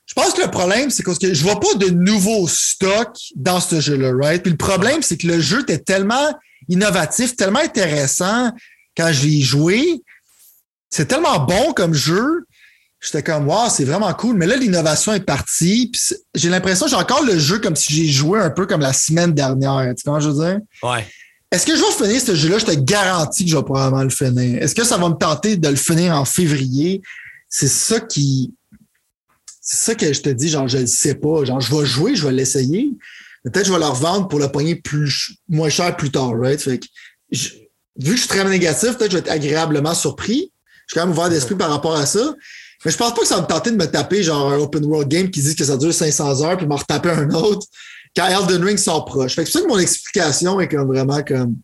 [0.08, 3.80] Je pense que le problème, c'est que je vois pas de nouveaux stocks dans ce
[3.80, 4.42] jeu-là, right?
[4.42, 6.34] Puis le problème, c'est que le jeu était tellement
[6.68, 8.50] innovatif, tellement intéressant
[8.98, 10.02] quand je l'ai joué.
[10.90, 12.48] C'est tellement bon comme jeu.
[13.00, 14.36] J'étais comme, waouh, c'est vraiment cool.
[14.36, 15.92] Mais là, l'innovation est partie.
[16.34, 19.36] J'ai l'impression j'ai encore le jeu comme si j'ai joué un peu comme la semaine
[19.36, 19.84] dernière.
[19.90, 20.60] Tu sais comment je veux dire?
[20.82, 21.06] Ouais.
[21.52, 22.60] Est-ce que je vais finir ce jeu-là?
[22.60, 24.64] Je te garantis que je vais probablement le finir.
[24.64, 27.02] Est-ce que ça va me tenter de le finir en février?
[27.50, 28.54] C'est ça qui.
[29.62, 31.44] C'est ça que je te dis, genre, je ne sais pas.
[31.44, 32.92] Genre, je vais jouer, je vais l'essayer.
[33.44, 36.64] Peut-être je vais le revendre pour le pogner plus, moins cher plus tard, right?
[36.64, 36.78] Vu
[37.30, 40.54] que je suis très négatif, peut-être que je vais être agréablement surpris.
[40.88, 42.34] Je suis quand même ouvert d'esprit par rapport à ça.
[42.86, 44.86] Mais je pense pas que ça va me tenter de me taper genre un open
[44.86, 47.68] world game qui dit que ça dure 500 heures puis m'en retaper un autre
[48.16, 49.36] quand Elden Ring s'en proche.
[49.36, 51.56] c'est pour ça que mon explication est comme vraiment comme.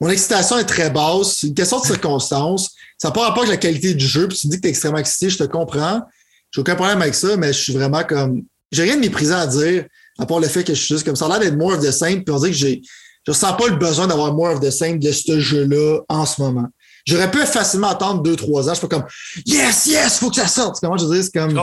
[0.00, 1.38] Mon excitation est très basse.
[1.40, 2.70] C'est une question de circonstances.
[2.98, 4.28] Ça n'a pas rapport avec la qualité du jeu.
[4.28, 6.02] Puis tu dis que tu es extrêmement excité, je te comprends.
[6.50, 8.42] J'ai aucun problème avec ça, mais je suis vraiment comme.
[8.72, 9.86] J'ai rien de méprisant à dire,
[10.18, 11.26] à part le fait que je suis juste comme ça.
[11.26, 12.24] a l'air d'être more of the same.
[12.24, 12.82] Puis on dit que j'ai.
[13.26, 16.40] Je ressens pas le besoin d'avoir more of the same de ce jeu-là en ce
[16.40, 16.68] moment.
[17.06, 18.74] J'aurais pu facilement attendre deux, trois ans.
[18.74, 19.08] Je suis pas comme
[19.46, 20.78] Yes, yes, faut que ça sorte.
[20.80, 21.22] Comment je dis?
[21.22, 21.54] C'est comme.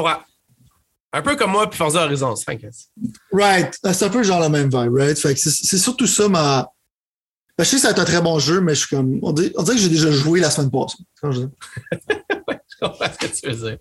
[1.15, 2.61] Un peu comme moi, puis Forza Horizon 5.
[3.31, 3.77] Right.
[3.85, 5.17] Euh, c'est un peu genre la même vibe, right?
[5.17, 6.67] Fait que c'est surtout ça ma.
[7.55, 9.19] Ben, je sais que ça va être un très bon jeu, mais je suis comme.
[9.21, 10.97] On dirait, que j'ai déjà joué la semaine passée.
[11.21, 11.41] Quand je,
[11.91, 13.77] je comprends ce que tu veux dire.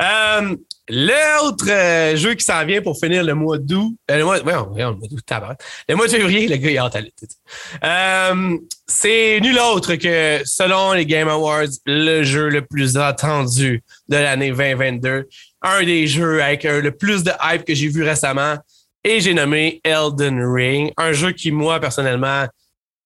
[0.00, 0.56] Euh,
[0.92, 4.52] L'autre euh, jeu qui s'en vient pour finir le mois d'août, euh, le mois, ouais,
[4.82, 5.56] le mois d'août, tabac.
[5.88, 10.40] Le mois de février, le gars, il a hâte à euh, C'est nul autre que,
[10.44, 15.28] selon les Game Awards, le jeu le plus attendu de l'année 2022
[15.62, 18.56] un des jeux avec euh, le plus de hype que j'ai vu récemment.
[19.04, 22.46] Et j'ai nommé Elden Ring, un jeu qui, moi, personnellement,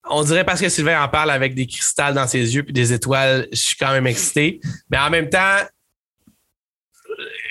[0.09, 2.93] on dirait parce que Sylvain en parle avec des cristals dans ses yeux puis des
[2.93, 4.59] étoiles, je suis quand même excité.
[4.89, 5.59] Mais en même temps,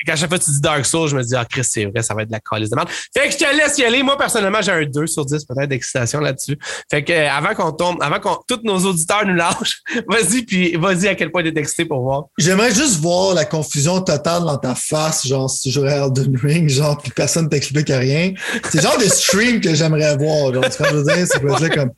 [0.04, 2.02] qu'à chaque fois que tu dis Dark Souls, je me dis, ah, Chris, c'est vrai,
[2.02, 2.88] ça va être de la calice de merde.
[2.88, 4.02] Fait que je te laisse y aller.
[4.02, 6.58] Moi, personnellement, j'ai un 2 sur 10 peut-être d'excitation là-dessus.
[6.90, 10.76] Fait que, euh, avant qu'on tombe, avant qu'on, tous nos auditeurs nous lâchent, vas-y, puis
[10.76, 12.24] vas-y à quel point t'es excité pour voir.
[12.38, 16.68] J'aimerais juste voir la confusion totale dans ta face, genre, si tu jouerais Elden Ring,
[16.68, 18.32] genre, puis personne t'explique rien.
[18.70, 21.90] C'est genre de stream que j'aimerais voir, genre, tu je veux dire, c'est comme,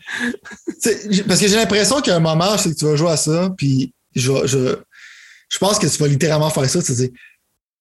[1.26, 3.92] parce que j'ai l'impression qu'à un moment, c'est que tu vas jouer à ça, puis
[4.14, 4.76] je, je,
[5.48, 7.02] je pense que tu vas littéralement faire ça, tu te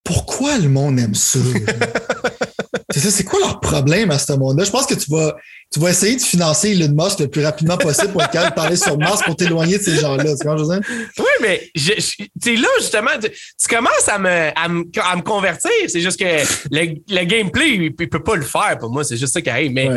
[0.06, 1.40] pourquoi le monde aime ça?
[2.94, 4.64] c'est ça, c'est quoi leur problème à ce monde-là?
[4.64, 5.36] Je pense que tu vas,
[5.74, 8.56] tu vas essayer de financer Elon Musk le plus rapidement possible pour être capable de
[8.56, 10.24] parler sur Mars pour t'éloigner de ces gens-là.
[10.40, 10.78] Tu vois, José?
[11.18, 14.68] Oui, mais tu là, justement, tu, commences à me, à
[15.16, 15.72] me, convertir.
[15.88, 19.04] C'est juste que le, gameplay, il, ne peut pas le faire pour moi.
[19.04, 19.72] C'est juste ça qui arrive.
[19.72, 19.90] Mais,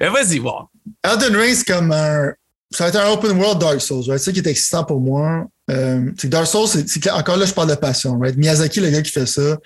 [0.00, 0.68] vas-y, voir.
[1.04, 2.32] Elden Ring, c'est comme un.
[2.74, 4.04] Ça va être un open world Dark Souls.
[4.06, 5.46] C'est ça qui est excitant pour moi.
[5.70, 8.18] Euh, c'est Dark Souls, c'est encore là, je parle de passion.
[8.18, 8.36] Right?
[8.36, 9.58] Miyazaki, le gars qui fait ça,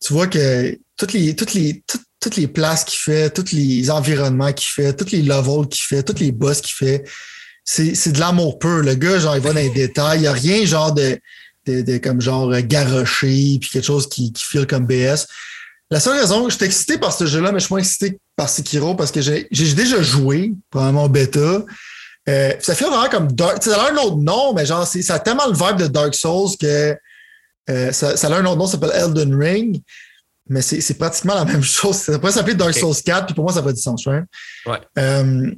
[0.00, 1.82] tu vois que toutes les, toutes les,
[2.20, 6.02] toutes, les places qu'il fait, tous les environnements qu'il fait, tous les levels qu'il fait,
[6.02, 7.04] tous les boss qu'il fait,
[7.64, 8.78] c'est de l'amour pur.
[8.78, 10.18] Le gars, genre, il va dans les détails.
[10.18, 11.18] Il n'y a rien genre de,
[11.66, 15.26] de, comme genre garoché puis quelque chose qui, qui file comme BS.
[15.90, 18.48] La seule raison, je suis excité par ce jeu-là, mais je suis moins excité par
[18.48, 21.64] Sekiro parce que j'ai déjà joué, pendant mon bêta.
[22.28, 23.62] Euh, ça fait vraiment comme Dark.
[23.62, 26.56] Ça a un autre nom, mais genre, ça a tellement le vibe de Dark Souls
[26.60, 26.96] que
[27.70, 29.82] euh, ça, ça, a un autre nom, ça s'appelle Elden Ring.
[30.48, 31.96] Mais c'est pratiquement la même chose.
[31.96, 34.24] Ça pourrait s'appeler Dark Souls 4, puis pour moi, ça fait du sens, right?
[34.66, 34.78] Ouais.
[34.98, 35.52] Euh,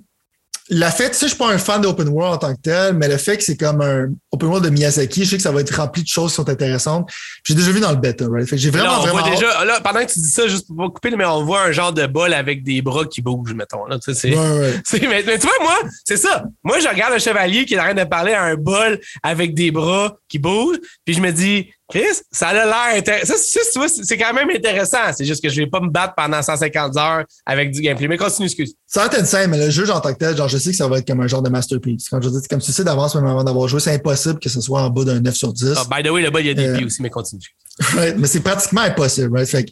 [0.71, 2.95] la fait, tu sais, je suis pas un fan d'open world en tant que tel,
[2.95, 5.53] mais le fait que c'est comme un open world de Miyazaki, je sais que ça
[5.53, 7.11] va être rempli de choses qui sont intéressantes.
[7.47, 8.49] J'ai déjà vu dans le bêta, right?
[8.49, 10.67] Fait que j'ai vraiment, là, on Voit déjà, là, pendant que tu dis ça, juste
[10.67, 13.53] pour pas couper, mais on voit un genre de bol avec des bras qui bougent,
[13.53, 13.85] mettons.
[13.85, 14.83] Là, tu sais, ouais, ouais.
[15.05, 16.45] Mais, mais, tu vois, moi, c'est ça.
[16.63, 19.55] Moi, je regarde le chevalier qui est en train de parler à un bol avec
[19.55, 23.35] des bras qui bougent, puis je me dis, Chris, ça a l'air intéressant.
[23.37, 25.13] C'est quand même intéressant.
[25.17, 28.09] C'est juste que je vais pas me battre pendant 150 heures avec du gameplay.
[28.09, 28.75] Mais continue, excuse.
[28.87, 30.77] Ça va être scène, mais le jeu, en tant que tel, genre, je sais que
[30.77, 32.09] ça va être comme un genre de masterpiece.
[32.09, 34.61] Quand je dis, comme tu sais d'avance, même avant d'avoir joué, c'est impossible que ce
[34.61, 35.75] soit en bas d'un 9 sur 10.
[35.77, 37.43] Ah, by the way, là-bas, il y a des euh, aussi, mais continue.
[38.17, 39.49] mais c'est pratiquement impossible, right?
[39.49, 39.67] Fait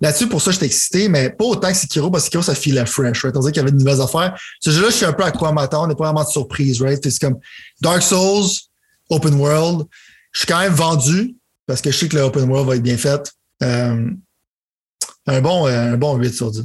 [0.00, 2.84] Là-dessus, pour ça, j'étais excité, mais pas autant que Sekiro, parce que Sekiro, ça file
[2.86, 3.32] fresh, right?
[3.32, 4.38] Tandis qu'il y avait de nouvelles affaires.
[4.60, 6.82] Ce jeu-là, je suis un peu à quoi m'attendre, on n'est pas vraiment de surprise,
[6.82, 7.00] right?
[7.02, 7.38] C'est comme
[7.80, 8.50] Dark Souls,
[9.08, 9.86] Open World.
[10.32, 11.36] Je suis quand même vendu,
[11.66, 13.32] parce que je sais que le open world va être bien fait.
[13.62, 14.10] Euh,
[15.26, 16.64] un, bon, euh, un bon 8 sur 10.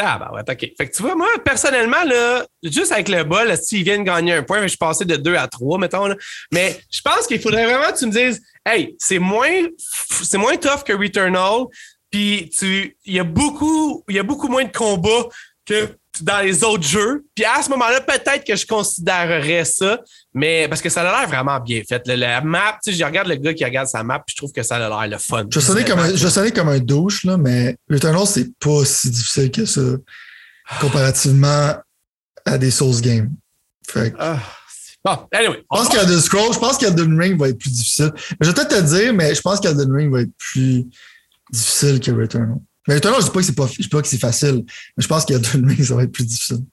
[0.00, 0.72] Ah, ouais, OK.
[0.76, 4.42] Fait que tu vois, moi, personnellement, là, juste avec le bol, s'ils viennent gagner un
[4.44, 6.06] point, je suis passé de 2 à 3, mettons.
[6.06, 6.16] Là.
[6.52, 9.66] Mais je pense qu'il faudrait vraiment que tu me dises Hey, c'est moins,
[10.34, 11.64] moins tough que Returnal.
[12.10, 13.18] Puis il y il y
[14.18, 15.28] a beaucoup moins de combats
[15.66, 15.88] que
[16.22, 17.24] dans les autres jeux.
[17.34, 20.00] Puis à ce moment-là, peut-être que je considérerais ça,
[20.34, 22.06] mais parce que ça a l'air vraiment bien fait.
[22.06, 24.52] la map, tu sais, je regarde le gars qui regarde sa map, puis je trouve
[24.52, 25.46] que ça a l'air le fun.
[25.50, 29.50] Je sonnais comme un, je comme un douche, là, mais Returnal, c'est pas si difficile
[29.50, 29.80] que ça
[30.80, 31.74] comparativement
[32.44, 33.30] à des Souls games.
[33.88, 34.38] Fait ah,
[35.04, 38.12] Bon, anyway, je pense qu'Elden Scroll, je pense qu'Elden Ring va être plus difficile.
[38.40, 40.86] je vais peut-être te dire, mais je pense qu'Elden Ring va être plus
[41.50, 42.58] difficile que Returnal.
[42.88, 44.64] Mais je dis pas que c'est pas, je dis pas que c'est facile,
[44.96, 46.64] mais je pense qu'il y a deux ça va être plus difficile.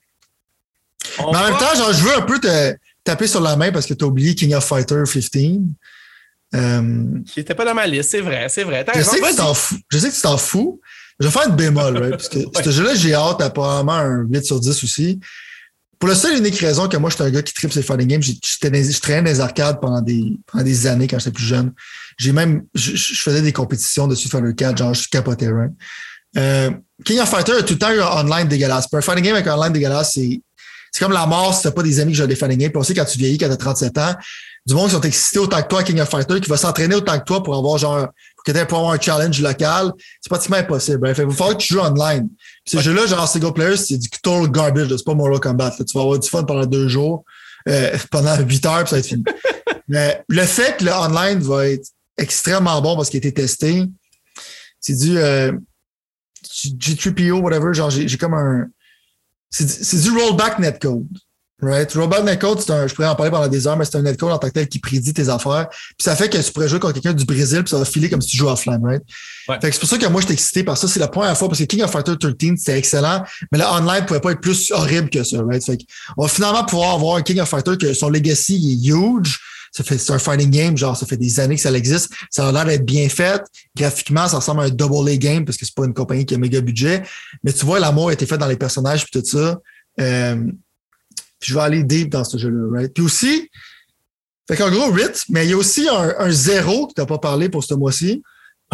[1.19, 2.73] mais en même temps, genre, je veux un peu te
[3.03, 5.59] taper sur la main parce que tu as oublié King of Fighter 15.
[6.53, 8.85] Euh, Qui n'était pas dans ma liste, c'est vrai, c'est vrai.
[8.95, 10.79] Je sais, que tu t'en fous, je sais que tu t'en fous.
[11.19, 12.11] Je vais faire une bémol, right?
[12.11, 15.19] Parce que ce jeu-là, j'ai hâte à probablement un 8 sur 10 aussi.
[15.99, 18.07] Pour la seule unique raison que moi, je suis un gars qui tripe ces fighting
[18.07, 21.73] games, je traînais dans les arcades pendant des, années quand j'étais plus jeune.
[22.17, 25.71] J'ai même, je, faisais des compétitions de Street Fighter 4, genre, je capotais, right?
[26.37, 26.71] Euh,
[27.03, 28.87] King of Fighter a tout le temps eu un online dégueulasse.
[28.87, 30.41] Pour un fighting game avec un online dégueulaise, c'est,
[30.91, 32.71] c'est comme la mort si t'as pas des amis qui jouent des fighting games.
[32.71, 34.15] Puis aussi, quand tu vieillis, quand t'as 37 ans,
[34.65, 36.95] du monde qui sont excités autant que toi à King of Fighter, qui va s'entraîner
[36.95, 38.07] autant que toi pour avoir genre,
[38.45, 39.91] que t'aies pour avoir un challenge local,
[40.21, 41.07] c'est pratiquement impossible.
[41.07, 42.29] Il va falloir que tu joues online.
[42.63, 45.71] Puis ce jeu-là, genre single player, c'est du total garbage, c'est pas Mortal Kombat.
[45.71, 47.25] Tu vas avoir du fun pendant deux jours,
[47.67, 49.23] euh, pendant huit heures, puis ça va être fini.
[49.87, 53.83] Mais le fait que le online va être extrêmement bon parce qu'il a été testé,
[54.79, 55.51] c'est du euh,
[56.43, 58.67] G3PO, whatever, genre j'ai comme un.
[59.49, 61.07] C'est du rollback netcode.
[61.61, 61.91] Right?
[61.93, 64.31] Rollback netcode, c'est un, je pourrais en parler pendant des heures, mais c'est un netcode
[64.31, 65.69] en tant que tel qui prédit tes affaires.
[65.69, 68.09] Puis ça fait que tu pourrais jouer contre quelqu'un du Brésil, puis ça va filer
[68.09, 69.01] comme si tu jouais offline, right?
[69.47, 69.57] Ouais.
[69.61, 70.87] Fait que c'est pour ça que moi, j'étais excité par ça.
[70.87, 74.05] C'est la première fois, parce que King of Fighter 13, c'était excellent, mais le online
[74.05, 75.63] pouvait pas être plus horrible que ça, right?
[75.63, 75.77] Fait
[76.17, 79.39] on va finalement pouvoir avoir un King of Fighter que son legacy est huge,
[79.75, 82.13] ça fait, c'est un fighting game, genre, ça fait des années que ça existe.
[82.29, 83.41] Ça a l'air d'être bien fait.
[83.75, 86.33] Graphiquement, ça ressemble à un double A game parce que c'est pas une compagnie qui
[86.33, 87.03] a méga budget.
[87.43, 89.59] Mais tu vois, l'amour a été fait dans les personnages puis tout ça.
[89.99, 90.49] Euh,
[91.39, 92.93] puis je vais aller deep dans ce jeu-là, right?
[92.93, 93.49] Puis aussi,
[94.47, 97.07] fait qu'en gros, 8, mais il y a aussi un, un zéro que tu n'as
[97.07, 98.21] pas parlé pour ce mois-ci.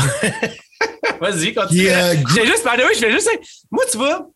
[1.21, 1.83] Vas-y, continue.
[1.83, 3.29] Yeah, je vais juste, parler, je vais juste.
[3.69, 4.27] Moi, tu vois,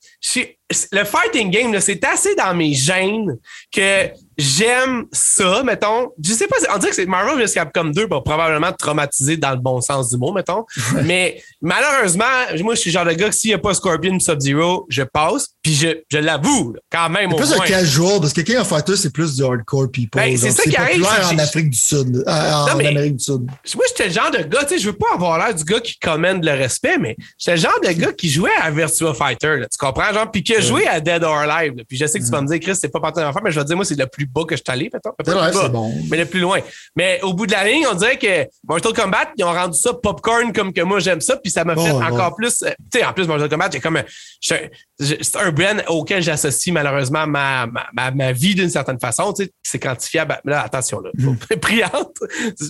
[0.91, 3.37] le fighting game, c'est assez dans mes gènes
[3.71, 6.09] que j'aime ça, mettons.
[6.21, 9.51] Je sais pas, on dirait que c'est Marvel vs Capcom 2 va probablement traumatiser dans
[9.51, 10.65] le bon sens du mot, mettons.
[11.03, 12.25] Mais malheureusement,
[12.61, 15.03] moi, je suis le genre de gars que s'il n'y a pas Scorpion Sub-Zero, je
[15.03, 15.49] passe.
[15.61, 17.31] Puis je, je l'avoue, quand même.
[17.31, 20.21] C'est plus un casual, parce que King of Fighters, c'est plus du hardcore people.
[20.21, 21.03] Ben, c'est ça qui arrive.
[21.03, 22.23] en Afrique du Sud.
[22.27, 23.45] Euh, en, Amérique du Sud.
[23.75, 25.79] Moi, j'étais le genre de gars, tu sais, je veux pas avoir l'air du gars
[25.79, 29.61] qui commande le respect, mais j'étais le genre de gars qui jouait à Virtua Fighter,
[29.71, 30.13] tu comprends?
[30.13, 31.73] Genre, puis qui a joué à Dead or Alive.
[31.87, 33.59] Puis je sais que tu vas me dire, Chris, c'est pas parti d'enfant, mais je
[33.59, 35.15] vais te dire, moi, c'est le plus bas que je suis allé, peut-être.
[35.53, 35.93] c'est bon.
[36.09, 36.59] Mais le plus loin.
[36.95, 39.93] Mais au bout de la ligne, on dirait que Mortal Kombat, ils ont rendu ça
[39.93, 42.63] popcorn comme que moi, j'aime ça, puis ça m'a fait encore plus.
[42.63, 44.01] Euh, tu sais, en plus, Mortal Kombat, j'ai comme.
[44.41, 49.33] C'est un brand auquel j'associe malheureusement ma, ma, ma vie d'une certaine façon.
[49.33, 50.39] Tu sais, c'est quantifiable.
[50.45, 51.09] Là, attention, là.
[51.15, 51.35] Mm.
[51.61, 52.17] Priante.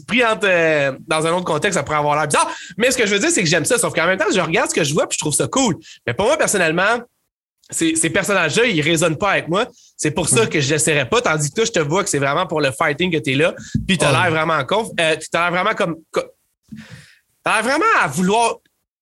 [0.08, 2.50] Priante euh, dans un autre contexte, ça pourrait avoir l'air bizarre.
[2.78, 3.78] Mais ce que je veux dire, c'est que j'aime ça.
[3.78, 5.76] Sauf qu'en même temps, je regarde ce que je vois puis je trouve ça cool.
[6.08, 7.00] Mais pour moi, personnellement,
[7.70, 9.68] ces, ces personnages-là, ils résonnent pas avec moi.
[9.98, 11.22] C'est pour ça que je l'essaierai pas.
[11.22, 13.36] Tandis que toi, je te vois que c'est vraiment pour le fighting que tu es
[13.36, 13.56] là.
[13.88, 14.90] Puis tu as l'air vraiment conf.
[15.00, 15.96] Euh, tu as l'air vraiment comme.
[17.44, 18.58] T'as l'air vraiment à vouloir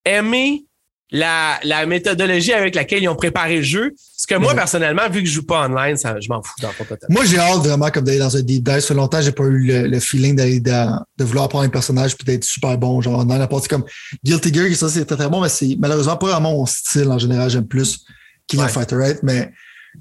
[0.05, 0.65] aimer
[1.11, 3.93] la, la, méthodologie avec laquelle ils ont préparé le jeu.
[4.17, 6.69] Ce que moi, personnellement, vu que je joue pas online, ça, je m'en fous dans
[6.69, 8.79] le Moi, j'ai hâte vraiment comme d'aller dans un deep dive.
[8.79, 12.25] Ça fait longtemps, j'ai pas eu le, feeling d'aller de vouloir prendre un personnage puis
[12.25, 13.01] d'être super bon.
[13.01, 13.83] Genre, dans la partie comme
[14.23, 17.19] Guilty Gear, ça, c'est très, très bon, mais c'est malheureusement pas vraiment mon style en
[17.19, 17.49] général.
[17.49, 18.05] J'aime plus
[18.47, 19.51] King of Fighter 8, mais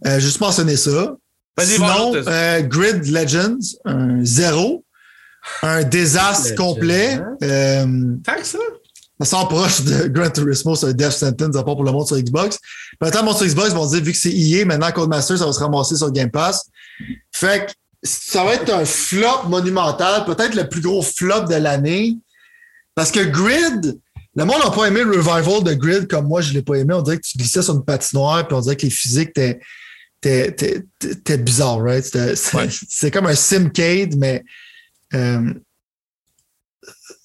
[0.07, 1.15] euh, juste mentionner ça.
[1.61, 4.85] Sinon, euh, Grid Legends, un zéro,
[5.63, 7.21] un désastre complet.
[7.43, 8.59] Euh, Tant que ça?
[9.21, 12.17] Ça sent proche de Gran Turismo sur Death Sentence, à part pour le monde sur
[12.17, 12.59] Xbox.
[13.01, 15.53] Maintenant, mon sur Xbox, ils vont dire, vu que c'est EA, maintenant Codemaster, ça va
[15.53, 16.65] se ramasser sur Game Pass.
[17.31, 22.17] Fait que ça va être un flop monumental, peut-être le plus gros flop de l'année.
[22.95, 23.99] Parce que Grid,
[24.35, 26.95] le monde n'a pas aimé le revival de Grid comme moi, je l'ai pas aimé.
[26.95, 29.33] On dirait que tu glissais sur une patinoire, puis on dirait que les physiques
[30.23, 32.05] étaient bizarres, right?
[32.89, 34.43] C'est comme un simcade, mais
[35.15, 35.53] euh,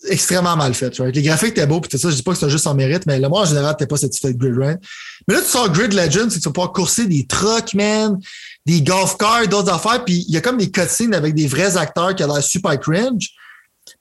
[0.10, 0.98] extrêmement mal fait.
[0.98, 1.16] Right?
[1.16, 3.06] Les graphiques étaient beaux, puis tout ça, je dis pas que c'est juste en mérite,
[3.06, 4.80] mais le moi, en général, t'es pas satisfait de Grid right?
[5.28, 8.20] Mais là, tu sors Grid Legends, c'est que tu vas pouvoir courser des trucks, man,
[8.66, 11.78] des golf cars, d'autres affaires, puis il y a comme des cutscenes avec des vrais
[11.78, 13.32] acteurs qui ont l'air super cringe.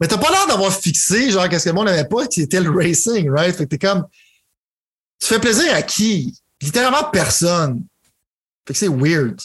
[0.00, 2.70] Mais t'as pas l'air d'avoir fixé, genre, qu'est-ce que le monde n'avait pas, c'était le
[2.70, 3.54] racing, right?
[3.54, 4.06] Fait que t'es comme,
[5.20, 6.38] tu fais plaisir à qui?
[6.60, 7.84] Littéralement personne.
[8.66, 9.40] Fait que c'est weird.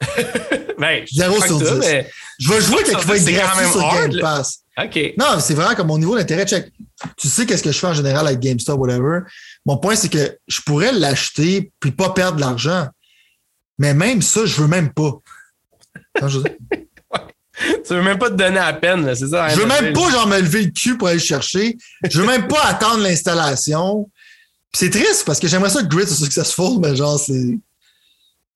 [0.78, 1.78] ben, Zéro sur 10.
[1.80, 2.10] Mais...
[2.38, 4.62] Je vais jouer quelque chose va être gratuit sur Game Pass.
[4.78, 5.14] OK.
[5.18, 6.46] Non, c'est vraiment comme mon niveau d'intérêt.
[6.46, 6.72] Check.
[7.16, 9.20] Tu sais qu'est-ce que je fais en général avec GameStop, whatever.
[9.66, 12.88] Mon point, c'est que je pourrais l'acheter puis pas perdre de l'argent.
[13.78, 15.12] Mais même ça, je veux même pas.
[16.26, 16.38] je...
[17.58, 19.48] tu veux même pas te donner à peine, c'est ça?
[19.48, 21.76] Je veux même pas genre me lever le cul pour aller le chercher.
[22.08, 24.08] Je veux même pas attendre l'installation.
[24.74, 27.58] C'est triste parce que j'aimerais ça que Grid soit successful, mais genre c'est.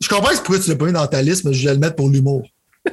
[0.01, 1.97] Je comprends pourquoi tu l'as pas mis dans ta liste, mais je vais le mettre
[1.97, 2.47] pour l'humour.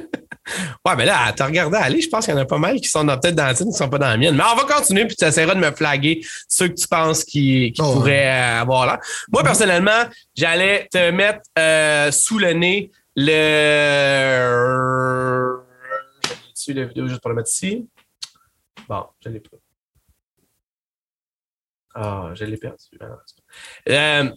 [0.86, 2.88] Ouais, mais là, t'as regardé aller, je pense qu'il y en a pas mal qui
[2.88, 4.36] sont peut-être dans la tienne, qui sont pas dans la mienne.
[4.36, 7.72] Mais on va continuer, puis tu essaieras de me flaguer ceux que tu penses qui,
[7.74, 9.00] qui oh, pourraient euh, avoir là.
[9.32, 9.44] Moi, mm-hmm.
[9.46, 10.04] personnellement,
[10.36, 13.34] j'allais te mettre euh, sous le nez le.
[16.72, 17.88] La vidéo juste pour le mettre ici.
[18.88, 19.56] Bon, je l'ai pas.
[21.94, 22.84] Ah, je l'ai perdu.
[23.00, 23.18] Ah,
[23.88, 24.30] euh,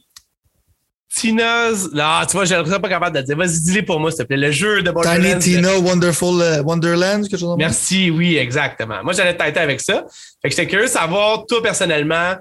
[1.10, 1.90] Tina's.
[1.92, 3.36] Non, tu vois, je ne serais pas capable de dire.
[3.36, 4.38] Vas-y, dis-le pour moi, s'il te plaît.
[4.38, 5.40] Le jeu de Borderlands.
[5.40, 9.04] Tiny Tina Wonderful uh, Wonderland, quelque chose Merci, oui, exactement.
[9.04, 10.06] Moi, j'allais têter avec ça.
[10.42, 12.36] Fait que j'étais curieux de savoir, toi, personnellement,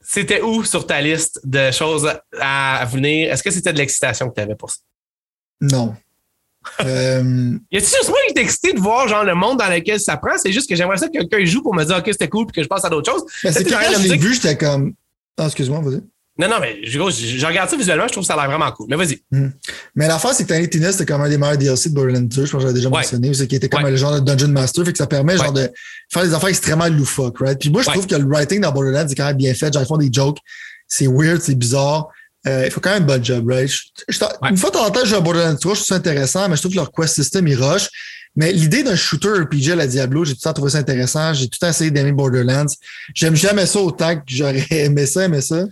[0.00, 3.32] c'était où sur ta liste de choses à venir?
[3.32, 4.78] Est-ce que c'était de l'excitation que tu avais pour ça?
[5.60, 5.96] Non.
[6.80, 7.52] Euh...
[7.70, 10.16] Y a-t-il juste moi qui est excité de voir genre le monde dans lequel ça
[10.16, 10.36] prend?
[10.36, 12.54] C'est juste que j'aimerais ça que quelqu'un joue pour me dire OK, c'était cool puis
[12.56, 13.24] que je passe à d'autres choses.
[13.42, 14.94] Ben, c'est que quand je l'ai vu, j'étais comme.
[15.38, 16.02] Ah, excuse-moi, vas-y.
[16.36, 18.70] Non, non, mais je, je, regarde ça visuellement, je trouve que ça a l'air vraiment
[18.72, 18.88] cool.
[18.90, 19.22] Mais vas-y.
[19.30, 19.50] Hmm.
[19.94, 22.44] Mais l'affaire, c'est que Tiny Tina, c'était comme un des meilleurs DLC de Borderlands 2,
[22.44, 23.32] je pense que j'avais déjà mentionné.
[23.34, 25.70] C'est qui était comme le genre de Dungeon Master, fait que ça permet genre de
[26.12, 27.58] faire des affaires extrêmement loufoques, right?
[27.60, 29.72] Puis moi, je trouve que le writing dans Borderlands est quand même bien fait.
[29.72, 30.38] Genre, ils font des jokes.
[30.88, 32.08] C'est weird, c'est bizarre.
[32.46, 33.70] Euh, il faut quand même un bon job, right?
[34.48, 36.60] Une fois de temps en temps, je Borderlands 3, je trouve ça intéressant, mais je
[36.60, 37.88] trouve que leur quest system, il rush.
[38.36, 41.32] Mais l'idée d'un shooter RPG à la Diablo, j'ai tout le temps trouvé ça intéressant.
[41.34, 42.66] J'ai tout le temps essayé d'aimer Borderlands.
[43.14, 45.64] J'aime jamais ça autant que j'aurais aimé ça, aimé ça.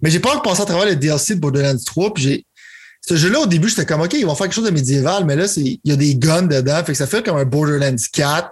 [0.00, 2.14] Mais j'ai pas encore pensé à travers le DLC de Borderlands 3.
[2.14, 2.46] Puis j'ai.
[3.04, 5.34] Ce jeu-là, au début, j'étais comme OK, ils vont faire quelque chose de médiéval, mais
[5.34, 6.84] là, il y a des guns dedans.
[6.84, 8.48] Fait que ça fait comme un Borderlands 4.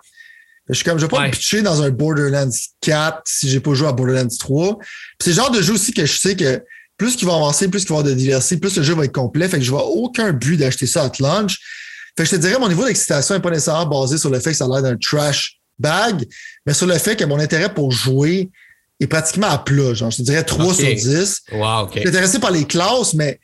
[0.70, 3.74] Je suis comme, je vais pas me pitcher dans un Borderlands 4 si j'ai pas
[3.74, 4.78] joué à Borderlands 3.
[4.78, 4.88] Puis
[5.20, 6.62] c'est le genre de jeu aussi que je sais que
[7.00, 9.06] plus qu'il va avancer, plus qu'il va y avoir de diversité, plus le jeu va
[9.06, 9.48] être complet.
[9.48, 11.58] Fait que je vois aucun but d'acheter ça à launch.
[12.14, 14.50] Fait que je te dirais, mon niveau d'excitation n'est pas nécessairement basé sur le fait
[14.50, 16.28] que ça a l'air d'un trash bag,
[16.66, 18.50] mais sur le fait que mon intérêt pour jouer
[19.00, 19.94] est pratiquement à plat.
[19.94, 21.42] Genre, je te dirais 3 sur 10.
[21.52, 23.40] Wow, Je suis intéressé par les classes, mais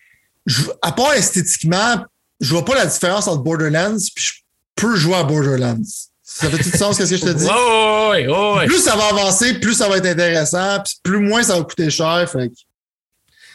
[0.82, 2.04] à part esthétiquement,
[2.38, 4.32] je vois pas la différence entre Borderlands puis je
[4.74, 5.80] peux jouer à Borderlands.
[6.22, 7.46] Ça fait tout sens, qu'est-ce que je te dis?
[7.46, 11.64] Ouais, Plus ça va avancer, plus ça va être intéressant, puis plus moins ça va
[11.64, 12.28] coûter cher.
[12.30, 12.50] Fait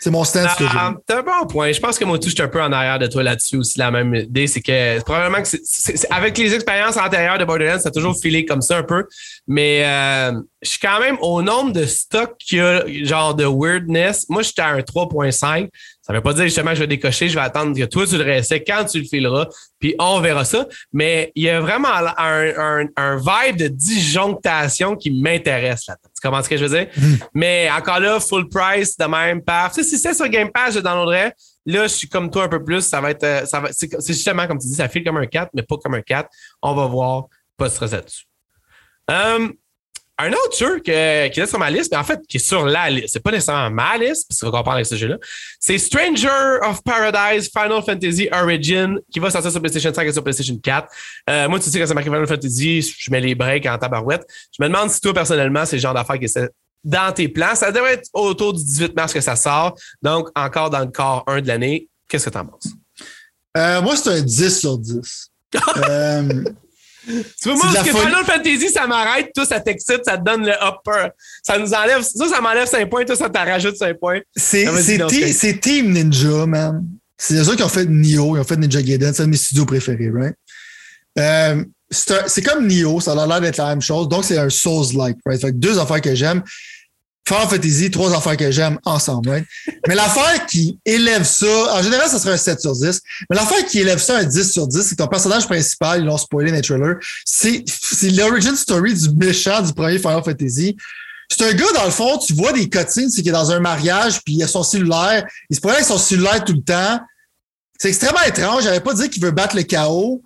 [0.02, 0.78] c'est mon stance que j'ai.
[0.78, 1.72] Ah, t'as un bon point.
[1.72, 3.78] Je pense que moi, tout, je suis un peu en arrière de toi là-dessus aussi.
[3.78, 7.90] La même idée, c'est que probablement que c'est, avec les expériences antérieures de Borderlands, ça
[7.90, 9.06] a toujours filé comme ça un peu.
[9.48, 10.32] Mais euh,
[10.64, 14.26] je suis quand même au nombre de stocks qu'il y a, genre de weirdness.
[14.28, 15.69] Moi, j'étais à un 3.5.
[16.12, 18.24] Ça veut pas dire justement je vais décocher, je vais attendre que toi tu le
[18.24, 19.48] restes quand tu le fileras,
[19.80, 20.68] puis on verra ça.
[20.92, 25.96] Mais il y a vraiment un, un, vibe de disjonctation qui m'intéresse là.
[26.04, 26.88] Tu comprends ce que je veux dire?
[26.98, 27.16] Hmm.
[27.34, 29.74] Mais encore là, full price de même paf.
[29.74, 31.34] Tu sais, si c'est sur Game Pass, je downloaderais.
[31.66, 32.82] Là, je suis comme toi un peu plus.
[32.82, 33.24] Ça va être.
[33.24, 35.78] Euh, ça va, c'est, justement, comme tu dis, ça file comme un 4, mais pas
[35.78, 36.30] comme un 4.
[36.62, 37.28] On va voir.
[37.56, 38.26] Pas de stress là-dessus.
[39.08, 39.54] Um,
[40.22, 42.89] un autre jeu qui est sur ma liste, mais en fait, qui est sur la
[42.89, 45.18] liste, c'est pas nécessairement ma liste, parce qu'on parle avec ce jeu-là,
[45.60, 50.23] c'est Stranger of Paradise Final Fantasy Origin, qui va sortir sur PlayStation 5 et sur
[50.23, 50.88] PlayStation 4.
[51.30, 54.26] Euh, moi, tu sais, quand c'est marqué Final Fantasy, je mets les breaks en tabarouette.
[54.57, 56.52] Je me demande si toi, personnellement, c'est le genre d'affaires qui est
[56.84, 57.56] dans tes plans.
[57.56, 61.23] Ça devrait être autour du 18 mars que ça sort, donc encore dans le corps
[61.27, 61.88] 1 de l'année.
[62.07, 62.68] Qu'est-ce que tu en penses?
[63.57, 65.31] Euh, moi, c'est un 10 sur 10.
[65.89, 66.43] euh,
[67.06, 70.45] tu vois, moi, parce que Final Fantasy, ça m'arrête, tout ça t'excite, ça te donne
[70.45, 71.10] le upper.
[71.44, 74.19] Ça nous enlève, ça, ça m'enlève 5 points, tout ça t'en rajoute 5 points.
[74.36, 76.86] C'est Team Ninja, man.
[77.18, 79.38] C'est eux qui ont fait Nioh, ils ont fait Ninja Gaiden, c'est un de mes
[79.38, 80.36] studios préférés, right?
[81.19, 85.18] Euh, c'est comme Nioh, ça a l'air d'être la même chose, donc c'est un Souls-like,
[85.26, 85.40] right?
[85.40, 86.41] Fait que deux affaires que j'aime.
[87.32, 89.45] Final Fantasy, trois affaires que j'aime ensemble.
[89.88, 93.02] Mais l'affaire qui élève ça, en général, ça serait un 7 sur 10.
[93.30, 96.18] Mais l'affaire qui élève ça un 10 sur 10, c'est ton personnage principal, ils l'ont
[96.18, 100.76] spoilé dans les trailers, c'est, c'est l'origin story du méchant du premier Final Fantasy.
[101.30, 103.62] C'est un gars, dans le fond, tu vois des cutscenes, c'est qu'il est dans un
[103.62, 105.26] mariage, puis il a son cellulaire.
[105.49, 106.99] Il se promène avec son cellulaire tout le temps.
[107.80, 108.64] C'est extrêmement étrange.
[108.64, 110.22] J'avais pas dit qu'il veut battre le chaos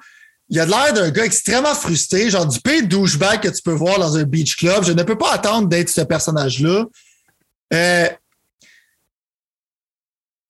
[0.50, 4.00] il a l'air d'un gars extrêmement frustré, genre du pire douchebag que tu peux voir
[4.00, 4.84] dans un beach club.
[4.84, 6.86] Je ne peux pas attendre d'être ce personnage-là.
[7.74, 8.10] Euh,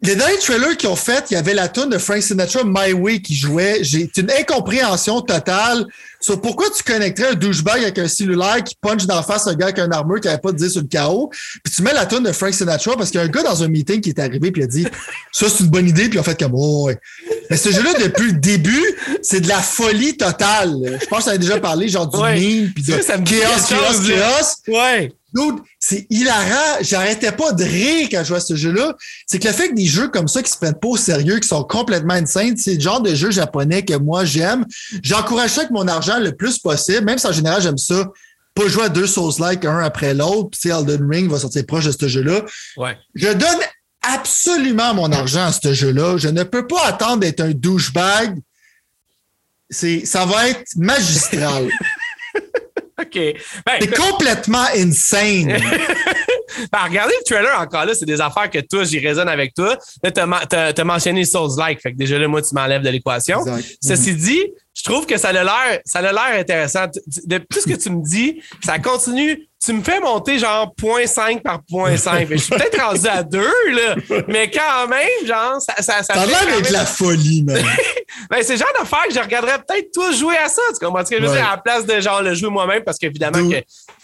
[0.06, 2.94] les derniers trailers qu'ils ont fait, il y avait la tune de Frank Sinatra, My
[2.94, 3.80] Way, qui jouait.
[3.82, 5.86] J'ai une incompréhension totale
[6.20, 9.54] sur pourquoi tu connecterais un douchebag avec un cellulaire qui punch dans la face un
[9.54, 11.30] gars avec un armure qui n'avait pas de dire sur le chaos.
[11.64, 13.64] Puis tu mets la tune de Frank Sinatra parce qu'il y a un gars dans
[13.64, 14.88] un meeting qui est arrivé puis il a dit
[15.32, 16.98] Ça, c'est une bonne idée, puis a fait comme Oh, ouais.
[17.50, 18.84] Mais ce jeu-là, depuis le début,
[19.22, 20.98] c'est de la folie totale.
[21.02, 24.74] Je pense que a déjà parlé, genre du meme, puis de ça, chaos, chaos, chaos.
[24.74, 25.12] Ouais
[25.80, 26.78] c'est hilarant.
[26.82, 28.94] J'arrêtais pas de rire quand je jouais à ce jeu-là.
[29.28, 31.40] C'est que le fait que des jeux comme ça qui se prennent pas au sérieux,
[31.40, 34.66] qui sont complètement insane, c'est le genre de jeu japonais que moi j'aime.
[35.04, 38.08] J'encourage ça avec mon argent le plus possible, même si en général j'aime ça.
[38.54, 40.52] Pas jouer à deux sauces like un après l'autre.
[40.58, 42.42] Puis Elden Ring va sortir proche de ce jeu-là.
[42.78, 42.98] Ouais.
[43.14, 43.60] Je donne
[44.02, 46.18] absolument mon argent à ce jeu-là.
[46.18, 48.40] Je ne peux pas attendre d'être un douchebag.
[49.70, 51.70] C'est, ça va être magistral.
[53.06, 53.20] OK.
[53.66, 55.48] Ben, c'est complètement insane.
[56.72, 59.78] ben, regardez le trailer encore là, c'est des affaires que toi, j'y résonne avec toi.
[60.04, 61.82] Là, t'as, as, mentionné Souls-like.
[61.82, 63.40] Fait que déjà là, moi, tu m'enlèves de l'équation.
[63.82, 64.18] Ceci mhm.
[64.18, 64.44] dit,
[64.76, 66.86] je trouve que ça a l'air, ça a l'air intéressant.
[67.26, 71.62] De plus que tu me dis, ça continue tu me fais monter genre 0.5 par
[71.72, 72.28] 0.5.
[72.30, 73.96] je suis peut-être rendu à 2, là,
[74.28, 75.74] mais quand même, genre, ça.
[75.82, 77.64] ça, ça T'as l'air avec la folie, man.
[78.30, 80.62] ben, c'est le genre d'affaire que je regarderais peut-être toi jouer à ça.
[80.72, 81.48] Tu comprends ce que je veux dire?
[81.48, 83.56] À la place de genre le jouer moi-même, parce qu'évidemment, que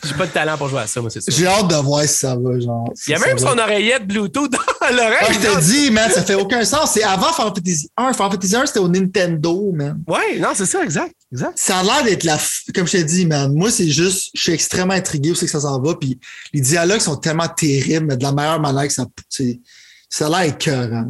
[0.03, 1.31] j'ai pas de talent pour jouer à ça, moi, c'est ça.
[1.31, 2.89] J'ai hâte de voir si ça va, genre.
[3.07, 5.17] Il y a même son oreillette Bluetooth dans l'oreille.
[5.21, 6.91] Ah, je te dis, man, ça fait aucun sens.
[6.93, 8.13] C'est avant Final Fantasy 1.
[8.13, 10.01] Final Fantasy 1, c'était au Nintendo, man.
[10.07, 11.15] Ouais, non, c'est ça, exact.
[11.31, 11.57] exact.
[11.57, 12.37] Ça a l'air d'être la.
[12.75, 15.61] Comme je t'ai dit, man, moi, c'est juste, je suis extrêmement intrigué aussi que ça
[15.61, 15.95] s'en va.
[15.95, 16.19] Puis
[16.53, 19.05] les dialogues sont tellement terribles, mais de la meilleure manière que ça.
[20.09, 21.09] Ça a l'air écœurant.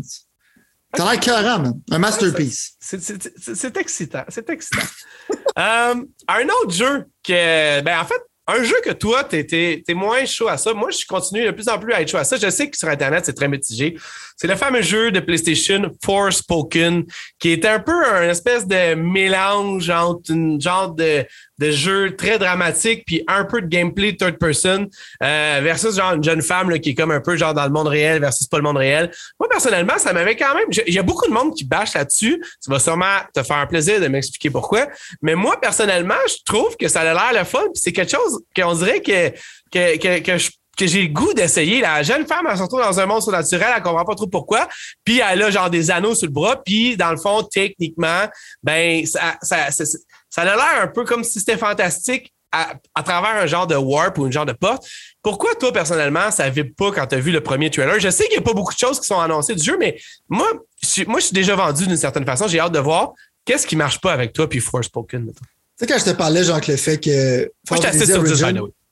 [0.95, 1.81] Ça a l'air écœurant, man.
[1.91, 2.75] Un masterpiece.
[2.79, 4.23] C'est excitant.
[4.29, 4.87] C'est excitant.
[5.59, 5.95] euh,
[6.27, 8.21] un autre jeu que, ben, en fait,
[8.51, 10.73] un jeu que toi, tu es, moins chaud à ça.
[10.73, 12.37] Moi, je continue de plus en plus à être chaud à ça.
[12.37, 13.97] Je sais que sur Internet, c'est très mitigé.
[14.35, 17.05] C'est le fameux jeu de PlayStation Forspoken,
[17.39, 21.25] qui est un peu un espèce de mélange entre une genre de,
[21.61, 24.87] de jeu très dramatique puis un peu de gameplay third person
[25.23, 27.69] euh, versus genre une jeune femme là, qui est comme un peu genre dans le
[27.69, 29.11] monde réel versus pas le monde réel.
[29.39, 30.65] Moi, personnellement, ça m'avait quand même...
[30.87, 32.43] Il y a beaucoup de monde qui bâche là-dessus.
[32.63, 34.87] Tu vas sûrement te faire un plaisir de m'expliquer pourquoi.
[35.21, 37.63] Mais moi, personnellement, je trouve que ça a l'air le fun.
[37.75, 39.29] c'est quelque chose qu'on dirait que,
[39.71, 40.37] que, que,
[40.77, 41.81] que j'ai le goût d'essayer.
[41.81, 44.67] La jeune femme, elle se retrouve dans un monde surnaturel, elle comprend pas trop pourquoi.
[45.03, 46.61] Puis elle a genre des anneaux sur le bras.
[46.63, 48.25] Puis dans le fond, techniquement,
[48.63, 49.83] ben ça, ça, ça,
[50.31, 53.75] ça a l'air un peu comme si c'était fantastique à, à, travers un genre de
[53.75, 54.85] warp ou une genre de porte.
[55.21, 57.99] Pourquoi toi, personnellement, ça vibre pas quand tu as vu le premier trailer?
[57.99, 59.99] Je sais qu'il n'y a pas beaucoup de choses qui sont annoncées du jeu, mais
[60.27, 60.47] moi,
[60.81, 62.47] je suis, moi, je suis déjà vendu d'une certaine façon.
[62.47, 63.13] J'ai hâte de voir
[63.45, 65.27] qu'est-ce qui marche pas avec toi puis Forspoken.
[65.27, 65.33] Tu
[65.77, 67.51] sais, quand je te parlais, genre, que le fait que.
[67.69, 68.43] Moi, j'étais assez sur 10,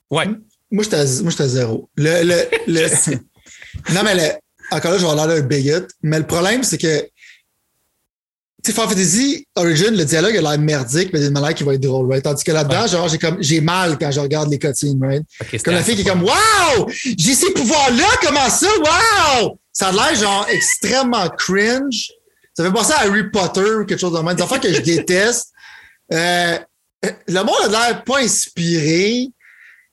[0.10, 0.28] Ouais.
[0.72, 1.90] Moi, j'étais zéro.
[1.96, 2.88] Le, le, le...
[3.94, 4.76] non, mais le...
[4.76, 5.88] encore là, je vais avoir l'air d'un bigot.
[6.04, 7.08] Mais le problème, c'est que
[8.66, 11.82] sais, Final Fantasy Origin, le dialogue a l'air merdique, mais d'une manière qui va être
[11.82, 12.24] drôle, right?
[12.24, 15.24] Tandis que là-dedans, genre, j'ai comme, j'ai mal quand je regarde les cutscenes, right?
[15.64, 16.90] comme la fille qui est comme, wow!
[17.18, 18.68] J'ai ces pouvoirs-là, comment ça?
[18.80, 19.60] Wow!
[19.72, 22.12] Ça a l'air, genre, extrêmement cringe.
[22.54, 24.36] Ça fait penser à Harry Potter ou quelque chose de même.
[24.36, 25.52] Des enfants que je déteste.
[26.12, 26.58] Euh,
[27.28, 29.28] le monde a l'air pas inspiré.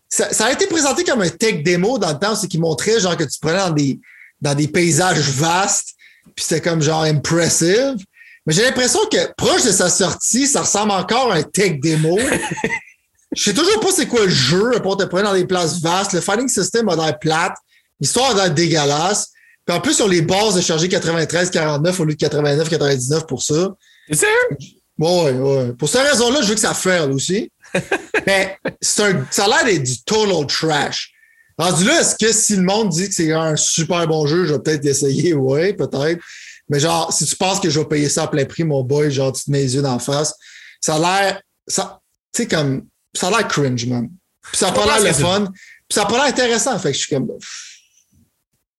[0.09, 2.99] Ça, ça, a été présenté comme un tech démo dans le temps, c'est qui montrait,
[3.01, 4.01] genre, que tu prenais dans des,
[4.41, 5.91] dans des paysages vastes,
[6.35, 7.97] puis c'était comme, genre, impressive.
[8.47, 12.19] Mais j'ai l'impression que proche de sa sortie, ça ressemble encore à un tech démo.
[13.35, 16.13] Je sais toujours pas c'est quoi le jeu, pour te prendre dans des places vastes.
[16.13, 17.57] Le fighting system a l'air plate.
[18.01, 19.33] L'histoire a l'air dégueulasse.
[19.67, 23.75] Puis en plus, sur les bases de charger 93-49 au lieu de 89-99 pour ça.
[24.09, 24.75] C'est sérieux?
[24.99, 25.73] Ouais, ouais.
[25.73, 27.51] Pour cette raison-là, je veux que ça fasse aussi.
[28.27, 31.13] Mais un, ça a l'air d'être du total trash.
[31.59, 34.53] Rendu là, est-ce que si le monde dit que c'est un super bon jeu, je
[34.53, 35.35] vais peut-être essayer?
[35.35, 36.21] Ouais, peut-être.
[36.69, 39.11] Mais genre, si tu penses que je vais payer ça à plein prix, mon boy,
[39.11, 40.35] genre, tu te mets les yeux d'en face,
[40.81, 42.01] ça a l'air, ça,
[42.33, 44.09] tu sais, comme, ça a l'air cringe, man.
[44.43, 45.47] Puis ça a pas l'air le fun.
[45.47, 46.79] Puis ça a pas l'air intéressant.
[46.79, 47.31] Fait que je suis comme,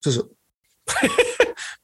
[0.03, 0.21] c'est ça.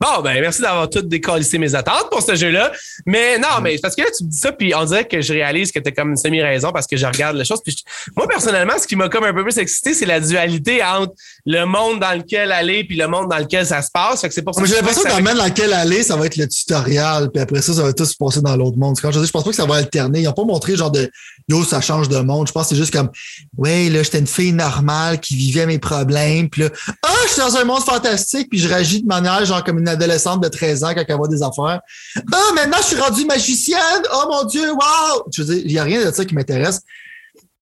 [0.04, 2.74] Bon, ben merci d'avoir tout décollissé mes attentes pour ce jeu-là.
[3.06, 5.32] Mais non, mais parce que là, tu me dis ça, puis on dirait que je
[5.32, 7.62] réalise que tu as comme une semi-raison parce que je regarde les choses.
[7.64, 7.84] Puis
[8.18, 11.14] moi, personnellement, ce qui m'a comme un peu plus excité, c'est la dualité entre
[11.46, 14.22] le monde dans lequel aller puis le monde dans lequel ça se passe.
[14.22, 16.18] Fait que c'est pour ça J'ai l'impression que dans le monde dans lequel aller, ça
[16.18, 18.98] va être le tutoriel, puis après ça, ça va tout se passer dans l'autre monde.
[19.02, 20.20] Quand je dis, je pense pas que ça va alterner.
[20.20, 21.10] Ils n'ont pas montré genre de
[21.48, 22.48] yo, ça change de monde.
[22.48, 23.10] Je pense que c'est juste comme
[23.58, 26.50] Ouais, là, j'étais une fille normale qui vivait mes problèmes.
[26.50, 26.70] Puis là,
[27.04, 29.88] ah, je suis dans un monde fantastique, puis je réagis de manière genre comme une
[29.88, 31.82] adolescente de 13 ans quand elle voit des affaires.
[32.16, 34.04] Ah, maintenant, je suis rendue magicienne.
[34.14, 35.24] Oh mon Dieu, wow!
[35.34, 36.82] Je veux dire, il n'y a rien de ça qui m'intéresse.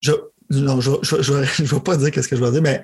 [0.01, 0.11] Je,
[0.49, 2.83] non, je ne vais pas dire qu'est-ce que je vais dire, mais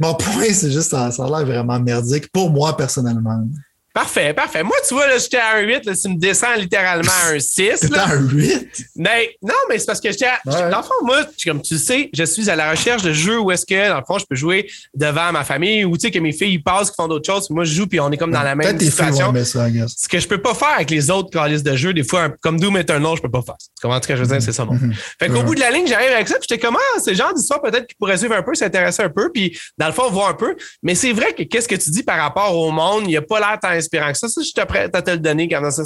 [0.00, 3.44] mon point, c'est juste ça, ça a l'air vraiment merdique pour moi personnellement.
[3.94, 4.62] Parfait, parfait.
[4.62, 7.38] Moi, tu vois, là, j'étais à un 8, là, tu me descends littéralement à un
[7.38, 7.72] 6.
[7.76, 8.68] C'était un 8?
[8.96, 10.38] Mais, non, mais c'est parce que j'étais à.
[10.44, 13.50] Dans le fond, moi, comme tu sais, je suis à la recherche de jeux où
[13.50, 16.18] est-ce que, dans le fond, je peux jouer devant ma famille ou, tu sais, que
[16.18, 17.50] mes filles passent, qui font d'autres choses.
[17.50, 19.32] Moi, je joue, puis on est comme dans la même situation.
[19.34, 22.60] ce que je peux pas faire avec les autres calices de jeux, des fois, comme
[22.60, 23.56] Doom Eternal, je peux pas faire.
[23.58, 24.42] Tu comprends ce que je veux dire?
[24.42, 24.74] C'est ça, mon.
[24.74, 24.94] Mm-hmm.
[25.18, 27.34] Fait qu'au bout de la ligne, j'arrive avec ça, puis j'étais comment, ah, c'est genre
[27.34, 30.28] d'histoire peut-être qui pourrait suivre un peu, s'intéresser un peu, puis dans le fond, voir
[30.28, 30.56] un peu.
[30.82, 33.22] Mais c'est vrai que qu'est-ce que tu dis par rapport au monde, il n'y a
[33.22, 34.28] pas l'air inspirant que ça.
[34.28, 35.80] ça je te prêt à te le donner dans,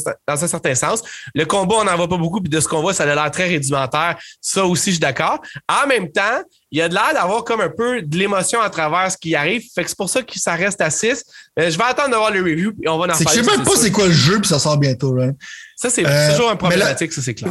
[0.45, 1.03] un certain sens.
[1.35, 3.31] Le combat, on n'en voit pas beaucoup, puis de ce qu'on voit, ça a l'air
[3.31, 4.17] très rudimentaire.
[4.41, 5.41] Ça aussi, je suis d'accord.
[5.69, 8.71] En même temps, il y a de l'air d'avoir comme un peu de l'émotion à
[8.71, 9.63] travers ce qui arrive.
[9.75, 11.23] Fait que c'est pour ça que ça reste à 6.
[11.59, 13.25] Euh, je vais attendre d'avoir le review et on va en parler.
[13.29, 15.15] Je sais même pas c'est quoi le jeu puis ça sort bientôt.
[15.15, 15.37] Right?
[15.77, 17.51] Ça, c'est euh, toujours un problématique, ça, c'est clair.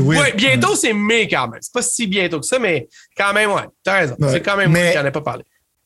[0.00, 1.60] Ouais, bientôt, c'est mai quand même.
[1.60, 3.64] C'est pas si bientôt que ça, mais quand même, ouais.
[3.82, 4.16] T'as raison.
[4.30, 4.82] C'est quand même mais...
[4.84, 5.44] moi qui n'en ai pas parlé.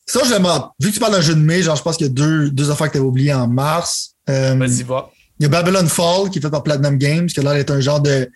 [0.08, 0.34] Ça, je
[0.80, 2.50] Vu que tu parles d'un jeu de mai, genre, je pense qu'il y a deux,
[2.50, 4.14] deux affaires que tu avais oubliées en mars.
[4.30, 5.10] Euh, Vas-y, va.
[5.38, 7.70] Il y a Babylon Fall qui est fait par Platinum Games, qui a l'air d'être
[7.70, 8.28] un genre de,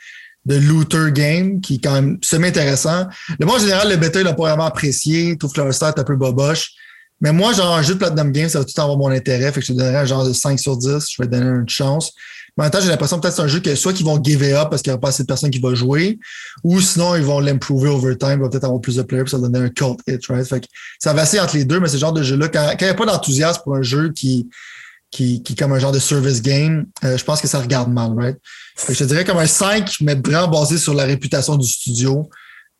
[0.45, 3.07] de looter game qui est quand même semi-intéressant.
[3.41, 5.31] Le moi, en général, le bêta, il l'a pas vraiment apprécié.
[5.31, 6.73] Il trouve que le start est un peu boboche.
[7.23, 9.51] Mais moi, genre, un jeu de Platinum Games, ça va tout avoir mon intérêt.
[9.51, 11.07] Fait que je te donnerais un genre de 5 sur 10.
[11.09, 12.13] Je vais te donner une chance.
[12.57, 14.23] Mais en même temps, j'ai l'impression peut-être que c'est un jeu que soit qu'ils vont
[14.23, 16.19] give it up parce qu'il n'y a pas assez de personnes qui vont jouer,
[16.63, 19.31] ou sinon ils vont l'improver over time, il va peut-être avoir plus de players, puis
[19.31, 20.47] ça va donner un cult hit, right?
[20.47, 20.67] Fait que
[20.99, 22.91] ça va assez entre les deux, mais c'est genre de jeu-là, quand, quand il n'y
[22.91, 24.51] a pas d'enthousiasme pour un jeu qui,
[25.11, 27.91] qui, qui est comme un genre de service game, euh, je pense que ça regarde
[27.91, 28.37] mal, right?
[28.89, 32.29] je te dirais comme un 5, mais vraiment basé sur la réputation du studio.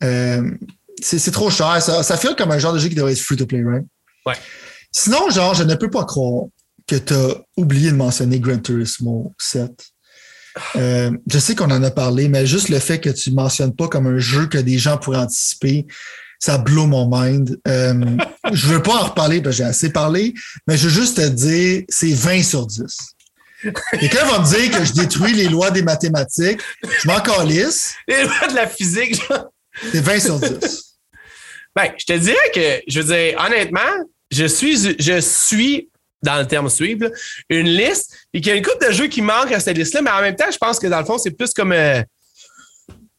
[0.03, 0.51] Euh,
[1.01, 1.81] c'est trop cher.
[1.81, 3.85] Ça, ça fait comme un genre de jeu qui devrait être free to play, right?
[4.25, 4.35] Ouais.
[4.91, 6.45] Sinon, genre, je ne peux pas croire
[6.87, 9.71] que tu as oublié de mentionner Gran Turismo 7.
[10.75, 13.75] Euh, je sais qu'on en a parlé, mais juste le fait que tu ne mentionnes
[13.75, 15.87] pas comme un jeu que des gens pourraient anticiper,
[16.39, 17.59] ça blow mon mind.
[17.67, 18.17] Euh,
[18.53, 20.33] je veux pas en reparler parce que j'ai assez parlé,
[20.67, 22.81] mais je veux juste te dire, c'est 20 sur 10.
[23.99, 26.59] Quelqu'un va me dire que je détruis les lois des mathématiques.
[27.01, 27.93] Je m'en calisse.
[28.07, 29.21] Les lois de la physique,
[29.91, 30.97] C'est 20 sur 10.
[31.75, 33.79] Ben, je te dirais que, je veux dire, honnêtement,
[34.29, 35.89] je suis, je suis
[36.23, 37.09] dans le terme suivre,
[37.49, 40.01] une liste, et qu'il y a une couple de jeux qui manquent à cette liste-là,
[40.01, 41.71] mais en même temps, je pense que dans le fond, c'est plus comme.
[41.71, 42.01] Euh,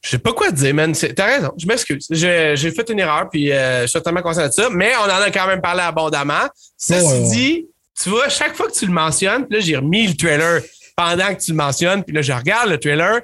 [0.02, 0.92] je sais pas quoi dire, man.
[0.92, 2.06] T'as raison, je m'excuse.
[2.10, 5.22] J'ai fait une erreur, puis euh, je suis totalement conscient de ça, mais on en
[5.22, 6.46] a quand même parlé abondamment.
[6.76, 7.66] Ceci dit,
[8.02, 10.60] tu vois, chaque fois que tu le mentionnes, puis là, j'ai remis le trailer
[10.96, 13.20] pendant que tu le mentionnes, puis là, je regarde le trailer.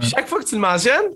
[0.00, 1.10] Chaque fois que tu le mentionnes,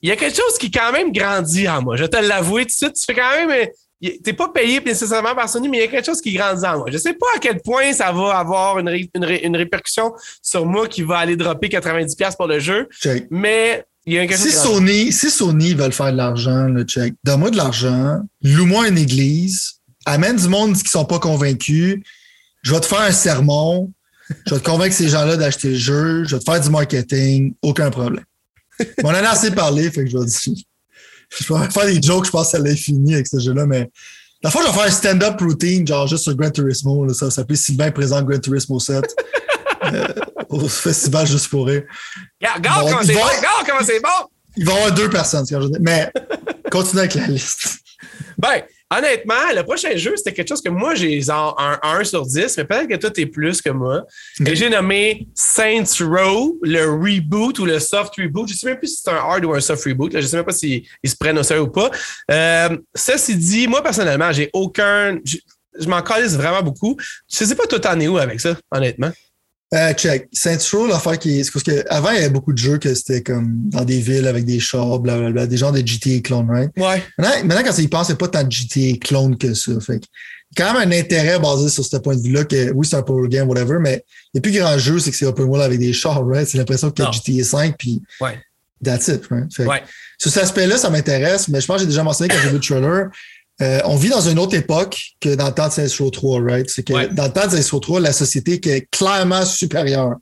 [0.00, 1.96] il y a quelque chose qui quand même grandit en moi.
[1.96, 2.94] Je vais te l'avouer tout de suite.
[2.94, 3.68] Tu fais quand même.
[4.02, 6.78] T'es pas payé nécessairement par Sony, mais il y a quelque chose qui grandit en
[6.78, 6.86] moi.
[6.90, 10.12] Je sais pas à quel point ça va avoir une, une, répercussion
[10.42, 12.88] sur moi qui va aller dropper 90$ pour le jeu.
[13.30, 17.14] Mais il y a quelque si Sony, si Sony veulent faire de l'argent, le check,
[17.22, 19.74] donne-moi de l'argent, loue-moi une église,
[20.04, 22.00] amène du monde qui sont pas convaincus,
[22.62, 23.92] je vais te faire un sermon,
[24.46, 27.54] je vais te convaincre ces gens-là d'acheter le jeu, je vais te faire du marketing,
[27.62, 28.24] aucun problème.
[29.04, 30.64] On en a assez parlé, fait que je vais dire.
[31.38, 33.90] Je vais faire des jokes, je pense que ça l'est fini avec ce jeu-là, mais
[34.42, 37.30] la fois, je vais faire un stand-up routine, genre juste sur Gran Turismo, là, ça
[37.30, 39.04] s'appelle Sylvain présente Gran Turismo 7.
[39.84, 40.06] euh,
[40.48, 41.84] au festival juste pour rire.
[42.42, 44.28] Regarde, comment c'est bon, regarde comment c'est bon!
[44.56, 45.46] Il va y avoir deux personnes,
[45.80, 46.10] mais
[46.70, 47.78] continue avec la liste.
[48.38, 48.62] Ben,
[48.98, 52.64] honnêtement, le prochain jeu, c'était quelque chose que moi, j'ai un 1 sur 10, mais
[52.64, 54.04] peut-être que toi, t'es plus que moi.
[54.44, 58.48] Et j'ai nommé Saints Row, le reboot ou le soft reboot.
[58.48, 60.12] Je sais même plus si c'est un hard ou un soft reboot.
[60.12, 60.20] Là.
[60.20, 61.90] Je sais même pas s'ils se prennent au sérieux ou pas.
[62.30, 65.18] Euh, ceci dit, moi, personnellement, j'ai aucun.
[65.24, 66.96] Je, m'en calisse vraiment beaucoup.
[67.30, 69.10] Je sais pas, toi, t'en es où avec ça, honnêtement?
[69.74, 70.28] Euh, check.
[70.32, 71.50] Saints Row, l'affaire qui est.
[71.50, 74.26] Parce que avant, il y avait beaucoup de jeux que c'était comme dans des villes
[74.26, 76.70] avec des chars, blablabla, des genres de GTA clone, right?
[76.76, 77.02] Ouais.
[77.18, 79.72] Maintenant, quand ça y pense, c'est pas tant de GTA clone que ça.
[79.80, 80.06] Fait que,
[80.56, 83.28] quand même un intérêt basé sur ce point de vue-là que oui, c'est un power
[83.28, 84.04] game, whatever, mais
[84.34, 86.46] le plus grand jeu, c'est que c'est open world avec des chars, right?
[86.46, 88.38] C'est l'impression qu'il y a GTA 5, puis ouais.
[88.84, 89.52] that's it, right?
[89.54, 89.82] Fait, ouais.
[90.18, 92.54] Sur cet aspect-là, ça m'intéresse, mais je pense que j'ai déjà mentionné quand j'ai vu
[92.54, 93.08] le trailer.
[93.62, 96.42] Euh, on vit dans une autre époque que dans le temps de Saints Row 3,
[96.42, 96.68] right?
[96.68, 100.16] C'est que dans le temps de Saints Row 3, la société est clairement supérieure.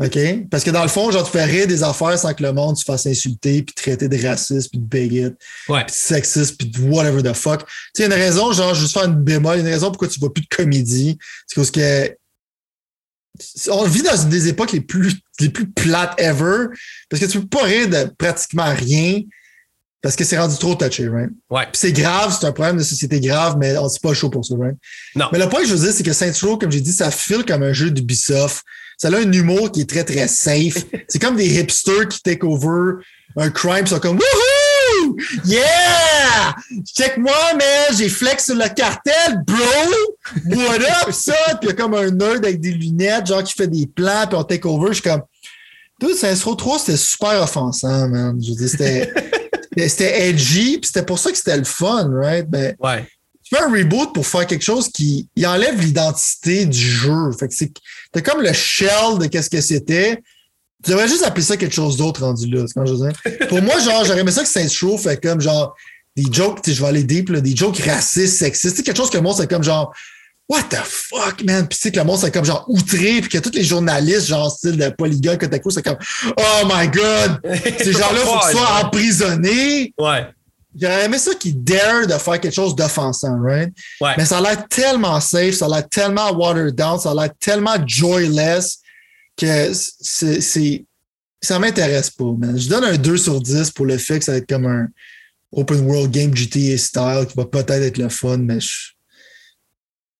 [0.00, 0.18] OK?
[0.50, 2.76] Parce que dans le fond, genre, tu fais rire des affaires sans que le monde
[2.76, 5.36] se fasse insulter, puis traiter de raciste, puis de bigot,
[5.68, 5.84] ouais.
[5.84, 7.60] puis de sexiste, puis de whatever the fuck.
[7.60, 10.08] Tu sais, il y a une raison, genre, juste faire une bémol, une raison pourquoi
[10.08, 11.16] tu vois plus de comédie.
[11.46, 12.16] C'est parce que
[13.70, 16.66] on vit dans une des époques les plus, les plus plates ever,
[17.08, 19.20] parce que tu peux pas rire de pratiquement rien.
[20.06, 21.30] Parce que c'est rendu trop touché, right?
[21.50, 21.64] Ouais.
[21.64, 24.44] Puis c'est grave, c'est un problème de société grave, mais on n'est pas chaud pour
[24.44, 24.76] ça, right?
[25.16, 25.26] Non.
[25.32, 26.30] Mais le point que je veux dire, c'est que Saints
[26.60, 28.64] comme j'ai dit, ça file comme un jeu d'Ubisoft.
[28.98, 30.84] Ça a un humour qui est très, très safe.
[31.08, 33.02] c'est comme des hipsters qui take over
[33.36, 35.16] un crime, ils sont comme Wouhou!
[35.44, 36.54] Yeah!
[36.84, 37.98] Check-moi, man!
[37.98, 40.56] J'ai flex sur le cartel, bro!
[40.56, 41.34] What up, ça?
[41.60, 44.28] Puis il y a comme un nerd avec des lunettes, genre qui fait des plans,
[44.28, 44.88] puis on take over.
[44.90, 45.22] Je suis comme.
[46.00, 48.38] Tout Saints Row 3, c'était super offensant, man.
[48.42, 49.12] Je veux dire, c'était.
[49.88, 52.48] C'était edgy, puis c'était pour ça que c'était le fun, right?
[52.48, 53.06] Ben, ouais.
[53.42, 57.30] Tu fais un reboot pour faire quelque chose qui il enlève l'identité du jeu.
[57.38, 57.70] Fait que c'est
[58.10, 60.22] t'as comme le shell de qu'est-ce que c'était.
[60.82, 62.64] Tu devrais juste appeler ça quelque chose d'autre rendu là.
[62.74, 63.48] Quand je veux dire?
[63.48, 65.76] Pour moi, genre, j'aurais aimé ça que Saint Show fait comme genre
[66.16, 68.76] des jokes, je vais aller deep, là, des jokes racistes, sexistes.
[68.76, 69.92] C'est quelque chose que moi, c'est comme genre
[70.48, 71.66] What the fuck, man?
[71.66, 74.28] Puis tu sais que le monde, c'est comme genre outré, puis que tous les journalistes,
[74.28, 75.98] genre style de polygone, que t'as c'est comme
[76.38, 77.40] Oh my god!
[77.78, 79.92] Ces gens-là, faut qu'ils soient emprisonnés.
[79.98, 80.28] Ouais.
[80.78, 83.72] J'aurais aimé ça qu'ils dare de faire quelque chose d'offensant, right?
[84.00, 84.12] Ouais.
[84.18, 87.30] Mais ça a l'air tellement safe, ça a l'air tellement watered down, ça a l'air
[87.40, 88.78] tellement joyless
[89.36, 90.84] que c'est.
[91.42, 92.58] Ça m'intéresse pas, man.
[92.58, 94.88] Je donne un 2 sur 10 pour le fait que ça va être comme un
[95.52, 98.95] open world game GTA style qui va peut-être être le fun, mais je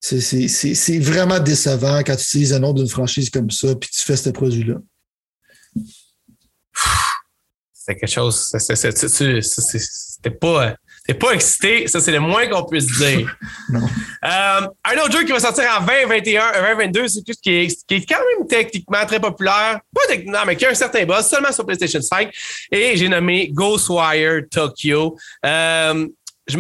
[0.01, 4.17] c'est vraiment décevant quand tu utilises le nom d'une franchise comme ça puis tu fais
[4.17, 4.77] ce produit-là.
[7.73, 8.53] C'est quelque chose.
[8.59, 10.75] C'était pas.
[11.07, 13.37] T'es pas excité, ça c'est le moins qu'on puisse dire.
[13.71, 13.87] non.
[14.25, 18.07] Euh, un autre jeu qui va sortir en 2021, 2022, c'est qui est, qui est
[18.09, 19.79] quand même techniquement très populaire.
[19.95, 22.35] Pas techniquement, mais qui a un certain buzz, seulement sur PlayStation 5.
[22.73, 25.17] Et j'ai nommé Ghostwire Tokyo.
[25.45, 26.09] Euh,
[26.49, 26.57] je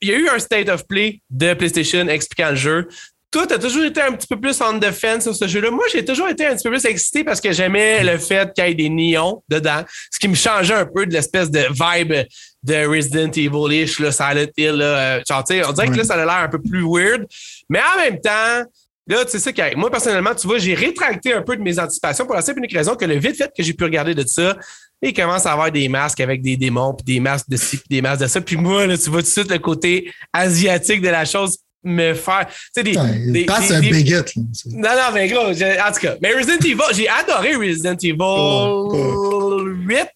[0.00, 2.88] il y a eu un state of play de PlayStation expliquant le jeu.
[3.30, 5.70] Toi, tu as toujours été un petit peu plus en defense sur ce jeu-là.
[5.70, 8.66] Moi, j'ai toujours été un petit peu plus excité parce que j'aimais le fait qu'il
[8.66, 12.26] y ait des néons dedans, ce qui me changeait un peu de l'espèce de vibe
[12.62, 14.72] de Resident Evil-ish, Silent Hill.
[14.72, 15.20] Là, euh,
[15.66, 17.26] on dirait que là, ça a l'air un peu plus weird.
[17.70, 18.64] Mais en même temps,
[19.08, 22.24] Là, c'est ça qui Moi, personnellement, tu vois, j'ai rétracté un peu de mes anticipations
[22.24, 24.24] pour la simple et unique raison que le vite fait que j'ai pu regarder de
[24.26, 24.56] ça,
[25.02, 27.86] il commence à avoir des masques avec des démons, puis des masques de ci, puis
[27.90, 28.40] des masques de ça.
[28.40, 32.14] Puis moi, là, tu vois tout de suite le côté asiatique de la chose me
[32.14, 32.46] faire.
[32.48, 32.92] Tu sais, des.
[32.92, 34.22] des, un bigot.
[34.66, 36.14] Non, non, mais gros, en tout cas.
[36.22, 40.08] Mais Resident Evil, j'ai adoré Resident Evil oh, 8,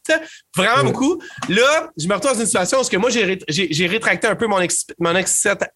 [0.57, 1.21] vraiment beaucoup.
[1.49, 4.59] Là, je me retrouve dans une situation où que moi, j'ai rétracté un peu mon,
[4.99, 5.13] mon,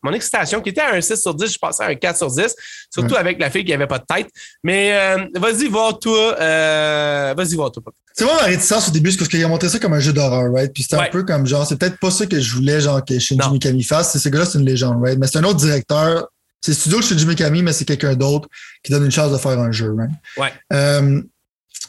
[0.03, 2.31] mon, excitation, qui était à un 6 sur 10, je passais à un 4 sur
[2.31, 2.55] 10,
[2.93, 4.29] surtout avec la fille qui n'avait pas de tête.
[4.63, 6.37] Mais euh, vas-y, voir toi.
[6.41, 7.83] Euh, vas-y, voir toi.
[8.13, 10.53] C'est moi ma réticence au début, parce qu'il a montré ça comme un jeu d'horreur,
[10.53, 10.73] right?
[10.73, 13.19] Puis c'était un peu comme genre, c'est peut-être pas ça que je voulais, genre, que
[13.19, 14.13] Shinji Mikami fasse.
[14.13, 15.19] C'est ce gars-là, c'est une légende, right?
[15.19, 16.29] Mais c'est un autre directeur.
[16.61, 18.49] C'est studio de Shinji Mikami, mais c'est quelqu'un d'autre
[18.83, 20.11] qui donne une chance de faire un jeu, right?
[20.37, 20.53] Ouais.
[20.73, 21.23] Euh,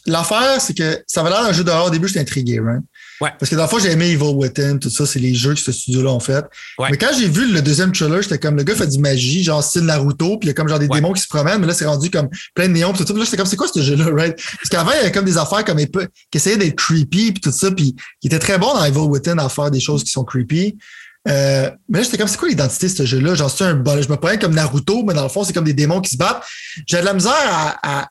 [0.08, 1.86] L'affaire, c'est que ça avait l'air d'un jeu d'horreur.
[1.86, 2.80] Au début, j'étais intrigué, right?
[2.80, 2.86] J'ai
[3.20, 3.26] j'ai?
[3.26, 3.32] Ouais.
[3.40, 5.60] Parce que dans le fond, j'ai aimé Evil Within, tout ça, c'est les jeux que
[5.60, 6.44] ce studio-là ont fait.
[6.80, 6.88] Ouais.
[6.90, 9.64] Mais quand j'ai vu le deuxième trailer, j'étais comme, le gars fait du magie, genre
[9.64, 11.00] style Naruto, puis il y a comme genre des Ouais.
[11.00, 13.14] démons qui se promènent, mais là, c'est rendu comme plein de néons, puis tout ça.
[13.14, 14.36] Puis là, j'étais comme, c'est quoi ce jeu-là, right?
[14.36, 15.88] Parce qu'avant, il y avait comme des affaires comme qui
[16.34, 19.50] essayaient d'être creepy, puis tout ça, puis qui était très bon dans Evil Within à
[19.50, 20.78] faire des choses qui sont creepy.
[21.28, 23.36] Euh, mais là, j'étais comme, c'est quoi l'identité de ce jeu-là?
[23.36, 24.02] Genre, c'est un bol.
[24.02, 26.18] Je me prenais comme Naruto, mais dans le fond, c'est comme des démons qui se
[26.18, 26.44] battent.
[26.88, 28.08] J'avais de la misère à, à,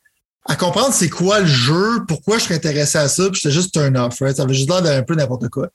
[0.47, 3.73] à comprendre c'est quoi le jeu, pourquoi je serais intéressé à ça, puis j'étais juste
[3.75, 4.35] turn off, right?
[4.37, 5.69] Ça avait juste l'air d'un peu n'importe quoi.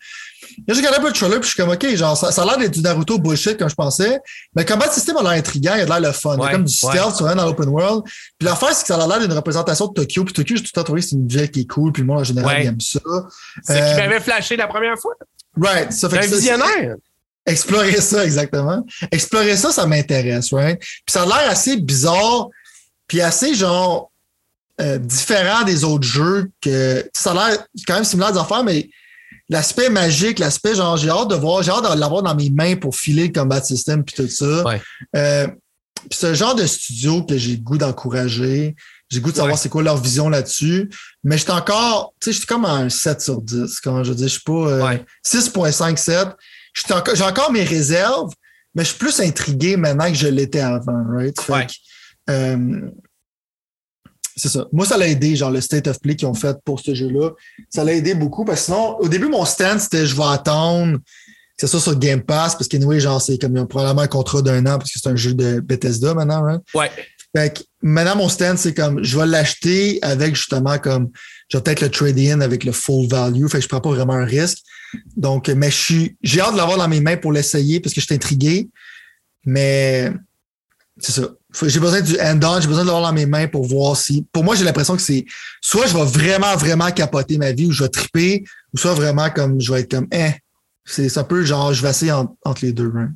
[0.68, 2.42] Là, j'ai regardé un peu le trailer, puis je suis comme, OK, genre, ça, ça
[2.42, 4.20] a l'air d'être du Naruto bullshit, comme je pensais.
[4.56, 6.36] Mais le combat system a l'air intriguant, il a l'air le fun.
[6.36, 6.92] il y a Ouais, comme du ouais.
[6.94, 8.04] stealth, tu vois, dans l'open world.
[8.06, 10.24] Puis l'affaire, c'est que ça a l'air d'une représentation de Tokyo.
[10.24, 12.02] Puis Tokyo, j'ai tout le temps trouvé que c'est une ville qui est cool, puis
[12.02, 12.64] le monde en général Ouais.
[12.64, 13.00] il aime ça.
[13.64, 15.14] C'est Euh, qui m'avait flashé la première fois.
[15.62, 15.92] Right.
[15.94, 16.96] Ça fait que un ça, visionnaire.
[17.46, 18.84] Explorer ça, exactement.
[19.12, 20.80] Explorer ça, ça m'intéresse, right?
[20.80, 22.48] Puis ça a l'air assez bizarre,
[23.08, 24.12] puis assez genre
[24.82, 28.90] euh, différent des autres jeux que ça a l'air quand même similaire des affaires, mais
[29.50, 32.76] l'aspect magique, l'aspect genre j'ai hâte de voir, j'ai hâte de l'avoir dans mes mains
[32.76, 34.64] pour filer le combat system puis tout ça.
[34.66, 34.82] Ouais.
[35.16, 35.48] Euh,
[36.10, 38.76] puis c'est genre de studio que j'ai le goût d'encourager.
[39.10, 39.60] J'ai le goût de savoir Ouais.
[39.62, 40.90] c'est quoi leur vision là-dessus.
[41.24, 43.80] Mais j'étais encore, tu sais, j'étais comme à un 7 sur 10.
[43.80, 45.06] Quand je dis, je suis pas euh, Ouais.
[45.24, 46.28] 6.5, 7.
[46.74, 48.32] J'étais encore- J'ai encore mes réserves,
[48.74, 51.40] mais je suis plus intrigué maintenant que je l'étais avant, right?
[51.40, 52.82] Fait que, euh,
[54.36, 54.68] c'est ça.
[54.74, 57.32] Moi, ça l'a aidé, genre le state of play qu'ils ont fait pour ce jeu-là.
[57.70, 60.98] Ça l'a aidé beaucoup parce que sinon, au début, mon stand, c'était je vais attendre
[61.58, 64.02] que ce soit sur Game Pass parce qu'anyway, genre, c'est comme il y a probablement
[64.02, 66.62] un contrat d'un an parce que c'est un jeu de Bethesda maintenant, right?
[66.74, 66.92] Ouais.
[67.36, 71.10] Fait que maintenant, mon stand, c'est comme je vais l'acheter avec justement comme
[71.50, 73.48] je vais peut-être le trade in avec le full value.
[73.48, 74.60] Fait que je prends pas vraiment un risque.
[75.16, 78.02] Donc, mais je suis j'ai hâte de l'avoir dans mes mains pour l'essayer parce que
[78.02, 78.70] je suis intrigué.
[79.46, 80.12] Mais
[80.98, 81.30] c'est ça.
[81.64, 84.26] J'ai besoin du hand-on, j'ai besoin de l'avoir dans mes mains pour voir si.
[84.34, 85.26] Pour moi, j'ai l'impression que c'est
[85.62, 89.30] soit je vais vraiment, vraiment capoter ma vie ou je vais triper, ou soit vraiment
[89.30, 90.32] comme je vais être comme eh.
[90.86, 92.92] C'est un peu genre je vais essayer en- entre les deux.
[92.96, 93.10] hein.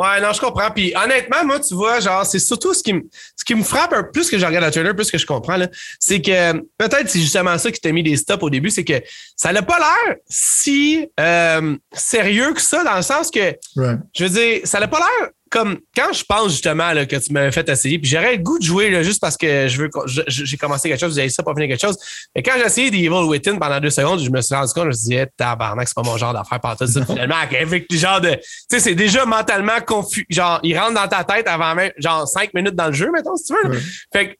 [0.00, 0.70] Ouais, non, je comprends.
[0.70, 3.02] Puis honnêtement, moi, tu vois, genre, c'est surtout ce qui me,
[3.36, 5.56] ce qui me frappe un plus que je regarde le trailer, plus que je comprends,
[5.56, 5.66] là,
[5.98, 9.02] c'est que peut-être c'est justement ça qui t'a mis des stops au début, c'est que
[9.36, 13.98] ça n'a pas l'air si euh, sérieux que ça, dans le sens que, Right.
[14.16, 17.32] je veux dire, ça n'a pas l'air comme quand je pense justement là, que tu
[17.32, 19.90] m'avais fait essayer, puis j'aurais le goût de jouer là, juste parce que je veux,
[20.26, 21.96] j'ai commencé quelque chose, j'ai ça pour finir quelque chose.
[22.34, 24.84] Mais quand j'ai essayé des Evil Within pendant deux secondes, je me suis rendu compte,
[24.84, 27.04] je me suis dit, Eh, tabarnak, c'est pas mon genre d'affaire par tout ça.
[27.06, 30.26] Finalement, avec le genre de, tu sais, c'est déjà mentalement confus.
[30.28, 33.36] Genre, il rentre dans ta tête avant même, genre cinq minutes dans le jeu, mettons,
[33.36, 33.70] si tu veux.
[33.70, 33.82] Ouais.
[34.12, 34.34] Fait que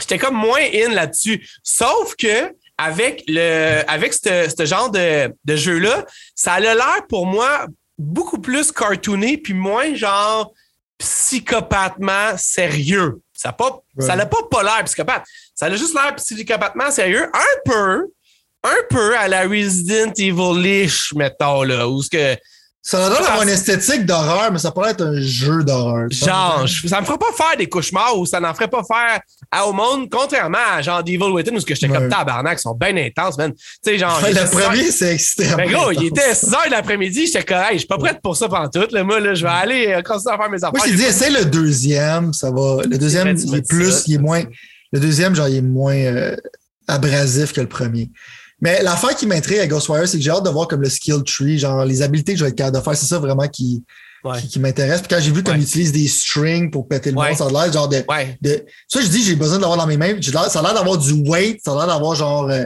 [0.00, 1.46] j'étais comme moins in là-dessus.
[1.62, 6.04] Sauf que avec le avec ce ce genre de, de jeu-là,
[6.34, 7.66] ça a l'air pour moi
[8.02, 10.52] beaucoup plus cartooné puis moins genre
[10.98, 13.20] psychopathement sérieux.
[13.32, 14.06] Ça n'a pas, Ouais.
[14.06, 15.24] ça n'a pas, pas l'air psychopathe.
[15.54, 17.24] Ça a juste l'air psychopathement sérieux.
[17.34, 18.06] Un peu,
[18.62, 22.36] un peu à la Resident Evil-ish, mettons, là, où ce que
[22.84, 26.08] Ça a l'air Ah, d'avoir une esthétique d'horreur, mais ça pourrait être un jeu d'horreur.
[26.10, 29.20] Genre, ça me ferait pas faire des cauchemars ou ça n'en ferait pas faire
[29.52, 31.98] à au monde, contrairement à genre Devil Within où ce que j'étais Ouais.
[31.98, 33.52] comme tabarnak, ils sont bien intenses, man.
[33.54, 34.20] Tu sais, genre.
[34.20, 35.58] Ouais, le premier, c'est extrêmement.
[35.58, 38.20] Ben gros, il était 6 heures de l'après-midi, j'étais comme, hey, je suis pas prête
[38.20, 38.86] pour ça pendant tout.
[38.90, 40.72] Là, moi, là, je vais aller euh, continuer à faire mes affaires.
[40.74, 42.78] Moi, j'ai dit, essaye le deuxième, ça va.
[42.84, 44.42] Le deuxième, il est plus, il est moins.
[44.92, 46.36] Le deuxième, genre, il est moins euh,
[46.88, 48.10] abrasif que le premier.
[48.62, 51.22] Mais l'affaire qui m'intrigue à Ghostwire, c'est que j'ai hâte de voir comme le skill
[51.24, 52.96] tree, genre les habiletés que je vais être capable de faire.
[52.96, 53.84] C'est ça vraiment qui,
[54.24, 54.40] Ouais.
[54.40, 55.00] qui, qui m'intéresse.
[55.00, 57.30] Puis quand j'ai vu comme ils utilisent des strings pour péter le Ouais.
[57.30, 58.04] monde, ça a l'air genre de.
[58.08, 58.38] Ouais.
[58.40, 60.14] de ça, je dis, j'ai besoin de l'avoir dans mes mains.
[60.22, 62.48] Ça a l'air d'avoir du weight, ça a l'air d'avoir genre.
[62.48, 62.64] euh,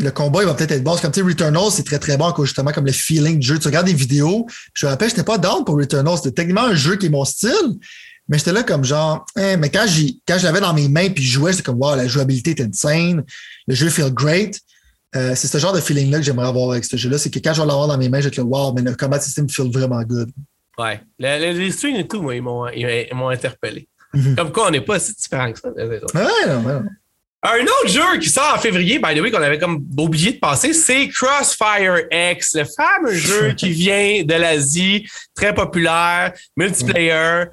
[0.00, 0.94] le combat, il va peut-être être bon.
[0.94, 3.46] C'est comme, tu sais, Returnal, c'est très, très bon, quoi, justement, comme le feeling du
[3.48, 3.58] jeu.
[3.58, 4.46] Tu regardes des vidéos.
[4.72, 6.16] Je me rappelle, j'étais pas down pour Returnal.
[6.16, 7.50] C'était techniquement un jeu qui est mon style.
[8.28, 9.86] Mais j'étais là comme genre, hein, mais quand
[10.26, 12.60] quand je l'avais dans mes mains puis je jouais, j'étais comme, wow, la jouabilité est
[12.60, 13.24] insane.
[13.66, 14.60] Le jeu feel great.
[15.16, 17.16] Euh, c'est ce genre de feeling-là que j'aimerais avoir avec ce jeu-là.
[17.16, 18.82] C'est que quand je vais l'avoir dans mes mains, je vais être là, wow, mais
[18.82, 20.30] le combat system feel vraiment good.
[20.78, 21.00] Ouais.
[21.18, 23.88] Le- le- les streams et tout, moi, ils m'ont, ils m'ont interpellé.
[24.12, 24.36] Mhm.
[24.36, 25.70] Comme quoi, on n'est pas si différents que ça.
[25.76, 26.14] les autres.
[26.14, 26.84] Ouais, non, ouais, non.
[27.42, 30.38] Un autre jeu qui sort en février, by the way, qu'on avait comme oublié de
[30.38, 37.44] passer, c'est Crossfire X, le fameux jeu qui vient de l'Asie, très populaire, multiplayer,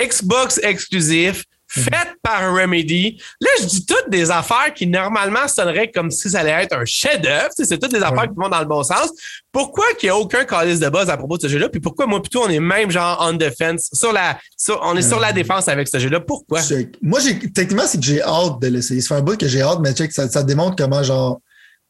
[0.00, 1.92] Xbox exclusif, fait
[2.22, 3.20] par Remedy.
[3.40, 6.84] Là, je dis toutes des affaires qui normalement sonneraient comme si ça allait être un
[6.84, 7.48] chef-d'œuvre.
[7.56, 8.28] C'est toutes des affaires Ouais.
[8.28, 9.10] qui vont dans le bon sens.
[9.52, 11.68] Pourquoi qu'il n'y a aucun calice de buzz à propos de ce jeu-là?
[11.68, 15.02] Puis pourquoi moi plutôt on est même genre on defense, sur la, sur- on est
[15.02, 16.20] sur la défense avec ce jeu-là?
[16.20, 16.60] Pourquoi?
[17.02, 17.20] Moi,
[17.54, 19.00] techniquement, c'est que j'ai hâte de l'essayer.
[19.02, 21.40] Fait un bout que j'ai hâte, mais check, ça, ça démontre comment, genre,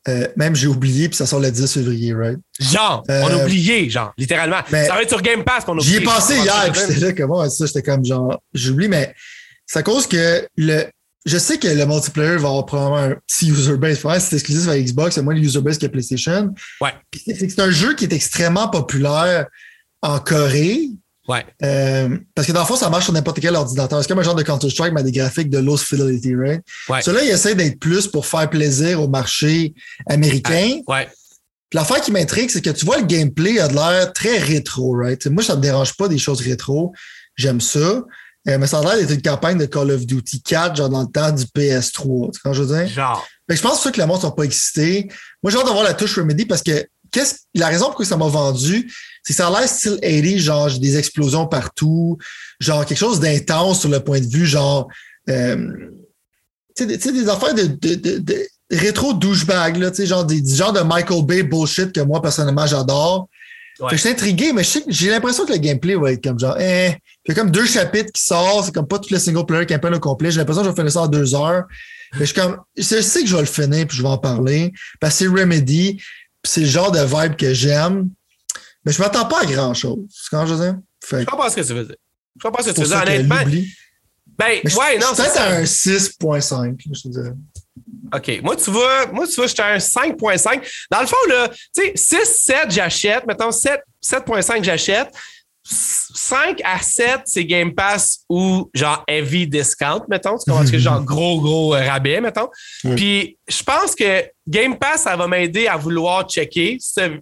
[0.08, 2.38] euh, même j'ai oublié, puis ça sort le 10 février, right?
[2.60, 4.60] Genre, on a Euh, oublié, genre, littéralement.
[4.72, 6.02] mais- ça va être sur Game Pass qu'on a J'y oublié.
[6.10, 9.14] ai pensé hier, j'étais là, comment ça, j'étais comme genre, j'oublie, mais
[9.68, 10.84] c'est à cause que le,
[11.26, 14.00] je sais que le multiplayer va avoir probablement un petit user base.
[14.00, 16.54] C'est exclusif à Xbox, c'est moins le user base que PlayStation.
[16.80, 16.94] Ouais.
[17.14, 19.46] C'est un jeu qui est extrêmement populaire
[20.00, 20.88] en Corée.
[21.28, 21.44] Ouais.
[21.62, 24.00] Euh, parce que dans le fond, ça marche sur n'importe quel ordinateur.
[24.00, 26.62] C'est comme un genre de Counter-Strike, mais des graphiques de low fidelity, right?
[26.88, 27.02] Ouais.
[27.02, 29.74] Cela, il essaie d'être plus pour faire plaisir au marché
[30.06, 30.80] américain.
[30.86, 31.06] Ouais.
[31.68, 34.96] Puis l'affaire qui m'intrigue, c'est que tu vois, le gameplay a de l'air très rétro,
[34.96, 35.26] right?
[35.26, 36.94] moi, ça me dérange pas des choses rétro.
[37.36, 38.02] J'aime ça.
[38.46, 41.02] Euh, mais ça a l'air d'être une campagne de Call of Duty 4, genre dans
[41.02, 42.26] le temps du PS3.
[42.26, 42.88] Tu sais quand je veux dire?
[42.88, 43.26] Genre.
[43.48, 45.08] Fait que je pense que que le monde sont pas excités.
[45.42, 48.06] Moi, j'ai hâte de voir la touche Remedy parce que qu'est-ce, la raison pour laquelle
[48.06, 48.92] ça m'a vendu,
[49.24, 52.18] c'est que ça a l'air style 80, genre j'ai des explosions partout,
[52.60, 54.88] genre quelque chose d'intense sur le point de vue, genre
[55.28, 55.56] euh,
[56.76, 60.40] tu sais, des affaires de, de, de, de rétro douchebag, là, tu sais, genre des,
[60.40, 63.28] du genre de Michael Bay bullshit que moi, personnellement, j'adore.
[63.80, 63.90] Ouais.
[63.90, 66.56] Fait que je suis intrigué, mais j'ai l'impression que le gameplay va être comme genre,
[66.58, 69.46] eh, il y a comme deux chapitres qui sortent, c'est comme pas tout le single
[69.46, 70.30] player campaign au complet.
[70.30, 71.64] J'ai l'impression que je vais finir ça en deux heures.
[72.14, 74.18] Mais je suis comme, je sais que je vais le finir puis je vais en
[74.18, 74.72] parler.
[75.00, 78.08] Parce que c'est Remedy, puis c'est le genre de vibe que j'aime.
[78.84, 79.98] Mais je m'attends pas à grand chose.
[80.10, 80.78] C'est quand je veux dire?
[81.04, 81.96] Fait Je comprends ce que tu veux dire.
[82.36, 83.02] Je comprends ce que tu veux dire.
[83.02, 83.36] Honnêtement,
[84.38, 87.32] ben, Mais ouais, je non, c'est peut-être à un 6.5, je te dirais.
[88.14, 88.40] OK.
[88.42, 90.86] Moi, tu vois, moi, tu vois, j'étais à un 5.5.
[90.90, 93.26] Dans le fond, là, tu sais, 6, 7, j'achète.
[93.26, 95.08] Mettons, 7, 7.5, j'achète.
[95.70, 100.38] 5 à 7, c'est Game Pass ou genre heavy discount, mettons.
[100.38, 100.70] Tu comprends?
[100.70, 102.48] Que genre gros, gros euh, rabais, mettons.
[102.84, 102.94] Oui.
[102.94, 107.20] Puis, je pense que Game Pass, ça va m'aider à vouloir checker cette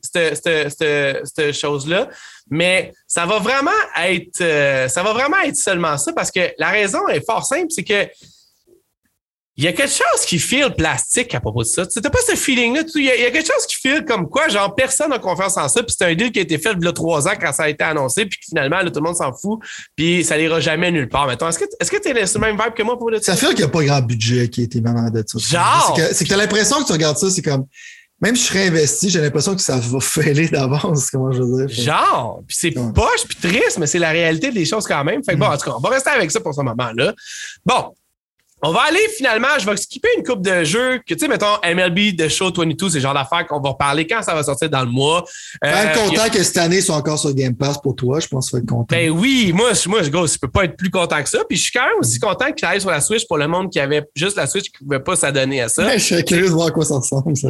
[1.53, 2.09] chose-là.
[2.49, 6.69] Mais ça va vraiment être, euh, ça va vraiment être seulement ça parce que la
[6.69, 8.07] raison est fort simple, c'est que
[9.59, 11.87] il y a quelque chose qui file plastique à propos de ça.
[11.87, 12.85] Tu n'as pas ce feeling-là.
[12.85, 15.09] tu- Il y, a- il y a quelque chose qui file comme quoi, genre, personne
[15.11, 15.83] n'a confiance en ça.
[15.83, 17.63] Puis c'est un deal qui a été fait il y a trois ans quand ça
[17.65, 18.27] a été annoncé.
[18.27, 19.61] Puis finalement, là, tout le monde s'en fout.
[19.97, 21.27] Puis ça n'ira jamais nulle part.
[21.27, 23.21] Mettons, est-ce que est-ce que tu es sur le même vibe que moi pour le
[23.23, 25.39] Ça fait qu'il n'y a pas grand budget qui a été en de ça.
[25.39, 25.95] Genre!
[25.97, 27.65] C'est que, que t'as l'impression que tu regardes ça, c'est comme,
[28.21, 31.67] même si je serais investi, j'ai l'impression que ça va fêler d'avance, comment je veux
[31.67, 31.85] dire.
[31.85, 35.25] Genre, puis c'est poche, puis triste, mais c'est la réalité des choses quand même.
[35.25, 37.15] Fait que bon, en tout cas, on va rester avec ça pour ce moment-là.
[37.65, 37.95] Bon,
[38.63, 41.57] on va aller finalement, je vais skipper une coupe de jeux que, tu sais, mettons,
[41.63, 44.71] MLB The Show 22, c'est le genre d'affaires qu'on va reparler quand ça va sortir
[44.71, 45.25] dans le mois.
[45.63, 48.47] Euh, a- content que cette année soit encore sur Game Pass pour toi, je pense
[48.47, 48.87] que tu vas être content.
[48.97, 51.41] Ben oui, moi, je- moi, je, gros, je peux pas être plus content que ça.
[51.49, 53.71] Puis je suis quand même aussi content qu'il arrive sur la Switch pour le monde
[53.71, 55.85] qui avait juste la Switch qui pouvait pas s'adonner à ça.
[55.85, 57.37] Ouais, je suis curieux de voir à quoi ça ressemble.
[57.37, 57.49] Ça.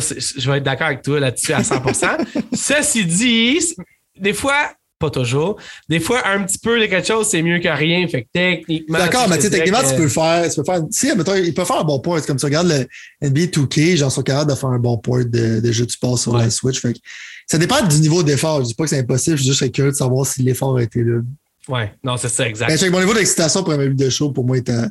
[0.00, 2.06] Ça, je vais être d'accord avec toi là-dessus à 100%
[2.52, 3.74] Ceci dit,
[4.18, 4.70] des fois,
[5.00, 5.56] pas toujours,
[5.88, 8.06] des fois, un petit peu de quelque chose, c'est mieux que rien.
[8.06, 8.98] Fait que techniquement.
[8.98, 10.48] D'accord, mais tu sais, techniquement, tu peux le faire.
[10.48, 10.82] Tu peux faire.
[10.90, 12.00] Si, mettons, il peut faire un bon.
[12.18, 15.24] C'est comme tu regardes le NBA 2K, genre, sont capables de faire un bon port
[15.24, 16.42] de, de jeu de sport sur Ouais.
[16.42, 16.80] la Switch.
[16.80, 16.98] Fait que
[17.46, 18.60] ça dépend du niveau d'effort.
[18.60, 20.82] Je dis pas que c'est impossible, je suis juste curieux de savoir si l'effort a
[20.82, 21.20] été là.
[21.68, 22.80] Ouais, non, c'est ça, exact.
[22.80, 24.86] Ben, mon niveau d'excitation pour un début de show, pour moi, est à,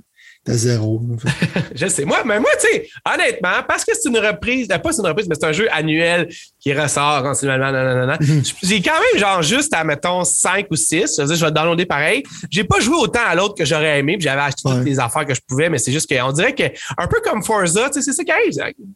[0.49, 1.01] à zéro.
[1.75, 2.05] Je sais.
[2.05, 5.07] Moi, mais moi, tu sais, honnêtement, parce que c'est une reprise, euh, pas c'est une
[5.07, 6.27] reprise, mais c'est un jeu annuel
[6.59, 7.71] qui ressort continuellement.
[7.71, 8.43] nanana, Mhm.
[8.63, 11.15] J'ai quand même, genre, juste à, mettons, 5 ou 6.
[11.17, 12.23] Je veux dire, je vais downloader pareil.
[12.49, 14.75] J'ai pas joué autant à l'autre que j'aurais aimé, puis j'avais acheté Ouais.
[14.75, 16.63] toutes les affaires que je pouvais, mais c'est juste qu'on dirait que,
[16.97, 18.51] un peu comme Forza, tu sais, c'est ça qui arrive.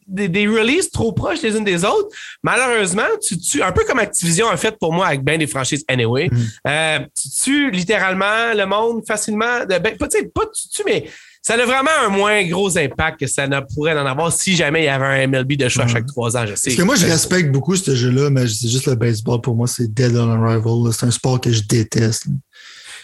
[0.08, 2.10] Des, des releases trop proches les unes des autres.
[2.44, 5.84] Malheureusement, tu tues, un peu comme Activision a fait pour moi avec ben des franchises
[5.88, 6.30] anyway.
[6.32, 6.48] Mhm.
[6.68, 9.66] Euh, tu tues littéralement le monde facilement.
[9.68, 11.06] Ben, pas, tu sais, pas tu tues, mais
[11.44, 14.84] ça a vraiment un moins gros impact que ça ne pourrait en avoir si jamais
[14.84, 16.70] il y avait un MLB de choix à chaque trois ans, je sais.
[16.70, 19.42] Parce que moi, je respecte beaucoup ce jeu-là, mais c'est juste le baseball.
[19.42, 20.94] Pour moi, c'est dead on arrival.
[20.94, 22.28] C'est un sport que je déteste.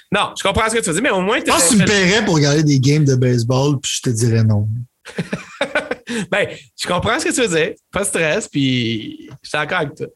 [0.10, 1.82] Non, je comprends ce que tu veux dire, mais au moins, Je pense que tu
[1.82, 4.68] me paierais pour regarder des games de baseball, puis je te dirais non.
[6.32, 7.74] Ben, je comprends ce que tu veux dire.
[7.92, 10.08] Pas de stress, puis je suis d'accord avec toi.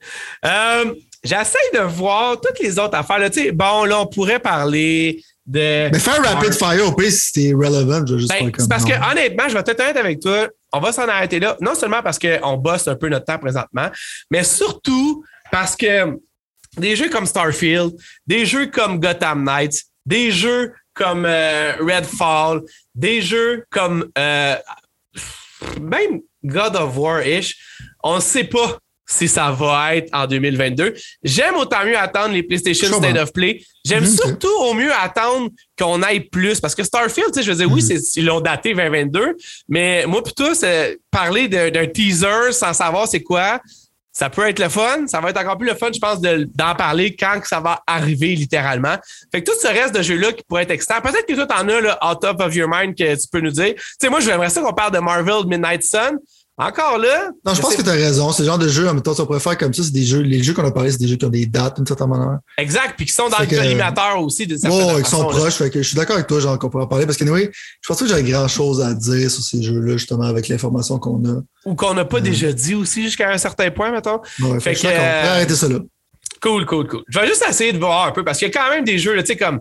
[0.44, 3.18] Euh, J'essaie de voir toutes les autres affaires.
[3.18, 3.30] Là.
[3.54, 5.90] Bon, là, on pourrait parler de.
[5.91, 8.84] Mais faire rapid fire au pire, si c'était relevant, je juste Ben, comme c'est parce
[8.84, 8.90] non.
[8.90, 11.57] que honnêtement, je vais être honnête avec toi, on va s'en arrêter là.
[11.61, 13.90] Non seulement parce qu'on bosse un peu notre temps présentement,
[14.32, 16.18] mais surtout parce que
[16.78, 17.91] des jeux comme Starfield,
[18.26, 22.61] des jeux comme Gotham Knights, des jeux comme euh, Redfall,
[22.95, 24.56] des jeux comme euh,
[25.82, 27.56] même God of War-ish,
[28.03, 28.80] on ne sait pas
[29.14, 30.94] si ça va être en 2022.
[31.23, 32.88] J'aime autant mieux attendre les PlayStation.
[32.98, 33.61] State of Play.
[33.85, 36.60] J'aime Mhm, surtout au mieux attendre qu'on aille plus.
[36.60, 37.88] Parce que Starfield, tu sais, je veux dire, oui, Mhm.
[37.99, 39.35] c'est- ils l'ont daté 2022,
[39.69, 43.60] mais moi, plutôt, c'est parler d'un teaser sans savoir c'est quoi.
[44.15, 45.07] Ça peut être le fun.
[45.07, 47.60] Ça va être encore plus le fun, je pense, de- d'en parler quand que ça
[47.60, 48.95] va arriver littéralement.
[49.31, 51.02] Fait que tout ce reste de jeux-là qui pourrait être excitant.
[51.02, 53.49] Peut-être que toi, t'en as, là, out top of your mind, que tu peux nous
[53.49, 53.73] dire.
[53.73, 56.19] Tu sais, moi, j'aimerais ça qu'on parle de Marvel Midnight Sun.
[56.58, 57.32] Encore là?
[57.46, 58.32] Non, je pense que tu as raison.
[58.38, 59.82] Le genre de jeu, en même temps, on pourrait faire comme ça.
[59.84, 61.78] C'est des jeux, les jeux qu'on a parlé, c'est des jeux qui ont des dates
[61.78, 62.38] d'une certaine manière.
[62.58, 64.46] Exact, puis qui sont dans le que- collimateur aussi.
[64.46, 65.56] De Oh, ils sont proches.
[65.56, 67.06] Fait que je suis d'accord avec toi, genre, qu'on pourrait en parler.
[67.06, 67.50] Parce que, oui,
[67.82, 71.24] je pense que j'aurais grand chose à dire sur ces jeux-là, justement, avec l'information qu'on
[71.26, 71.42] a.
[71.66, 74.20] Ou qu'on n'a pas déjà dit aussi jusqu'à un certain point, mettons.
[74.40, 75.80] Ouais, Fait fait que que, euh, arrêter ça là.
[76.42, 77.04] Cool, cool, cool.
[77.08, 79.00] Je vais juste essayer de voir un peu parce qu'il y a quand même des
[79.00, 79.60] jeux, tu sais, comme.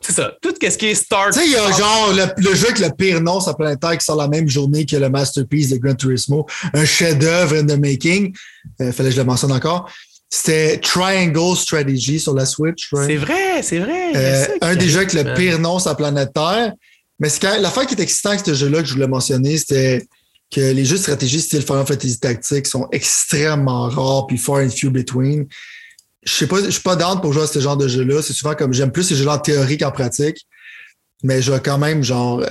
[0.00, 0.32] C'est ça.
[0.40, 2.78] Tout ce qui est Star Tu sais, il y a genre le, le jeu avec
[2.78, 5.68] le pire nom sur la planète Terre qui sort la même journée que le masterpiece
[5.68, 8.34] de Gran Turismo, un chef-d'œuvre in the making.
[8.80, 9.90] Euh, fallait que je le mentionne encore.
[10.30, 12.88] C'était Triangle Strategy sur la Switch.
[12.92, 13.06] right?
[13.06, 14.16] C'est vrai, c'est vrai.
[14.16, 16.72] Euh, ça un des jeux avec le pire nom sur la planète Terre.
[17.18, 20.06] Mais c'est quand l'affaire qui est excitant avec ce jeu-là que je voulais mentionner, c'était
[20.50, 24.70] que les jeux de stratégie style Final Fantasy Tactics sont extrêmement rares puis far and
[24.70, 25.46] few between.
[26.22, 28.20] Je sais pas, je suis pas down pour jouer à ce genre de jeu-là.
[28.22, 30.46] C'est souvent comme j'aime plus ces jeux-là en théorie qu'en pratique.
[31.22, 32.46] Mais je quand même, genre, euh,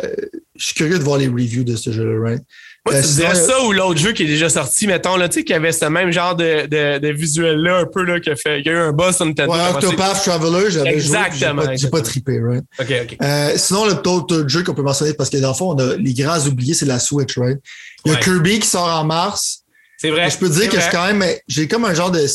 [0.55, 2.43] je suis curieux de voir les reviews de ce jeu-là, right?
[2.85, 5.27] Moi, Euh, tu sinon, dirais ça ou l'autre jeu qui est déjà sorti, mettons, là,
[5.27, 8.29] tu sais, qui avait ce même genre de, de, de visuel-là, un peu, là, qui
[8.29, 9.51] a, fait, qui a eu un boss sur Nintendo.
[9.53, 12.03] Ouais, Octopath Traveler, j'avais J'ai Exactement, pas, j'ai pas exactement.
[12.03, 12.63] trippé, right?
[12.79, 13.17] OK, OK.
[13.23, 15.95] Euh, sinon, le autre jeu qu'on peut mentionner, parce que dans le fond, on a
[15.95, 17.57] les grands oubliés, c'est la Switch, right?
[18.05, 18.23] Il y a Ouais.
[18.23, 19.63] Kirby qui sort en mars.
[19.97, 20.29] C'est vrai.
[20.29, 22.25] je peux dire que suis quand même, j'ai comme un genre de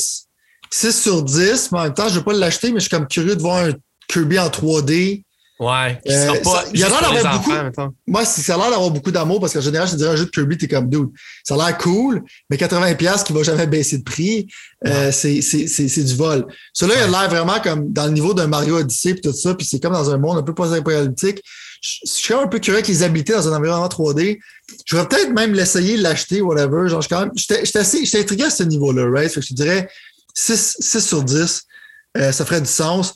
[0.74, 3.06] 6 sur 10, mais en même temps, je vais pas l'acheter, mais je suis comme
[3.06, 3.72] curieux de voir un
[4.08, 5.22] Kirby en 3D.
[5.60, 6.00] Ouais.
[6.04, 6.50] Qui Euh, pas.
[6.50, 7.94] ça- il y a l'air d'avoir beaucoup-.
[8.08, 10.16] Moi, si ça a l'air d'avoir beaucoup d'amour, parce qu'en général, je te dirais un
[10.16, 11.10] jeu de Kirby, t'es comme dude.
[11.44, 14.48] Ça a l'air cool, mais 80$ qui va jamais baisser de prix,
[14.84, 16.44] euh, c'est, du vol.
[16.72, 19.54] Celui-là, il a l'air vraiment comme dans le niveau d'un Mario Odyssey et tout ça,
[19.54, 21.40] puis c'est comme dans un monde un peu post-apocalyptique.
[21.80, 24.40] Je je suis quand même un peu curieux qu'ils habitent dans un environnement 3D.
[24.86, 26.88] Je vais peut-être même l'essayer, l'acheter, whatever.
[26.88, 29.30] Genre, je suis quand même, j'étais, j'étais assez, j'étais intrigué à ce niveau-là, right?
[29.30, 29.88] Fait que je te dirais
[30.34, 31.62] 6, 6 sur 10.
[32.16, 33.14] Euh, ça ferait du sens.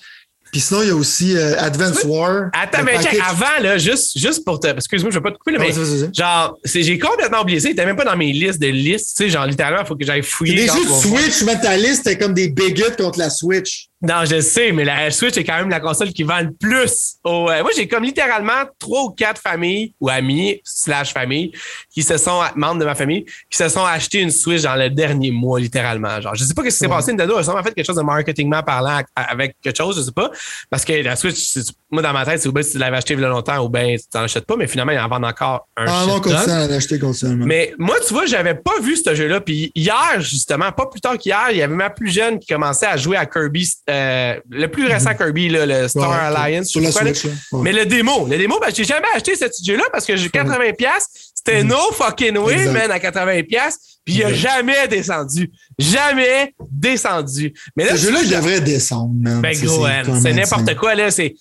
[0.51, 2.45] Puis sinon, il y a aussi euh, Advance War.
[2.55, 4.67] Attends, Le mais check, package- avant, là, juste, juste pour te.
[4.69, 6.15] Excuse-moi, je vais pas te couper, là, Ah, mais.
[6.15, 7.69] Genre, j'ai complètement oublié ça.
[7.69, 9.15] Il était même pas dans mes listes de listes.
[9.15, 10.55] Tu sais, genre, littéralement, il faut que j'aille fouiller.
[10.55, 13.88] Les jeux de Switch, mettre ta liste, c'était comme des bigots contre la Switch.
[14.01, 17.17] Non, je sais, mais la Switch est quand même la console qui vend le plus.
[17.25, 21.51] au- euh, moi, j'ai comme littéralement trois ou quatre familles ou amis slash familles
[21.93, 24.89] qui se sont, membres de ma famille, qui se sont achetés une Switch dans le
[24.89, 26.21] dernier mois, littéralement.
[26.21, 26.95] Genre, je sais pas ce qui s'est Ouais.
[26.95, 27.11] passé.
[27.13, 30.31] Nintendo a sûrement fait quelque chose de marketingment parlant avec quelque chose, je sais pas.
[30.71, 31.57] Parce que la Switch,
[31.91, 33.65] moi, dans ma tête, c'est ou bien si tu l'avais acheté il y a longtemps
[33.65, 36.21] ou bien tu t'en achètes pas, mais finalement, ils en vendent encore un Ah non,
[36.21, 37.47] continue à l'acheter continuellement.
[37.47, 39.41] Mais moi, tu vois, j'avais pas vu ce jeu-là.
[39.41, 42.87] Puis hier, justement, pas plus tard qu'hier, il y avait ma plus jeune qui commençait
[42.87, 46.11] à jouer à Kirby, euh, le plus récent Kirby, là, le Star Mhm.
[46.35, 46.69] Ouais, Alliance.
[46.69, 46.93] Sur la.
[46.93, 47.25] Switch.
[47.25, 47.61] Ouais.
[47.63, 50.29] Mais le démo, le démo, ben, j'ai jamais acheté ce petit jeu-là parce que j'ai
[50.29, 52.61] 80$, piastres, c'était no fucking way, Mhm.
[52.61, 52.73] Exact.
[52.73, 54.49] man, à 80$, piastres, puis il a Exact.
[54.51, 55.51] jamais descendu.
[55.79, 57.55] Jamais descendu.
[57.77, 59.41] Mais là, Ce jeu-là, il devrait descendre, man.
[59.41, 59.87] ben gros,
[60.23, 61.11] c'est n'importe quoi, là.
[61.11, 61.35] C'est,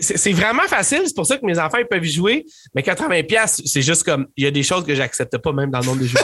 [0.00, 1.02] c'est, vraiment facile.
[1.04, 2.46] C'est pour ça que mes enfants, ils peuvent y jouer.
[2.74, 5.70] Mais 80$, piastres, c'est juste comme, il y a des choses que j'accepte pas même
[5.70, 6.18] dans le monde des jeux.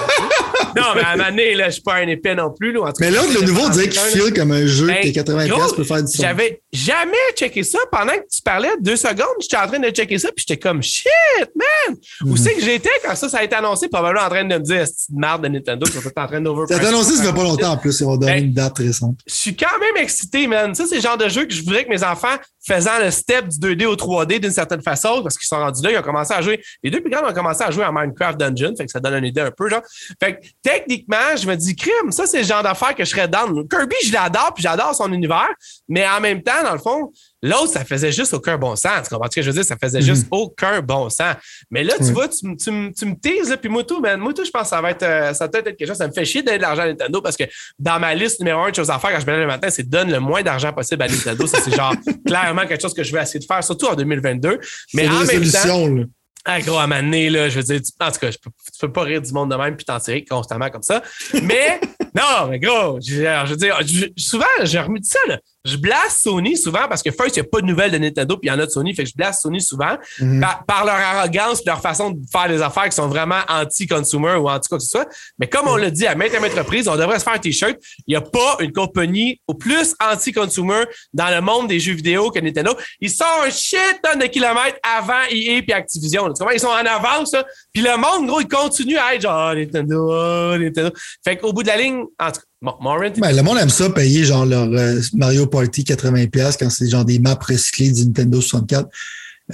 [0.76, 2.80] non, mais à un moment donné, là, je suis pas un épais non plus, là.
[2.82, 4.96] En tout cas, Mais l'autre, le nouveau, on dirait qu'il file comme un jeu Ben,
[4.96, 6.20] que tes 80$ gros, peut faire du sens.
[6.20, 7.78] J'avais jamais checké ça.
[7.90, 10.82] Pendant que tu parlais deux secondes, j'étais en train de checker ça, puis j'étais comme
[10.82, 11.06] shit,
[11.54, 11.96] man!
[12.24, 12.36] Où Mhm.
[12.36, 13.88] c'est que j'étais quand ça, ça a été annoncé?
[13.88, 16.28] Probablement en train de me dire, c'est une merde de Nintendo, ils sont en train
[16.30, 16.78] Ça d'overprice.
[16.80, 17.98] t'a annoncé, ça fait pas longtemps en plus.
[18.00, 19.16] Ils vont donner Ben, une date récente.
[19.26, 20.74] Je suis quand même excité, man.
[20.74, 23.48] Ça, c'est le genre de jeu que je voudrais que mes enfants, faisant le step
[23.48, 26.34] du 2D au 3D d'une certaine façon, parce qu'ils sont rendus là, ils ont commencé
[26.34, 26.62] à jouer.
[26.82, 29.14] Les deux plus grands ont commencé à jouer à Minecraft Dungeon, fait que ça donne
[29.14, 29.82] une idée un peu, genre.
[30.22, 33.28] Fait que techniquement, je me dis, crime, ça, c'est le genre d'affaire que je serais
[33.28, 33.66] down.
[33.68, 35.50] Kirby, je l'adore, puis j'adore son univers,
[35.88, 37.12] mais en même temps, dans le fond,
[37.42, 39.04] l'autre, ça faisait juste aucun bon sens.
[39.04, 39.64] Tu comprends ce que je veux dire?
[39.64, 41.36] Ça faisait juste aucun bon sens.
[41.70, 44.80] Mais là, tu vois, tu, me teases, puis man, moi, tout, je pense que ça
[44.80, 45.96] va être, euh, ça peut-être être quelque chose.
[45.96, 47.44] Ça me fait chier donner de l'argent à Nintendo parce que
[47.78, 49.70] dans ma liste numéro un de choses à faire quand je me lève le matin,
[49.70, 51.46] c'est donne le moins d'argent possible à Nintendo.
[51.46, 51.94] Ça, c'est genre
[52.26, 54.60] clairement quelque chose que je vais essayer de faire, surtout en 2022.
[54.94, 56.04] Mais en même temps, là.
[56.44, 58.92] ah, gros, à là, je veux dire, tu- en tout cas, je peux, tu peux
[58.92, 61.02] pas rire du monde de même puis t'en tirer constamment comme ça.
[61.42, 61.80] Mais,
[62.14, 65.38] non, mais gros, je, veux dire, je- souvent, j'ai remis ça, là.
[65.64, 68.36] Je blasse Sony souvent parce que first, il n'y a pas de nouvelles de Nintendo
[68.38, 70.40] puis il y en a de Sony, fait que je blasse Sony souvent Mhm.
[70.40, 74.48] par, par leur arrogance leur façon de faire des affaires qui sont vraiment anti-consumer ou
[74.48, 75.06] anti quoi que ce soit.
[75.38, 77.38] Mais comme on l'a dit à maintes et maintes reprises, on devrait se faire un
[77.38, 77.76] t-shirt.
[78.06, 82.30] Il n'y a pas une compagnie au plus anti-consumer dans le monde des jeux vidéo
[82.30, 82.74] que Nintendo.
[83.00, 86.26] Ils sont un shit ton de kilomètres avant EA puis Activision.
[86.26, 86.34] là.
[86.54, 87.44] Ils sont en avance, là.
[87.72, 90.90] Puis le monde, gros, il continue à être genre, Ah, Nintendo, ah, Nintendo.
[91.24, 93.88] Fait qu'au bout de la ligne, en tout cas, Morin, Ben, le monde aime ça,
[93.88, 98.38] payer genre leur euh, Mario Party 80$ quand c'est genre des maps recyclées du Nintendo
[98.40, 98.86] 64.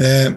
[0.01, 0.31] Euh,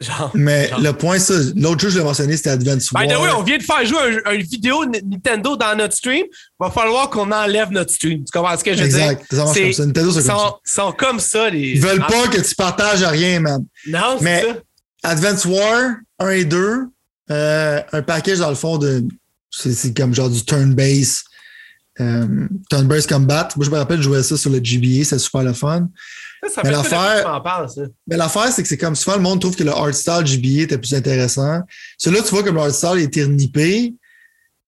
[0.00, 0.30] genre.
[0.34, 0.80] mais Genre.
[0.80, 3.22] le point, ça, l'autre jeu que je l'ai mentionné, c'était Advance By the War.
[3.22, 6.24] way, on vient de faire jouer un- une vidéo N- Nintendo dans notre stream.
[6.58, 8.24] Va falloir qu'on enlève notre stream.
[8.24, 8.98] Tu comprends ce que je veux dire?
[9.10, 9.26] Exact.
[9.30, 9.86] Ça marche C'est- comme ça.
[9.86, 10.82] Nintendo, c'est Ils comme ça.
[10.82, 11.70] sont, comme ça, les.
[11.72, 13.64] Ils veulent pas que tu partages rien, man.
[13.86, 15.10] Non, c'est Mais- ça.
[15.10, 16.86] Advance War 1 et 2,
[17.30, 19.04] euh, un package dans le fond de
[19.50, 21.24] C'est comme genre du turn-base.
[22.00, 23.48] Euh, turn-base combat.
[23.56, 25.88] Moi, je me rappelle, je jouais ça sur le GBA, c'est super le fun.
[26.42, 27.42] Ça, ça Mais l'affaire-.
[28.06, 30.78] Mais l'affaire, c'est que c'est comme souvent le monde trouve que le hardstyle GBA était
[30.78, 31.60] plus intéressant.
[31.98, 33.94] Celui-là, tu vois comme le hardstyle est nippé,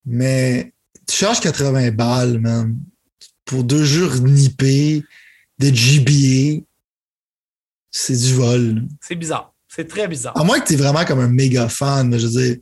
[0.05, 0.73] mais
[1.07, 2.77] tu charges 80 balles, man.
[3.47, 5.03] Pour deux jeux nippés
[5.59, 6.63] de GBA,
[7.91, 8.83] c'est du vol.
[9.01, 9.55] C'est bizarre.
[9.69, 10.39] C'est très bizarre.
[10.39, 12.57] À moins que tu es vraiment comme un méga fan, mais je veux dire.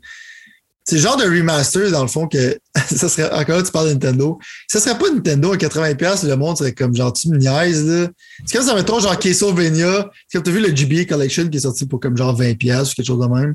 [0.85, 3.31] C'est le genre de remaster, dans le fond, que ça serait.
[3.33, 4.39] Encore là, tu parles de Nintendo.
[4.69, 8.09] Ça serait pas Nintendo à 80$, le monde serait comme genre, tu me niaises, là.
[8.45, 10.11] C'est comme ça, mettons, genre Castlevania.
[10.29, 12.53] C'est comme tu as vu le GBA Collection qui est sorti pour comme genre 20$
[12.53, 13.55] ou quelque chose de même.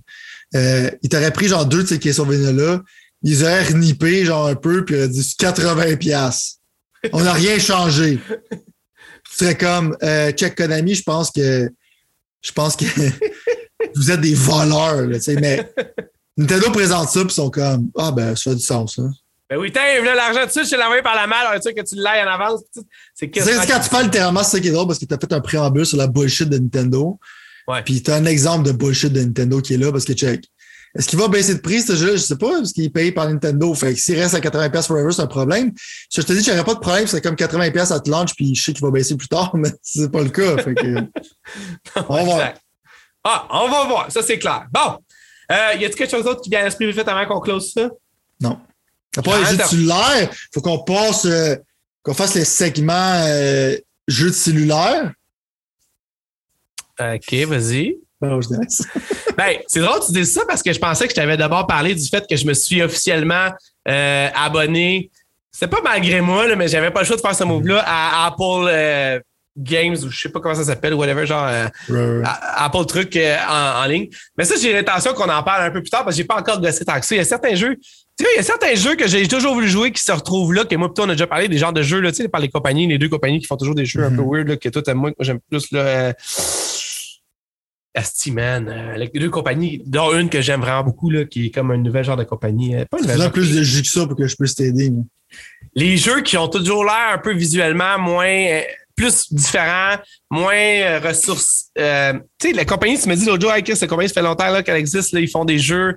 [0.55, 2.81] Euh, il pris genre deux de ces Castlevania-là.
[3.23, 6.53] Ils auraient renippé genre un peu, puis ils auraient dit 80$.
[7.11, 8.19] On n'a rien changé.
[8.49, 11.69] Tu serais comme, euh, check Konami, je pense que.
[12.41, 12.85] Je pense que
[13.95, 15.69] vous êtes des voleurs, là, mais
[16.37, 19.05] Nintendo présente ça, puis ils sont comme, ah ben, ça a du sens, là.
[19.49, 21.75] Ben oui, tiens, là, l'argent dessus, je te l'ai envoyé par la malle, un truc
[21.77, 22.61] que tu l'ailles en avance.
[22.73, 22.81] C'est
[23.15, 25.17] C'est quasiment- quand tu parles littéralement, c'est ça qui est drôle parce que tu as
[25.17, 27.17] fait un préambule sur la bullshit de Nintendo.
[27.65, 27.81] Ouais.
[27.83, 30.43] Puis tu as un exemple de bullshit de Nintendo qui est là parce que check.
[30.97, 32.13] Est-ce qu'il va baisser de prix, ce jeu-là?
[32.13, 33.73] Je sais pas, parce qu'il est payé par Nintendo.
[33.73, 35.71] Fait que s'il reste à 80$ forever, c'est un problème.
[36.09, 38.53] Si je te dis aurait pas de problème, c'est comme 80$ à te launch, puis
[38.53, 40.57] je sais qu'il va baisser plus tard, mais c'est pas le cas.
[40.57, 40.95] Fait que,
[42.09, 42.53] on va voir.
[43.23, 44.11] Ah, on va voir.
[44.11, 44.65] Ça, c'est clair.
[44.73, 44.97] Bon.
[45.51, 47.89] Euh, y a-t-il quelque chose d'autre qui vient à l'esprit vite avant qu'on close ça?
[48.41, 48.59] Non.
[49.15, 49.69] À part les jeux de Attends.
[49.69, 51.55] cellulaire, faut qu'on passe, euh,
[52.03, 53.75] qu'on fasse les segments euh,
[54.07, 55.11] jeux de cellulaire.
[56.99, 57.97] OK, vas-y.
[58.19, 58.83] Ben, laisse.
[59.37, 61.67] Ben, c'est drôle que tu dises ça parce que je pensais que je t'avais d'abord
[61.67, 63.49] parlé du fait que je me suis officiellement
[63.87, 65.11] euh, abonné.
[65.51, 68.25] C'est pas malgré moi, là, mais j'avais pas le choix de faire ce move-là à
[68.25, 69.21] Apple
[69.57, 72.21] Games ou je sais pas comment ça s'appelle, whatever, genre euh, ouais.
[72.23, 74.07] à- Apple truc euh, en, en ligne.
[74.37, 76.37] Mais ça, j'ai l'intention qu'on en parle un peu plus tard parce que j'ai pas
[76.39, 77.15] encore gossé tant que ça.
[77.15, 77.75] Il y a certains jeux.
[78.19, 80.53] Tu sais, il y a certains jeux que j'ai toujours voulu jouer qui se retrouvent
[80.53, 82.27] là, que moi, plutôt, on a déjà parlé des genres de jeux, là, tu sais,
[82.29, 84.29] par les compagnies, les deux compagnies qui font toujours des jeux un peu Mhm.
[84.31, 85.79] weird, là, que toi, t'aimes moins, que moi, j'aime plus, là.
[85.81, 86.13] Euh,
[87.95, 88.67] Asti, man.
[88.69, 91.77] euh, les deux compagnies, dont une que j'aime vraiment beaucoup, là, qui est comme un
[91.77, 92.75] nouvel genre de compagnie.
[92.75, 94.91] euh, pas une genre- plus de jus que ça pour que je puisse t'aider.
[95.75, 98.61] les jeux qui ont toujours l'air un peu visuellement moins
[98.97, 99.95] plus différents,
[100.29, 101.67] moins euh, ressources.
[101.77, 104.21] euh, tu sais, la compagnie, tu me dis l'autre jour, avec cette compagnie, ça fait
[104.23, 105.95] longtemps qu'elle existe, là, ils font des jeux.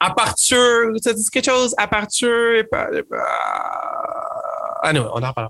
[0.00, 1.74] Aperture, ça dit quelque chose?
[1.78, 2.64] Aperture.
[4.82, 5.48] Ah non, on en parle.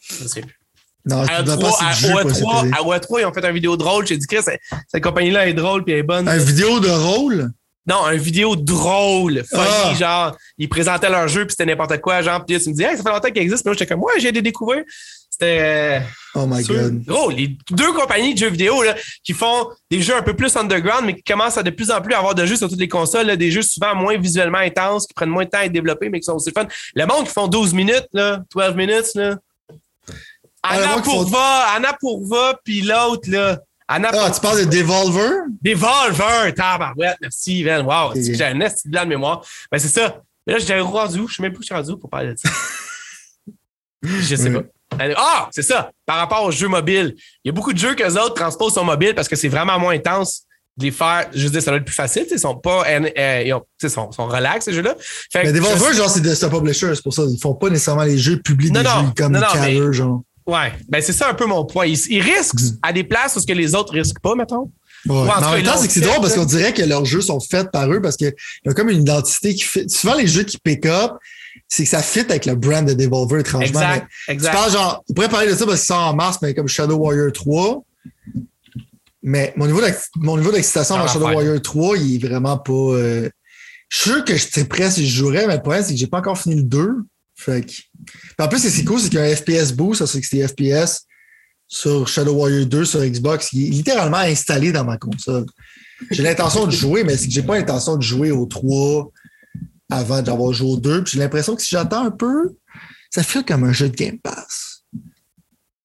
[0.00, 0.56] Je sais plus.
[1.04, 2.74] Non, À tu dois pas O3, à si jus pour O3, t'aider.
[2.74, 4.06] à O3, ils ont fait une vidéo drôle.
[4.06, 6.28] J'ai dit, Chris, cette cette compagnie-là est drôle puis elle est bonne.
[6.28, 7.50] Un vidéo de rôle?
[7.86, 9.94] Non, un vidéo drôle, funny, Ah.
[9.94, 12.96] genre, ils présentaient leur jeu, puis c'était n'importe quoi, genre, puis tu me dis, hey,
[12.96, 14.84] ça fait longtemps qu'il existe, puis moi, j'étais comme, ouais, j'ai des découvertes.
[15.30, 16.02] C'était
[16.34, 16.74] Oh my sûr.
[16.74, 17.02] god.
[17.06, 17.30] gros.
[17.30, 18.94] Les deux compagnies de jeux vidéo, là,
[19.24, 22.02] qui font des jeux un peu plus underground, mais qui commencent à de plus en
[22.02, 25.06] plus avoir de jeux sur toutes les consoles, là, des jeux souvent moins visuellement intenses,
[25.06, 26.66] qui prennent moins de temps à être développés, mais qui sont aussi fun.
[26.94, 29.36] Le monde qui font 12 minutes, là, 12 minutes, là.
[30.62, 33.58] Ah, Anna monde qui font- Pourva, Anna Pourva, puis l'autre, là.
[33.92, 35.30] Anna Ah, tu parles de Devolver?
[35.62, 37.84] Devolver, tabarouette, merci, man.
[37.84, 39.42] Wow, j'ai un esti de mémoire.
[39.72, 40.22] Ben, c'est ça.
[40.46, 41.26] Mais là, j'ai rendu où?
[41.28, 42.48] Je sais même plus où je suis rendu pour parler de ça.
[44.02, 44.62] je sais Oui.
[44.98, 45.04] pas.
[45.16, 45.90] Ah, c'est ça.
[46.06, 47.14] Par rapport aux jeux mobiles.
[47.44, 49.48] Il y a beaucoup de jeux que les autres transposent sur mobile parce que c'est
[49.48, 50.42] vraiment moins intense
[50.76, 51.28] de les faire.
[51.34, 52.26] Je veux dire, ça doit être plus facile.
[52.30, 52.84] Ils sont pas.
[52.88, 54.94] euh, ils ont- tu sais, sont, sont relax, ces jeux-là.
[55.34, 57.22] Mais Devolver, je- genre, c'est de stop publisher, c'est pour ça.
[57.28, 60.22] Ils font pas nécessairement les jeux, publient Non, des non, jeux comme non, genre.
[60.46, 60.72] Ouais.
[60.88, 61.86] Ben, c'est ça un peu mon point.
[61.86, 64.70] Ils, ils risquent à des places où ce que les autres risquent pas, mettons.
[65.08, 65.16] Ouais.
[65.16, 67.22] en tout en même temps, c'est que c'est drôle parce qu'on dirait que leurs jeux
[67.22, 68.34] sont faits par eux parce qu'ils
[68.66, 69.88] ont comme une identité qui fait.
[69.90, 71.12] Souvent, les jeux qui pick up,
[71.68, 73.66] c'est que ça fit avec le brand de Devolver, étrangement.
[73.80, 74.06] Exact.
[74.28, 74.50] Mais Exact.
[74.50, 76.68] Tu parles genre, on pourrait parler de ça parce qu'il sort en mars, mais comme
[76.68, 77.82] Shadow Warrior 3.
[79.22, 79.80] Mais mon niveau
[80.52, 81.26] d'excitation Ah, dans Shadow.
[81.26, 82.72] Warrior 3, il est vraiment pas.
[82.72, 83.28] euh,
[83.88, 85.98] Je suis sûr que je serais prêt si je jouerais, mais le problème, c'est que
[85.98, 86.90] j'ai pas encore fini le 2.
[87.40, 87.72] Fait que...
[88.42, 90.26] En plus, ce qui est cool, c'est qu'il y a un FPS boost, c'est que
[90.26, 91.06] c'est FPS
[91.66, 95.46] sur Shadow Warrior 2 sur Xbox, qui est littéralement installé dans ma console.
[96.10, 99.10] J'ai l'intention de jouer, mais c'est que j'ai pas l'intention de jouer au 3
[99.90, 101.04] avant d'avoir joué au 2.
[101.04, 102.56] Puis j'ai l'impression que si j'attends un peu,
[103.10, 104.84] ça fait comme un jeu de Game Pass.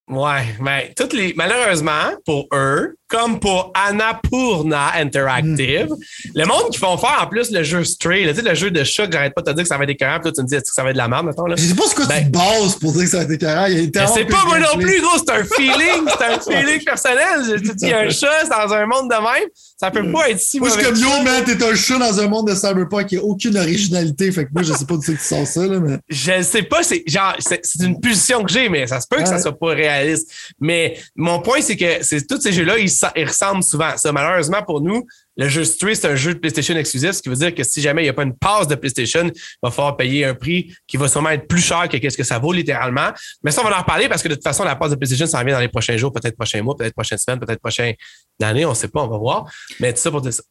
[0.07, 5.87] Ouais, mais toutes les malheureusement pour eux, comme pour Annapurna Interactive,
[6.33, 8.71] le monde qui font faire en plus le jeu Stray, là, tu sais, le jeu
[8.71, 10.31] de chat que j'arrête pas de te dire que ça va être écœurant, puis là
[10.35, 11.55] tu me dis est-ce que ça va être de la merde là?
[11.55, 13.71] Je sais pas ce que Ben- tu bases pour dire que ça a été carré.
[13.71, 16.07] Il y a Je tellement sais peu pas moi non plus, gros, c'est un feeling,
[16.07, 17.41] c'est un feeling personnel.
[17.47, 20.39] Je te dis, un chat c'est dans un monde de même, ça peut pas être
[20.39, 22.55] si Moi, je suis mauvais comme yo, man, t'es un chat dans un monde de
[22.55, 24.31] cyberpunk qui a aucune originalité.
[24.31, 25.97] Fait que moi, je sais pas c'est que tu sors ça, là, mais.
[26.09, 29.21] Je sais pas, c'est genre c'est c'est une pulsion que j'ai, mais ça se peut
[29.21, 30.29] que ça soit pas réaliste.
[30.59, 33.95] Mais mon point, c'est que c'est tous ces jeux-là, ils, ils ressemblent souvent.
[33.97, 35.05] Ça, malheureusement pour nous,
[35.37, 37.81] le jeu Stray, c'est un jeu de PlayStation exclusif, ce qui veut dire que si
[37.81, 40.73] jamais il n'y a pas une passe de PlayStation, il va falloir payer un prix
[40.87, 43.09] qui va sûrement être plus cher que ce que ça vaut littéralement.
[43.43, 45.25] Mais ça, on va en reparler parce que de toute façon, la passe de PlayStation,
[45.25, 47.95] ça vient dans les prochains jours, peut-être prochains mois, peut-être prochaines semaines, peut-être prochaine
[48.41, 49.51] année, on ne sait pas, on va voir.
[49.79, 50.43] Mais tout ça pour dire ça.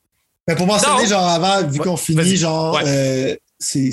[0.47, 3.91] Mais pour mentionner, genre, avant, vu qu'on finit, genre, euh, c'est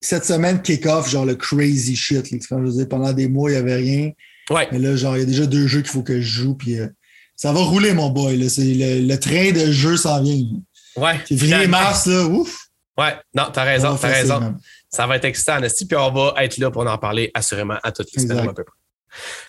[0.00, 2.30] cette semaine kick-off, genre le crazy shit.
[2.30, 4.10] Là, je veux pendant des mois, il n'y avait rien.
[4.50, 4.68] Ouais.
[4.70, 6.78] Mais là, genre, il y a déjà deux jeux qu'il faut que je joue, puis
[6.78, 6.88] euh,
[7.36, 8.36] ça va rouler, mon boy.
[8.36, 8.46] Là.
[8.56, 10.44] Le, le, train de jeu s'en vient.
[10.96, 11.18] Ouais.
[11.26, 12.68] Février, mars, là, ouf.
[12.96, 14.54] Ouais, non, t'as raison, t'as raison.
[14.88, 17.90] Ça va être excitant, Nasty, puis on va être là pour en parler assurément à
[17.90, 18.74] toutes les semaines, à peu près.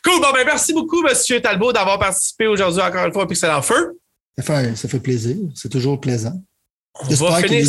[0.04, 3.52] Cool, bon, ben merci beaucoup, Monsieur Talbot, d'avoir participé aujourd'hui encore une fois au Pixel
[3.52, 4.00] en Feu.
[4.38, 6.42] Ça fait, ça fait plaisir, c'est toujours plaisant.
[7.08, 7.64] J'espère que, les,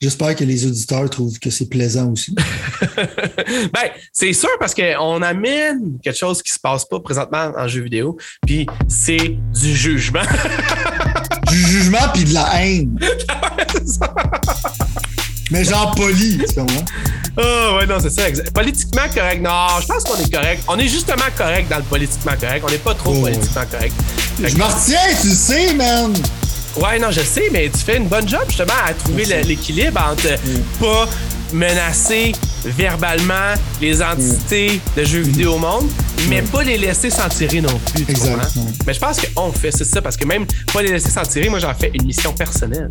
[0.00, 2.34] que les auditeurs trouvent que c'est plaisant aussi.
[2.96, 7.82] ben, c'est sûr parce qu'on amène quelque chose qui se passe pas présentement en jeu
[7.82, 8.16] vidéo,
[8.46, 10.22] puis c'est du jugement.
[11.48, 12.98] du jugement puis de la haine.
[15.50, 16.84] Mais genre poli, tu comprends?
[17.36, 18.22] Oh, ouais, non, c'est ça.
[18.52, 19.42] Politiquement correct.
[19.42, 20.62] Non, je pense qu'on est correct.
[20.68, 22.64] On est justement correct dans le politiquement correct.
[22.66, 23.22] On n'est pas trop oh.
[23.22, 23.94] politiquement correct.
[24.42, 26.14] Je m'en retiens, tu le sais, man.
[26.76, 30.26] Ouais, non, je sais, mais tu fais une bonne job justement à trouver l'équilibre entre
[30.26, 30.62] mm.
[30.80, 31.08] pas
[31.52, 32.32] menacer
[32.64, 35.88] verbalement les entités de jeux vidéo au monde,
[36.28, 38.04] mais pas les laisser s'en tirer non plus.
[38.08, 38.66] Exactement.
[38.86, 41.58] Mais je pense qu'on fait ça parce que même pas les laisser s'en tirer, moi
[41.58, 42.90] j'en fais une mission personnelle.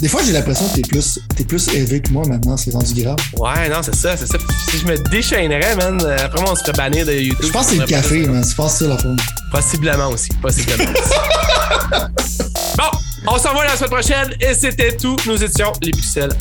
[0.00, 3.02] Des fois j'ai l'impression que t'es plus, es plus élevé que moi maintenant, c'est rendu
[3.02, 3.16] grave.
[3.38, 4.38] Ouais, non, c'est ça, c'est ça.
[4.70, 7.46] Si je me déchaînerais, man, après moi on se ferait bannir de YouTube.
[7.46, 8.44] Je pense que c'est le café, man.
[8.46, 9.16] Je pense que c'est la forme.
[9.50, 10.28] Possiblement aussi.
[10.42, 11.98] Possiblement aussi.
[12.76, 15.16] bon, on s'en va la semaine prochaine et c'était tout.
[15.26, 16.32] Nous étions les pixels.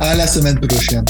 [0.00, 1.04] À la semaine prochaine.